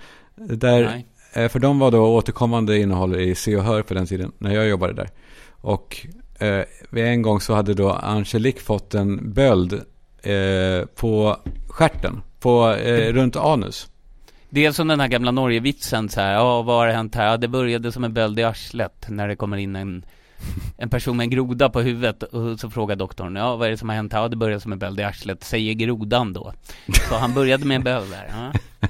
Där. 0.59 1.03
Eh, 1.33 1.49
För 1.49 1.59
de 1.59 1.79
var 1.79 1.91
då 1.91 2.15
återkommande 2.15 2.77
innehåll 2.77 3.15
i 3.15 3.35
Se 3.35 3.55
och 3.55 3.63
Hör 3.63 3.81
på 3.81 3.93
den 3.93 4.05
tiden, 4.05 4.31
när 4.37 4.55
jag 4.55 4.67
jobbade 4.67 4.93
där. 4.93 5.09
Och 5.49 6.07
eh, 6.39 6.63
vid 6.89 7.05
en 7.05 7.21
gång 7.21 7.41
så 7.41 7.53
hade 7.53 7.73
då 7.73 7.89
Angelique 7.91 8.61
fått 8.61 8.93
en 8.93 9.33
böld 9.33 9.81
på 10.95 11.37
stjärten, 11.67 12.21
på, 12.39 12.75
runt 13.11 13.35
anus. 13.35 13.89
Det 14.49 14.65
är 14.65 14.71
som 14.71 14.87
den 14.87 14.99
här 14.99 15.07
gamla 15.07 15.31
Norge-vitsen 15.31 16.09
så 16.09 16.21
här, 16.21 16.33
ja 16.33 16.61
vad 16.61 16.75
har 16.75 16.87
hänt 16.87 17.15
här? 17.15 17.27
Ja, 17.27 17.37
det 17.37 17.47
började 17.47 17.91
som 17.91 18.03
en 18.03 18.13
böld 18.13 18.39
i 18.39 18.43
arslet 18.43 19.05
när 19.09 19.27
det 19.27 19.35
kommer 19.35 19.57
in 19.57 19.75
en 19.75 20.05
en 20.77 20.89
person 20.89 21.17
med 21.17 21.23
en 21.23 21.29
groda 21.29 21.69
på 21.69 21.81
huvudet 21.81 22.23
och 22.23 22.59
så 22.59 22.69
frågar 22.69 22.95
doktorn, 22.95 23.35
ja 23.35 23.55
vad 23.55 23.67
är 23.67 23.71
det 23.71 23.77
som 23.77 23.89
har 23.89 23.95
hänt 23.95 24.13
här? 24.13 24.21
Ja 24.21 24.27
det 24.27 24.35
började 24.35 24.61
som 24.61 24.71
en 24.71 24.79
böld 24.79 24.99
i 24.99 25.03
arslet, 25.03 25.43
säger 25.43 25.73
grodan 25.73 26.33
då. 26.33 26.53
Så 27.09 27.15
han 27.15 27.33
började 27.33 27.65
med 27.65 27.75
en 27.75 27.83
böld 27.83 28.11
där. 28.11 28.27
Ja, 28.31 28.59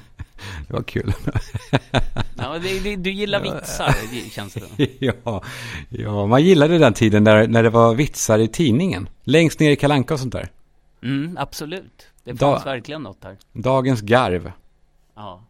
Det 0.68 0.72
var 0.74 0.82
kul. 0.82 1.12
ja 2.36 2.58
det, 2.58 2.78
det, 2.80 2.96
du 2.96 3.10
gillar 3.10 3.40
vitsar, 3.40 3.94
känns 4.30 4.54
det. 4.54 4.88
ja, 5.24 5.42
ja, 5.88 6.26
man 6.26 6.42
gillade 6.44 6.78
den 6.78 6.92
tiden 6.94 7.24
när, 7.24 7.48
när 7.48 7.62
det 7.62 7.70
var 7.70 7.94
vitsar 7.94 8.38
i 8.38 8.48
tidningen. 8.48 9.08
Längst 9.24 9.60
ner 9.60 9.70
i 9.70 9.76
Kalanka 9.76 10.14
och 10.14 10.20
sånt 10.20 10.32
där. 10.32 10.48
Mm, 11.02 11.36
absolut. 11.40 12.06
Det 12.24 12.32
Da- 12.32 12.52
fanns 12.52 12.66
verkligen 12.66 13.02
något 13.02 13.24
här. 13.24 13.36
Dagens 13.52 14.00
garv. 14.00 14.52
Ja. 15.16 15.42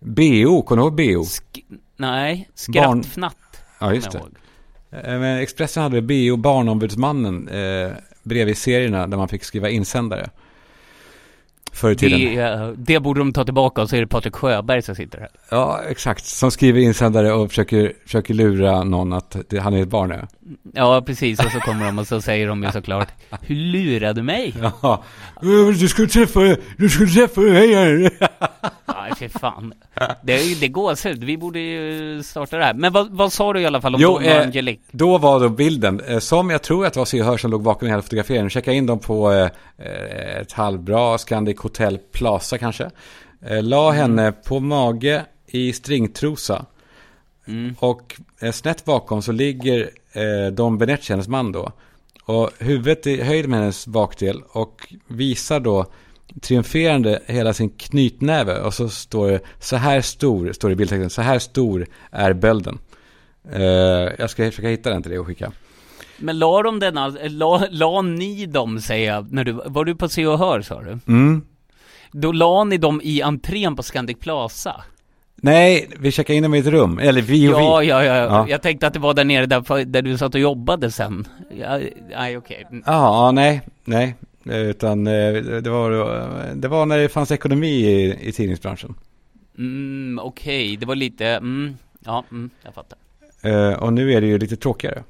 BO, 0.00 0.62
kommer 0.62 0.82
du 0.82 0.86
ihåg 0.86 0.94
BO? 0.96 1.22
Sk- 1.24 1.78
nej, 1.96 2.48
skrattfnatt. 2.54 3.36
Ja, 3.80 3.94
just 3.94 4.10
det. 4.10 4.22
Eh, 5.04 5.18
Men 5.18 5.38
Expressen 5.38 5.82
hade 5.82 6.02
BO 6.02 6.36
Barnombudsmannen 6.36 7.48
eh, 7.48 7.90
bredvid 8.22 8.58
serierna 8.58 9.06
där 9.06 9.16
man 9.16 9.28
fick 9.28 9.44
skriva 9.44 9.68
insändare. 9.68 10.30
Förr 11.72 11.90
i 11.90 11.96
tiden. 11.96 12.20
Det, 12.20 12.42
eh, 12.42 12.68
det 12.68 13.00
borde 13.00 13.20
de 13.20 13.32
ta 13.32 13.44
tillbaka 13.44 13.82
och 13.82 13.90
så 13.90 13.96
är 13.96 14.00
det 14.00 14.06
Patrik 14.06 14.34
Sjöberg 14.34 14.82
som 14.82 14.94
sitter 14.94 15.18
här. 15.18 15.28
Ja, 15.50 15.80
exakt. 15.88 16.24
Som 16.24 16.50
skriver 16.50 16.80
insändare 16.80 17.32
och 17.32 17.48
försöker, 17.48 17.92
försöker 18.04 18.34
lura 18.34 18.84
någon 18.84 19.12
att 19.12 19.36
det, 19.48 19.58
han 19.58 19.74
är 19.74 19.82
ett 19.82 19.88
barn. 19.88 20.10
Ja. 20.10 20.28
Ja, 20.74 21.02
precis. 21.06 21.44
Och 21.44 21.50
så 21.50 21.60
kommer 21.60 21.86
de 21.86 21.98
och 21.98 22.06
så 22.06 22.20
säger 22.20 22.48
de 22.48 22.62
ju 22.62 22.72
såklart 22.72 23.08
Hur 23.42 23.56
lurade 23.56 24.20
du 24.20 24.22
mig? 24.22 24.54
Ja, 24.80 25.04
du 25.78 25.88
skulle 25.88 26.08
träffa, 26.08 26.56
du 26.76 26.88
skulle 26.88 27.10
träffa 27.10 27.40
mig 27.40 27.74
här. 27.74 28.10
Nej, 28.86 29.12
fy 29.18 29.28
fan. 29.28 29.74
Det, 30.22 30.32
är 30.32 30.42
ju- 30.48 30.54
det 30.54 30.68
går 30.68 30.94
så 30.94 31.12
Vi 31.16 31.36
borde 31.38 31.58
ju 31.58 32.22
starta 32.22 32.56
det 32.56 32.64
här. 32.64 32.74
Men 32.74 32.92
vad, 32.92 33.10
vad 33.10 33.32
sa 33.32 33.52
du 33.52 33.60
i 33.60 33.66
alla 33.66 33.80
fall 33.80 33.94
om 33.94 34.00
Jo, 34.00 34.08
Don 34.08 34.16
och 34.16 34.24
eh, 34.30 34.42
Angelique? 34.42 34.82
Då 34.90 35.18
var 35.18 35.40
då 35.40 35.48
bilden, 35.48 36.00
eh, 36.00 36.18
som 36.18 36.50
jag 36.50 36.62
tror 36.62 36.86
att 36.86 36.92
det 36.92 37.00
var 37.00 37.04
C. 37.04 37.22
Hör 37.22 37.36
som 37.36 37.50
låg 37.50 37.62
bakom 37.62 37.88
hela 37.88 38.02
fotograferingen. 38.02 38.50
Checka 38.50 38.72
in 38.72 38.86
dem 38.86 38.98
på 38.98 39.32
eh, 39.32 39.48
eh, 39.78 40.40
ett 40.40 40.52
halvbra 40.52 41.18
Scandic 41.18 41.58
Hotel 41.60 41.98
Plaza 42.12 42.58
kanske. 42.58 42.90
Eh, 43.46 43.62
la 43.62 43.90
henne 43.90 44.32
på 44.32 44.60
mage 44.60 45.24
i 45.46 45.72
stringtrosa. 45.72 46.64
Mm. 47.48 47.74
Och 47.78 48.16
eh, 48.40 48.52
snett 48.52 48.84
bakom 48.84 49.22
så 49.22 49.32
ligger 49.32 49.90
eh, 50.12 50.52
Don 50.52 50.78
Benetti, 50.78 51.12
hennes 51.12 51.28
man 51.28 51.52
då. 51.52 51.72
Och 52.24 52.50
huvudet 52.58 53.06
i 53.06 53.22
höjd 53.22 53.48
med 53.48 53.58
hennes 53.58 53.86
bakdel 53.86 54.42
och 54.48 54.94
visar 55.06 55.60
då 55.60 55.86
triumferande 56.40 57.20
hela 57.26 57.52
sin 57.52 57.70
knytnäve. 57.70 58.60
Och 58.60 58.74
så 58.74 58.88
står 58.88 59.30
det 59.30 59.40
så 59.58 59.76
här 59.76 60.00
stor, 60.00 60.52
står 60.52 60.68
det 60.68 60.72
i 60.72 60.76
bildtexten, 60.76 61.10
så 61.10 61.22
här 61.22 61.38
stor 61.38 61.86
är 62.10 62.32
bölden. 62.32 62.78
Eh, 63.52 63.62
jag 64.18 64.30
ska 64.30 64.50
försöka 64.50 64.68
hitta 64.68 64.90
den 64.90 65.02
till 65.02 65.10
dig 65.10 65.18
och 65.20 65.26
skicka. 65.26 65.52
Men 66.18 66.38
la 66.38 66.62
de 66.62 66.78
den 66.80 66.98
all, 66.98 67.18
la, 67.28 67.66
la 67.70 68.02
ni 68.02 68.46
dem, 68.46 68.80
säger 68.80 69.14
jag, 69.14 69.32
när 69.32 69.44
du, 69.44 69.52
var 69.52 69.84
du 69.84 69.94
på 69.94 70.08
Se 70.08 70.26
och 70.26 70.38
Hör 70.38 70.62
sa 70.62 70.82
du? 70.82 70.98
Mm. 71.06 71.42
Då 72.12 72.32
la 72.32 72.64
ni 72.64 72.78
dem 72.78 73.00
i 73.04 73.22
entrén 73.22 73.76
på 73.76 73.82
Scandic 73.82 74.18
Plaza? 74.18 74.84
Nej, 75.36 75.88
vi 75.98 76.12
checkade 76.12 76.36
in 76.36 76.42
dem 76.42 76.54
i 76.54 76.58
ett 76.58 76.66
rum. 76.66 76.98
Eller 76.98 77.22
vi 77.22 77.48
och 77.48 77.52
Ja, 77.52 77.78
vi. 77.78 77.86
ja, 77.86 78.04
ja, 78.04 78.14
Ja. 78.14 78.46
Jag 78.48 78.62
tänkte 78.62 78.86
att 78.86 78.92
det 78.92 78.98
var 78.98 79.14
där 79.14 79.24
nere 79.24 79.46
där, 79.46 79.84
där 79.84 80.02
du 80.02 80.18
satt 80.18 80.34
och 80.34 80.40
jobbade 80.40 80.90
sen. 80.90 81.28
Ja, 81.60 81.80
nej, 82.10 82.36
okej. 82.36 82.66
Mm. 82.70 82.82
Ja, 82.86 83.30
nej, 83.32 83.60
nej. 83.84 84.14
Eh, 84.50 84.60
Utan 84.60 85.06
eh, 85.06 85.32
det 85.62 85.70
var, 85.70 85.90
det 86.54 86.68
var 86.68 86.86
när 86.86 86.98
det 86.98 87.08
fanns 87.08 87.30
ekonomi 87.30 87.68
i, 87.68 88.28
i 88.28 88.32
tidningsbranschen. 88.32 88.94
Mm, 89.58 90.18
okej, 90.22 90.76
det 90.76 90.86
var 90.86 90.94
lite, 90.94 91.26
mm, 91.26 91.76
ja, 92.04 92.24
mm, 92.30 92.50
jag 92.62 92.74
fattar. 92.74 92.98
Eh, 93.42 93.72
och 93.72 93.92
nu 93.92 94.12
är 94.12 94.20
det 94.20 94.26
ju 94.26 94.38
lite 94.38 94.56
tråkigare. 94.56 95.02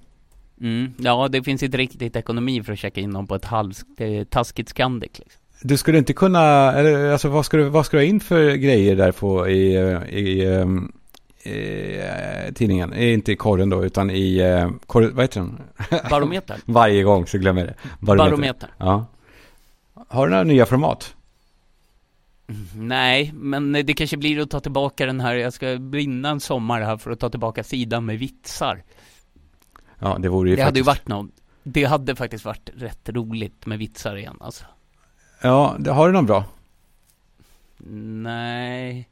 Mm, 0.61 0.93
ja, 0.99 1.29
det 1.29 1.43
finns 1.43 1.63
inte 1.63 1.77
riktigt 1.77 2.17
ekonomi 2.17 2.63
för 2.63 2.73
att 2.73 2.79
checka 2.79 3.01
in 3.01 3.13
dem 3.13 3.27
på 3.27 3.35
ett 3.35 3.45
halvtaskigt 3.45 4.69
Scandic 4.69 5.11
liksom. 5.19 5.41
Du 5.63 5.77
skulle 5.77 5.99
inte 5.99 6.13
kunna, 6.13 6.71
alltså 7.13 7.29
vad 7.29 7.47
ska 7.47 7.57
du, 7.57 7.65
vad 7.65 7.87
ska 7.87 7.97
du 7.97 8.03
ha 8.03 8.09
in 8.09 8.21
för 8.21 8.55
grejer 8.55 8.97
där 8.97 9.13
på 9.13 9.49
i, 9.49 9.77
eh, 9.77 10.03
i, 10.09 10.45
ehm, 10.45 10.93
i, 11.43 12.53
tidningen? 12.55 12.95
Inte 12.95 13.33
i 13.33 13.37
korren 13.37 13.71
då, 13.71 13.85
utan 13.85 14.11
i, 14.11 14.41
korr, 14.87 15.11
vad 15.15 15.25
heter 15.25 15.41
den? 15.41 15.61
Barometern. 16.11 16.61
Varje 16.65 17.03
gång 17.03 17.27
så 17.27 17.39
glömmer 17.39 17.61
jag 17.61 17.69
det. 17.69 18.07
Barometern. 18.07 18.71
Ja. 18.79 19.07
Har 20.09 20.27
du 20.27 20.31
några 20.31 20.45
nya 20.45 20.67
format? 20.67 21.17
Nej, 22.75 23.33
men 23.35 23.73
det 23.73 23.95
kanske 23.95 24.17
blir 24.17 24.41
att 24.41 24.51
ta 24.51 24.61
tillbaka 24.61 25.07
den 25.07 25.21
här, 25.21 25.35
jag 25.35 25.53
ska 25.53 25.77
brinna 25.79 26.29
en 26.31 26.41
sommar 26.41 26.81
här 26.81 26.97
för 26.97 27.11
att 27.11 27.21
ta 27.21 27.31
tillbaka 27.31 27.65
sidan 27.65 28.05
med 28.05 28.19
vitsar. 28.19 28.83
Ja, 29.99 30.17
det 30.19 30.29
vore 30.29 30.51
ju 30.51 30.57
Det 30.57 30.63
hade 30.63 30.79
ju 30.79 30.85
faktiskt- 30.85 31.09
varit 31.09 31.09
någon, 31.09 31.31
det 31.63 31.85
hade 31.85 32.17
faktiskt 32.17 32.45
varit 32.45 32.71
rätt 32.75 33.09
roligt 33.09 33.67
med 33.67 33.79
vitsar 33.79 34.17
igen 34.17 34.37
alltså. 34.41 34.65
Ja, 35.43 35.77
det, 35.79 35.91
har 35.91 36.07
du 36.07 36.13
någon 36.13 36.27
bra? 36.27 36.45
Nej. 38.23 39.09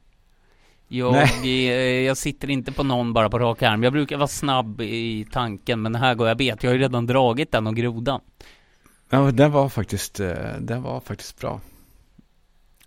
Jag, 0.87 1.11
Nej. 1.13 1.69
eh, 1.69 2.05
jag 2.05 2.17
sitter 2.17 2.49
inte 2.49 2.71
på 2.71 2.83
någon 2.83 3.13
bara 3.13 3.29
på 3.29 3.39
rak 3.39 3.61
arm. 3.61 3.83
Jag 3.83 3.93
brukar 3.93 4.17
vara 4.17 4.27
snabb 4.27 4.81
i 4.81 5.25
tanken, 5.31 5.81
men 5.81 5.95
här 5.95 6.15
går 6.15 6.27
jag 6.27 6.37
bet. 6.37 6.63
Jag 6.63 6.69
har 6.71 6.75
ju 6.75 6.81
redan 6.81 7.05
dragit 7.05 7.51
den 7.51 7.67
och 7.67 7.75
grodan. 7.75 8.21
Ja, 9.09 9.31
den 9.31 9.51
var 9.51 9.69
faktiskt, 9.69 10.19
eh, 10.19 10.33
den 10.59 10.83
var 10.83 10.99
faktiskt 10.99 11.39
bra. 11.39 11.61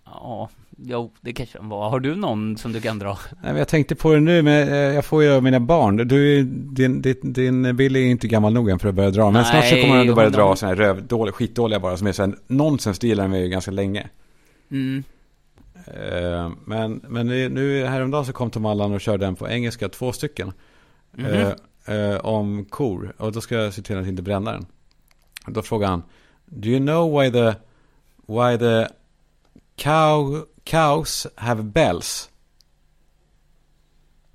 Ja, 0.05 0.49
jo, 0.77 1.11
det 1.21 1.33
kanske 1.33 1.57
den 1.57 1.69
var. 1.69 1.89
Har 1.89 1.99
du 1.99 2.15
någon 2.15 2.57
som 2.57 2.73
du 2.73 2.81
kan 2.81 2.99
dra? 2.99 3.17
Nej, 3.43 3.57
jag 3.57 3.67
tänkte 3.67 3.95
på 3.95 4.13
det 4.13 4.19
nu, 4.19 4.41
men 4.41 4.67
eh, 4.67 4.75
jag 4.75 5.05
får 5.05 5.23
ju 5.23 5.41
mina 5.41 5.59
barn. 5.59 5.97
Du, 5.97 6.43
din, 6.43 7.01
din, 7.01 7.33
din 7.33 7.75
Billy 7.75 7.99
är 8.05 8.11
inte 8.11 8.27
gammal 8.27 8.53
nog 8.53 8.69
än 8.69 8.79
för 8.79 8.89
att 8.89 8.95
börja 8.95 9.11
dra. 9.11 9.31
Men 9.31 9.45
snart 9.45 9.65
så 9.65 9.71
Nej, 9.75 9.81
kommer 9.81 9.93
han 9.93 10.01
ändå 10.01 10.15
börja 10.15 10.29
dra 10.29 10.55
sådana 10.55 10.75
här 10.75 10.83
röv, 10.83 11.07
dåliga, 11.07 11.33
skitdåliga 11.33 11.79
bara, 11.79 11.97
som 11.97 12.07
är 12.07 12.11
så 12.11 12.23
här 12.23 12.35
nonsens. 12.47 12.99
Det 12.99 13.07
gillar 13.07 13.23
de 13.27 13.37
ju 13.37 13.47
ganska 13.49 13.71
länge. 13.71 14.09
Mm. 14.71 15.03
Eh, 15.87 16.51
men 16.65 17.01
men 17.07 17.27
nu- 17.27 17.85
häromdagen 17.85 18.25
så 18.25 18.33
kom 18.33 18.49
Tom 18.49 18.65
Allan 18.65 18.93
och 18.93 19.01
körde 19.01 19.25
en 19.25 19.35
på 19.35 19.49
engelska, 19.49 19.89
två 19.89 20.11
stycken. 20.11 20.53
Eh, 21.17 21.95
eh, 21.95 22.17
om 22.17 22.65
kor. 22.65 23.13
Och 23.17 23.31
då 23.31 23.41
ska 23.41 23.55
jag 23.55 23.73
se 23.73 23.81
till 23.81 23.97
att 23.97 24.07
inte 24.07 24.21
bränna 24.21 24.51
den. 24.51 24.65
Då 25.47 25.61
frågar 25.61 25.87
han. 25.87 26.03
Do 26.45 26.69
you 26.69 26.79
know 26.79 27.19
why 27.21 27.31
the, 27.31 27.53
why 28.27 28.57
the 28.57 28.87
cow, 29.75 30.45
cows 30.63 31.27
have 31.35 31.63
bells? 31.63 32.29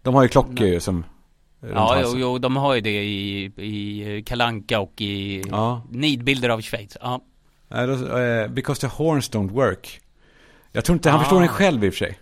De 0.03 0.15
har 0.15 0.23
ju 0.23 0.29
klockor 0.29 0.67
ju 0.67 0.81
som... 0.81 1.05
Ja, 1.75 2.01
jo, 2.05 2.13
jo, 2.17 2.39
de 2.39 2.57
har 2.57 2.75
ju 2.75 2.81
det 2.81 3.05
i, 3.05 3.45
i 3.45 4.23
Kalanka 4.27 4.81
och 4.81 5.01
i 5.01 5.43
Ja. 5.51 5.83
nidbilder 5.91 6.49
av 6.49 6.61
Schweiz. 6.61 6.97
Ja. 7.01 7.21
Eh, 7.71 8.49
because 8.51 8.81
the 8.81 8.87
horns 8.97 9.31
don't 9.31 9.51
work. 9.51 10.01
Jag 10.73 10.85
tror 10.85 10.95
inte, 10.97 11.11
han 11.11 11.21
Ah. 11.21 11.23
förstår 11.23 11.41
den 11.41 11.49
själv 11.49 11.85
i 11.85 11.89
och 11.89 11.93
för 11.95 11.99
sig. 11.99 12.19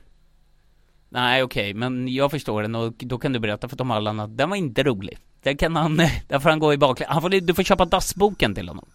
Nej, 1.08 1.42
okej, 1.42 1.74
men 1.74 2.08
jag 2.08 2.30
förstår 2.30 2.62
den 2.62 2.74
och 2.74 2.92
då 2.98 3.18
kan 3.18 3.32
du 3.32 3.38
berätta 3.38 3.68
för 3.68 3.76
Tom 3.76 3.90
Allan 3.90 4.20
att 4.20 4.36
den 4.36 4.50
var 4.50 4.56
inte 4.56 4.82
rolig. 4.82 5.18
Där 5.42 5.54
kan 5.54 5.76
han, 5.76 5.96
där 6.28 6.38
får 6.38 6.50
han 6.50 6.58
gå 6.58 6.74
i. 6.74 6.78
Han 7.06 7.22
får, 7.22 7.28
du 7.28 7.54
får 7.54 7.62
köpa 7.62 7.84
dassboken 7.84 8.54
till 8.54 8.68
honom. 8.68 8.88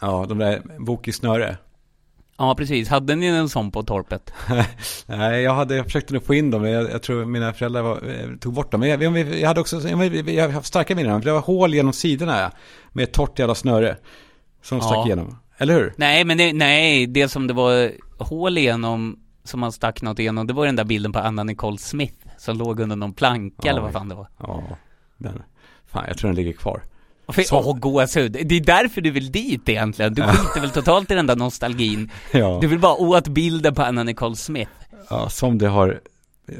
Ja, 0.00 0.26
de 0.28 0.38
där 0.38 0.62
bok 0.78 1.08
i 1.08 1.12
snöre. 1.12 1.56
Ja, 2.38 2.54
precis. 2.54 2.88
Hade 2.88 3.16
ni 3.16 3.26
en 3.26 3.48
sån 3.48 3.70
på 3.70 3.82
torpet? 3.82 4.32
Nej, 5.06 5.42
jag, 5.42 5.54
hade, 5.54 5.76
jag 5.76 5.84
försökte 5.84 6.14
nog 6.14 6.24
få 6.24 6.34
in 6.34 6.50
dem, 6.50 6.62
men 6.62 6.70
jag, 6.70 6.90
jag 6.90 7.02
tror 7.02 7.24
mina 7.24 7.52
föräldrar 7.52 7.82
var, 7.82 7.96
eh, 7.96 8.36
tog 8.40 8.52
bort 8.52 8.70
dem. 8.70 8.80
Men 8.80 8.88
jag, 8.88 9.02
jag, 9.02 9.18
jag 9.18 9.48
hade 9.48 9.60
också, 9.60 9.88
jag, 9.88 10.48
har 10.48 10.62
starka 10.62 10.94
minnen, 10.94 11.20
det 11.20 11.32
var 11.32 11.40
hål 11.40 11.74
genom 11.74 11.92
sidorna 11.92 12.40
ja, 12.40 12.50
med 12.92 13.02
ett 13.02 13.12
torrt 13.12 13.38
jävla 13.38 13.54
snöre. 13.54 13.96
Som 14.62 14.80
stack 14.80 14.96
Ja. 14.96 15.06
igenom. 15.06 15.38
Eller 15.58 15.74
hur? 15.74 15.94
Nej, 15.96 16.24
men 16.24 16.38
det, 16.38 16.52
nej, 16.52 17.06
det 17.06 17.28
som 17.28 17.46
det 17.46 17.54
var 17.54 17.92
hål 18.18 18.58
igenom, 18.58 19.18
som 19.44 19.60
man 19.60 19.72
stack 19.72 20.02
något 20.02 20.18
igenom, 20.18 20.46
det 20.46 20.52
var 20.52 20.66
den 20.66 20.76
där 20.76 20.84
bilden 20.84 21.12
på 21.12 21.18
Anna 21.18 21.42
Nicole 21.44 21.78
Smith, 21.78 22.26
som 22.38 22.56
låg 22.58 22.80
under 22.80 22.96
någon 22.96 23.12
planka 23.12 23.70
eller 23.70 23.80
vad 23.80 23.92
fan 23.92 24.08
det 24.08 24.14
var. 24.14 24.28
Ja, 24.38 24.62
den. 25.18 25.42
Fan, 25.94 26.04
jag 26.08 26.18
tror 26.18 26.28
den 26.28 26.36
ligger 26.36 26.52
kvar. 26.52 26.82
Åh, 27.26 27.34
Åh, 27.52 27.76
gåshud. 27.78 28.32
Det 28.32 28.54
är 28.54 28.60
därför 28.60 29.00
du 29.00 29.10
vill 29.10 29.32
dit 29.32 29.68
egentligen. 29.68 30.14
Du 30.14 30.22
skiter 30.22 30.60
väl 30.60 30.70
totalt 30.70 31.10
i 31.10 31.14
den 31.14 31.26
där 31.26 31.36
nostalgin. 31.36 32.10
Ja, 32.32 32.58
Du 32.60 32.66
vill 32.66 32.78
bara 32.78 32.94
åt 32.94 33.28
bilden 33.28 33.74
på 33.74 33.82
Anna 33.82 34.02
Nicole 34.02 34.36
Smith. 34.36 34.70
ja 35.10 35.28
som 35.28 35.58
det 35.58 35.68
har, 35.68 36.00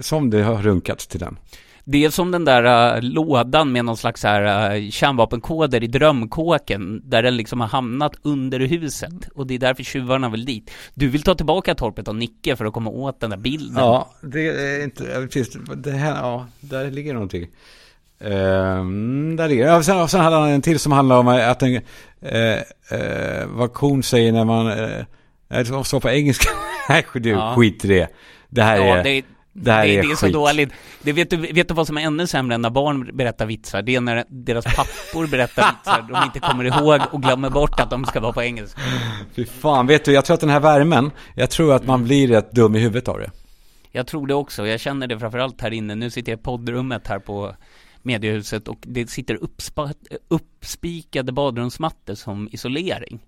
som 0.01 0.31
det 0.31 0.43
har 0.43 0.63
runkats 0.63 1.07
till 1.07 1.21
den. 1.21 1.39
Det 1.87 2.05
är 2.05 2.11
som 2.11 2.31
den 2.31 2.45
där 2.45 2.95
äh, 2.97 3.03
lådan 3.03 3.73
med 3.73 3.85
någon 3.85 3.97
slags 3.97 4.23
här 4.23 4.75
äh, 4.75 4.91
kärnvapenkoder 4.91 5.83
i 5.83 5.87
drömkåken, 5.87 7.03
där 7.05 7.23
den 7.23 7.37
liksom 7.37 7.61
har 7.61 7.69
hamnat 7.69 8.13
under 8.23 8.61
huset. 8.61 9.13
Och 9.35 9.47
det 9.47 9.55
är 9.55 9.59
därför 9.59 9.83
tjuvarna 9.83 10.29
vill 10.29 10.45
dit. 10.45 10.71
Du 10.95 11.09
vill 11.09 11.23
ta 11.23 11.35
tillbaka 11.35 11.75
torpet 11.75 12.09
och 12.09 12.17
Nicke 12.17 12.57
för 12.57 12.65
att 12.65 12.73
komma 12.73 12.91
åt 12.91 13.21
den 13.21 13.31
där 13.31 13.37
bilden. 13.37 13.77
Ja, 13.85 14.11
det 14.21 14.47
är 14.49 14.85
inte, 14.85 15.05
precis, 15.33 15.57
det 15.77 15.91
här, 15.91 16.17
ja, 16.17 16.47
där 16.61 16.91
ligger 16.91 17.15
någonting. 17.15 17.47
Ehm, 18.25 19.37
där 19.37 19.49
ligger 19.49 19.67
ja, 19.67 19.83
sen, 19.83 20.09
sen 20.09 20.21
hade 20.21 20.37
han 20.37 20.49
en 20.49 20.63
till 20.63 20.79
som 20.79 20.93
handlar 20.93 21.17
om 21.19 21.29
att 21.29 21.63
en, 21.63 21.75
eh, 22.23 22.53
eh, 22.91 23.47
vad 23.47 23.73
kon 23.73 24.03
säger 24.03 24.33
när 24.33 24.45
man, 24.45 24.67
eh, 24.71 25.01
eh, 25.51 25.83
så 25.83 26.01
på 26.01 26.11
engelska, 26.11 26.49
nej 26.89 27.05
du, 27.15 27.29
Ja. 27.31 27.55
skit 27.57 27.85
i 27.85 27.89
det. 27.89 28.09
Det 28.49 28.63
här 28.63 28.77
Ja, 28.77 28.83
är, 28.97 29.05
det, 29.05 29.11
är- 29.11 29.23
det 29.53 29.73
här 29.73 29.87
det, 29.87 29.97
är 29.97 30.03
det 30.03 30.11
är 30.11 30.15
så 30.17 30.29
dåligt. 30.29 30.73
Det 31.03 31.13
vet, 31.13 31.31
du, 31.31 31.37
vet 31.37 31.69
du 31.69 31.75
vad 31.75 31.87
som 31.87 31.99
är 31.99 32.03
ännu 32.03 32.27
sämre 32.27 32.55
än 32.55 32.63
när 32.63 32.71
barn 32.71 33.11
berättar 33.17 33.47
vitsar? 33.47 33.83
Det 33.83 33.95
är 33.95 34.01
när 34.01 34.25
deras 34.29 34.65
pappor 34.65 35.27
berättar 35.27 35.71
vitsar 35.73 36.07
de 36.13 36.25
inte 36.25 36.41
kommer 36.41 36.65
ihåg 36.65 37.01
och 37.11 37.23
glömmer 37.23 37.51
bort 37.51 37.81
att 37.81 37.91
de 37.91 38.05
ska 38.05 38.21
vara 38.21 38.33
på 38.33 38.43
engelska. 38.43 38.81
Fy 39.37 39.45
fan, 39.47 39.87
vet 39.87 40.05
du, 40.05 40.13
jag 40.13 40.25
tror 40.25 40.35
att 40.35 40.41
den 40.41 40.51
här 40.51 40.61
värmen, 40.61 41.11
jag 41.35 41.51
tror 41.51 41.75
att 41.75 41.83
Mm. 41.83 41.93
man 41.93 42.05
blir 42.05 42.29
rätt 42.29 42.53
dum 42.53 42.75
i 42.77 42.79
huvudet 42.79 43.09
av 43.09 43.19
det. 43.19 43.31
Jag 43.93 44.07
tror 44.07 44.27
det 44.27 44.35
också. 44.35 44.67
Jag 44.67 44.81
känner 44.81 45.07
det 45.07 45.19
framförallt 45.19 45.61
här 45.61 45.71
inne. 45.71 45.95
Nu 45.95 46.11
sitter 46.11 46.33
jag 46.33 46.39
i 46.39 46.43
poddrummet 46.43 47.07
här 47.07 47.19
på 47.19 47.55
mediehuset 48.05 48.69
och 48.69 48.79
det 48.81 49.11
sitter 49.11 49.39
uppspikade 50.29 51.33
badrumsmattor 51.33 52.15
som 52.15 52.49
isolering. 52.53 53.21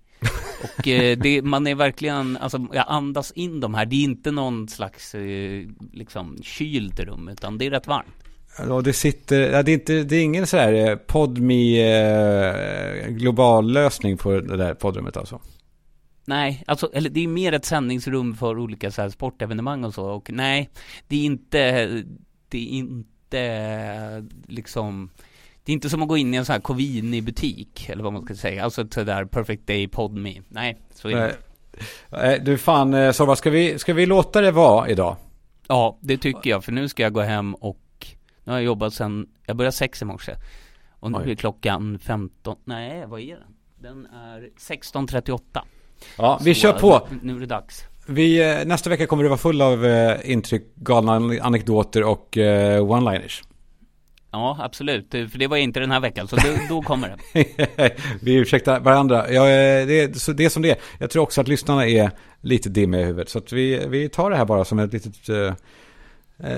Och 0.63 0.89
eh, 0.89 1.19
det, 1.19 1.43
man 1.43 1.67
är 1.67 1.75
verkligen, 1.75 2.37
alltså 2.37 2.67
jag 2.73 2.85
andas 2.89 3.33
in 3.33 3.61
de 3.61 3.75
här. 3.75 3.87
Det 3.87 3.97
är 3.97 4.05
inte 4.05 4.31
någon 4.31 4.69
slags 4.69 5.15
eh, 5.15 5.63
liksom 5.93 6.39
kylt 6.43 7.01
rum 7.01 7.29
utan 7.29 7.59
det 7.59 7.67
är 7.67 7.71
rätt 7.71 7.87
varmt. 7.87 8.15
Och 8.71 8.83
det 8.83 8.93
sitter, 8.93 9.51
ja, 9.51 9.63
det 9.63 9.71
är 9.71 9.75
inte, 9.75 10.03
det 10.03 10.17
är 10.17 10.23
ingen 10.23 10.47
så 10.47 10.57
här 10.57 10.73
eh, 10.73 10.97
podmi 10.97 11.81
eh, 11.81 13.09
global 13.09 13.73
lösning 13.73 14.17
på 14.17 14.41
det 14.41 14.57
där 14.57 14.75
poddrummet 14.75 15.17
alltså. 15.17 15.41
Nej, 16.25 16.65
alltså, 16.67 16.91
eller 16.93 17.11
det 17.11 17.21
är 17.21 17.29
mer 17.29 17.53
ett 17.53 17.65
sändningsrum 17.65 18.35
för 18.35 18.59
olika 18.59 18.91
så 18.91 19.03
här 19.03 19.09
sportevenemang 19.09 19.85
och 19.85 19.95
så 19.95 20.05
och 20.05 20.31
nej, 20.31 20.71
det 21.09 21.17
är 21.17 21.25
inte, 21.25 21.87
det 22.49 22.59
är 22.59 22.69
inte 22.69 23.16
liksom 24.47 25.11
det 25.65 25.73
är 25.73 25.75
inte 25.75 25.91
som 25.91 26.03
att 26.03 26.09
gå 26.09 26.17
in 26.17 26.35
i 26.35 26.37
en 26.37 26.45
sån 26.45 26.53
här 26.53 26.61
Covini-butik, 26.61 27.89
eller 27.89 28.05
vad 28.05 28.13
man 28.13 28.25
ska 28.25 28.35
säga. 28.35 28.65
Alltså 28.65 28.83
ett 28.83 28.95
sådär 28.95 29.25
Perfect 29.25 29.67
Day 29.67 29.89
Podme. 29.89 30.43
Nej, 30.49 30.79
så 30.95 31.09
är 31.09 31.17
det 31.17 31.27
inte. 31.27 31.39
Nej. 32.09 32.41
Du 32.41 32.59
fan, 32.59 32.95
eh, 32.95 33.13
Sorva, 33.13 33.37
ska 33.37 33.51
vi, 33.51 33.79
ska 33.79 33.95
vi 33.95 34.07
låta 34.07 34.41
det 34.41 34.51
vara 34.51 34.89
idag? 34.89 35.17
Ja, 35.69 35.99
det 36.01 36.19
tycker 36.19 36.51
jag. 36.51 36.65
För 36.65 36.73
nu 36.73 36.89
ska 36.89 37.03
jag 37.03 37.13
gå 37.13 37.21
hem 37.21 37.55
och 37.55 38.07
nu 38.45 38.53
har 38.53 38.59
jag 38.59 38.65
jobbat 38.65 38.95
sen, 38.95 39.29
jag 39.47 39.57
började 39.57 39.77
sex 39.77 40.03
i 40.03 40.05
morse. 40.05 40.35
Och 41.01 41.13
nu 41.13 41.19
Oj. 41.19 41.31
är 41.31 41.35
klockan 41.35 41.99
15, 41.99 42.57
nej 42.65 43.07
vad 43.07 43.21
är 43.21 43.35
den? 43.37 43.55
Den 43.81 44.07
är 44.07 44.51
16.38. 44.59 45.41
Ja, 46.19 46.41
vi 46.45 46.55
Så, 46.55 46.61
kör 46.61 46.73
på. 46.73 47.09
Nu 47.23 47.37
är 47.37 47.41
det 47.41 47.47
dags. 47.47 47.85
Vi, 48.07 48.51
eh, 48.61 48.67
nästa 48.67 48.91
vecka 48.91 49.07
kommer 49.07 49.23
det 49.23 49.29
vara 49.29 49.39
full 49.39 49.63
av 49.63 49.87
eh, 49.87 50.31
intryck, 50.31 50.63
galna 50.77 51.13
anekdoter 51.43 52.03
och 52.05 52.39
eh, 52.39 52.83
one-liners. 52.85 53.43
Ja, 54.33 54.57
absolut. 54.61 55.11
För 55.11 55.39
det 55.39 55.47
var 55.47 55.57
inte 55.57 55.81
den 55.81 55.91
här 55.91 56.01
veckan, 56.01 56.29
så 56.29 56.37
då, 56.37 56.43
då 56.69 56.83
kommer 56.83 57.17
det. 57.33 57.97
vi 58.23 58.35
ursäktar 58.35 58.81
varandra. 58.81 59.33
Ja, 59.33 59.45
det, 59.45 59.51
är- 60.01 60.35
det 60.35 60.45
är 60.45 60.49
som 60.49 60.63
det 60.63 60.71
är. 60.71 60.77
Jag 60.99 61.11
tror 61.11 61.23
också 61.23 61.41
att 61.41 61.49
lyssnarna 61.49 61.87
är 61.89 62.11
lite 62.41 62.69
dimmiga 62.69 63.01
i 63.01 63.05
huvudet. 63.05 63.29
Så 63.29 63.41
vi, 63.53 63.87
vi 63.89 64.09
tar 64.09 64.31
det 64.31 64.37
här 64.37 64.45
bara 64.45 64.65
som 64.65 64.79
ett 64.79 64.93
litet... 64.93 65.29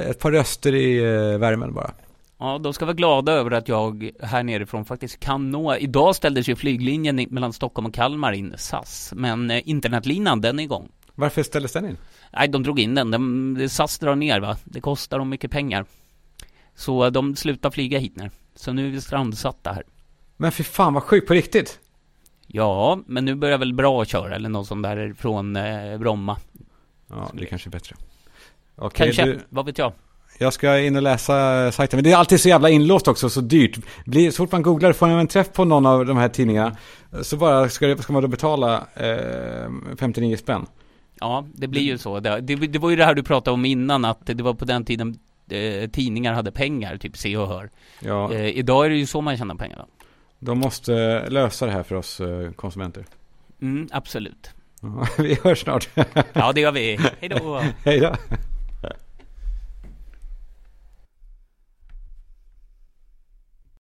Ett 0.09 0.19
par 0.19 0.33
röster 0.33 0.75
i 0.75 1.01
värmen 1.39 1.75
bara. 1.75 1.91
Ja, 2.39 2.59
de 2.59 2.73
ska 2.73 2.85
vara 2.85 2.95
glada 2.95 3.33
över 3.33 3.51
att 3.51 3.69
jag 3.69 4.11
här 4.23 4.43
nerifrån 4.43 4.85
faktiskt 4.85 5.21
kan 5.21 5.51
nå. 5.51 5.77
Idag 5.77 6.17
ställdes 6.17 6.49
ju 6.49 6.57
flyglinjen 6.57 7.27
mellan 7.31 7.53
Stockholm 7.53 7.87
och 7.87 7.95
Kalmar 7.95 8.33
in, 8.33 8.55
SAS. 8.57 9.13
Men 9.17 9.51
internetlinan, 9.51 10.41
den 10.41 10.59
är 10.59 10.63
igång. 10.63 10.89
Varför 11.19 11.43
ställdes 11.43 11.73
den 11.73 11.89
in? 11.89 11.97
Nej, 12.33 12.49
de 12.49 12.63
drog 12.63 12.81
in 12.81 12.95
den. 12.95 13.11
De, 13.11 13.69
SAS 13.69 13.99
drar 13.99 14.15
ner 14.17 14.41
va. 14.41 14.57
Det 14.65 14.81
kostar 14.81 15.19
dem 15.19 15.29
mycket 15.29 15.51
pengar. 15.51 15.85
Så 16.75 17.05
eh, 17.05 17.11
de 17.11 17.37
slutar 17.37 17.71
flyga 17.71 17.99
hit 17.99 18.17
nu. 18.17 18.31
Så 18.55 18.73
nu 18.73 18.87
är 18.87 18.91
vi 18.91 19.01
strandsatta 19.01 19.73
här. 19.73 19.83
Men 20.37 20.53
för 20.53 20.65
fan 20.65 20.95
vad 20.95 21.03
sjukt, 21.03 21.29
på 21.29 21.35
riktigt. 21.35 21.79
Ja, 22.47 23.01
men 23.07 23.25
nu 23.25 23.35
börjar 23.35 23.59
väl 23.59 23.75
bra 23.75 24.03
att 24.03 24.09
köra 24.09 24.35
eller 24.35 24.49
något 24.49 24.67
sånt 24.67 24.83
där 24.83 25.15
från 25.19 25.57
eh, 25.57 25.99
Bromma. 25.99 26.37
Ja, 27.07 27.31
det 27.35 27.47
kanske 27.47 27.69
är 27.69 27.71
bättre. 27.71 27.97
Okej, 28.77 29.07
Kanske, 29.07 29.25
du, 29.25 29.41
vad 29.49 29.67
vet 29.67 29.79
jag. 29.79 29.93
jag 30.39 30.53
ska 30.53 30.79
in 30.79 30.97
och 30.97 31.03
läsa 31.03 31.73
sajten. 31.73 31.97
Men 31.97 32.05
det 32.05 32.13
är 32.13 32.17
alltid 32.17 32.41
så 32.41 32.49
jävla 32.49 32.71
inlåst 32.71 33.09
också, 33.09 33.31
så 33.31 33.41
dyrt. 33.41 33.79
Blir, 34.05 34.31
så 34.31 34.37
fort 34.37 34.53
man 34.53 34.63
googlar 34.63 34.93
får 34.93 35.07
man 35.07 35.19
en 35.19 35.27
träff 35.27 35.53
på 35.53 35.65
någon 35.65 35.87
av 35.87 36.07
de 36.07 36.17
här 36.17 36.29
tidningarna. 36.29 36.77
Så 37.23 37.37
bara 37.37 37.69
ska, 37.69 37.87
det, 37.87 38.03
ska 38.03 38.13
man 38.13 38.23
då 38.23 38.29
betala 38.29 38.87
eh, 38.95 39.71
59 39.99 40.37
spänn. 40.37 40.67
Ja, 41.21 41.45
det 41.55 41.69
blir 41.69 41.83
ju 41.83 41.99
så. 41.99 42.21
Det, 42.21 42.41
det, 42.41 42.55
det 42.55 42.79
var 42.79 42.91
ju 42.91 42.97
det 42.97 43.05
här 43.05 43.15
du 43.15 43.23
pratade 43.23 43.55
om 43.55 43.65
innan, 43.65 44.05
att 44.05 44.21
det 44.27 44.43
var 44.43 44.55
på 44.55 44.65
den 44.65 44.85
tiden 44.85 45.19
eh, 45.51 45.91
tidningar 45.91 46.33
hade 46.33 46.53
pengar, 46.53 46.97
typ 46.97 47.17
Se 47.17 47.37
och 47.37 47.49
Hör. 47.49 47.71
Ja, 48.01 48.33
Eh, 48.33 48.47
idag 48.59 48.87
är 48.87 48.91
det 48.91 48.97
ju 48.97 49.07
så 49.07 49.21
man 49.21 49.37
tjänar 49.37 49.55
pengar. 49.55 49.77
Då. 49.79 49.87
de 50.39 50.59
måste 50.59 51.25
lösa 51.31 51.67
det 51.67 51.73
här 51.73 51.83
för 51.83 51.95
oss 51.97 52.21
eh, 52.21 52.51
konsumenter. 52.51 53.05
Mm, 53.63 53.89
absolut. 53.93 54.51
Ja, 54.83 55.07
vi 55.19 55.39
hörs 55.45 55.63
snart. 55.63 55.89
Ja, 56.33 56.53
det 56.53 56.61
gör 56.61 56.73
vi. 56.73 56.99
Hej 57.21 57.29
då! 57.29 57.63
Hej 57.85 58.01
då. 58.01 58.17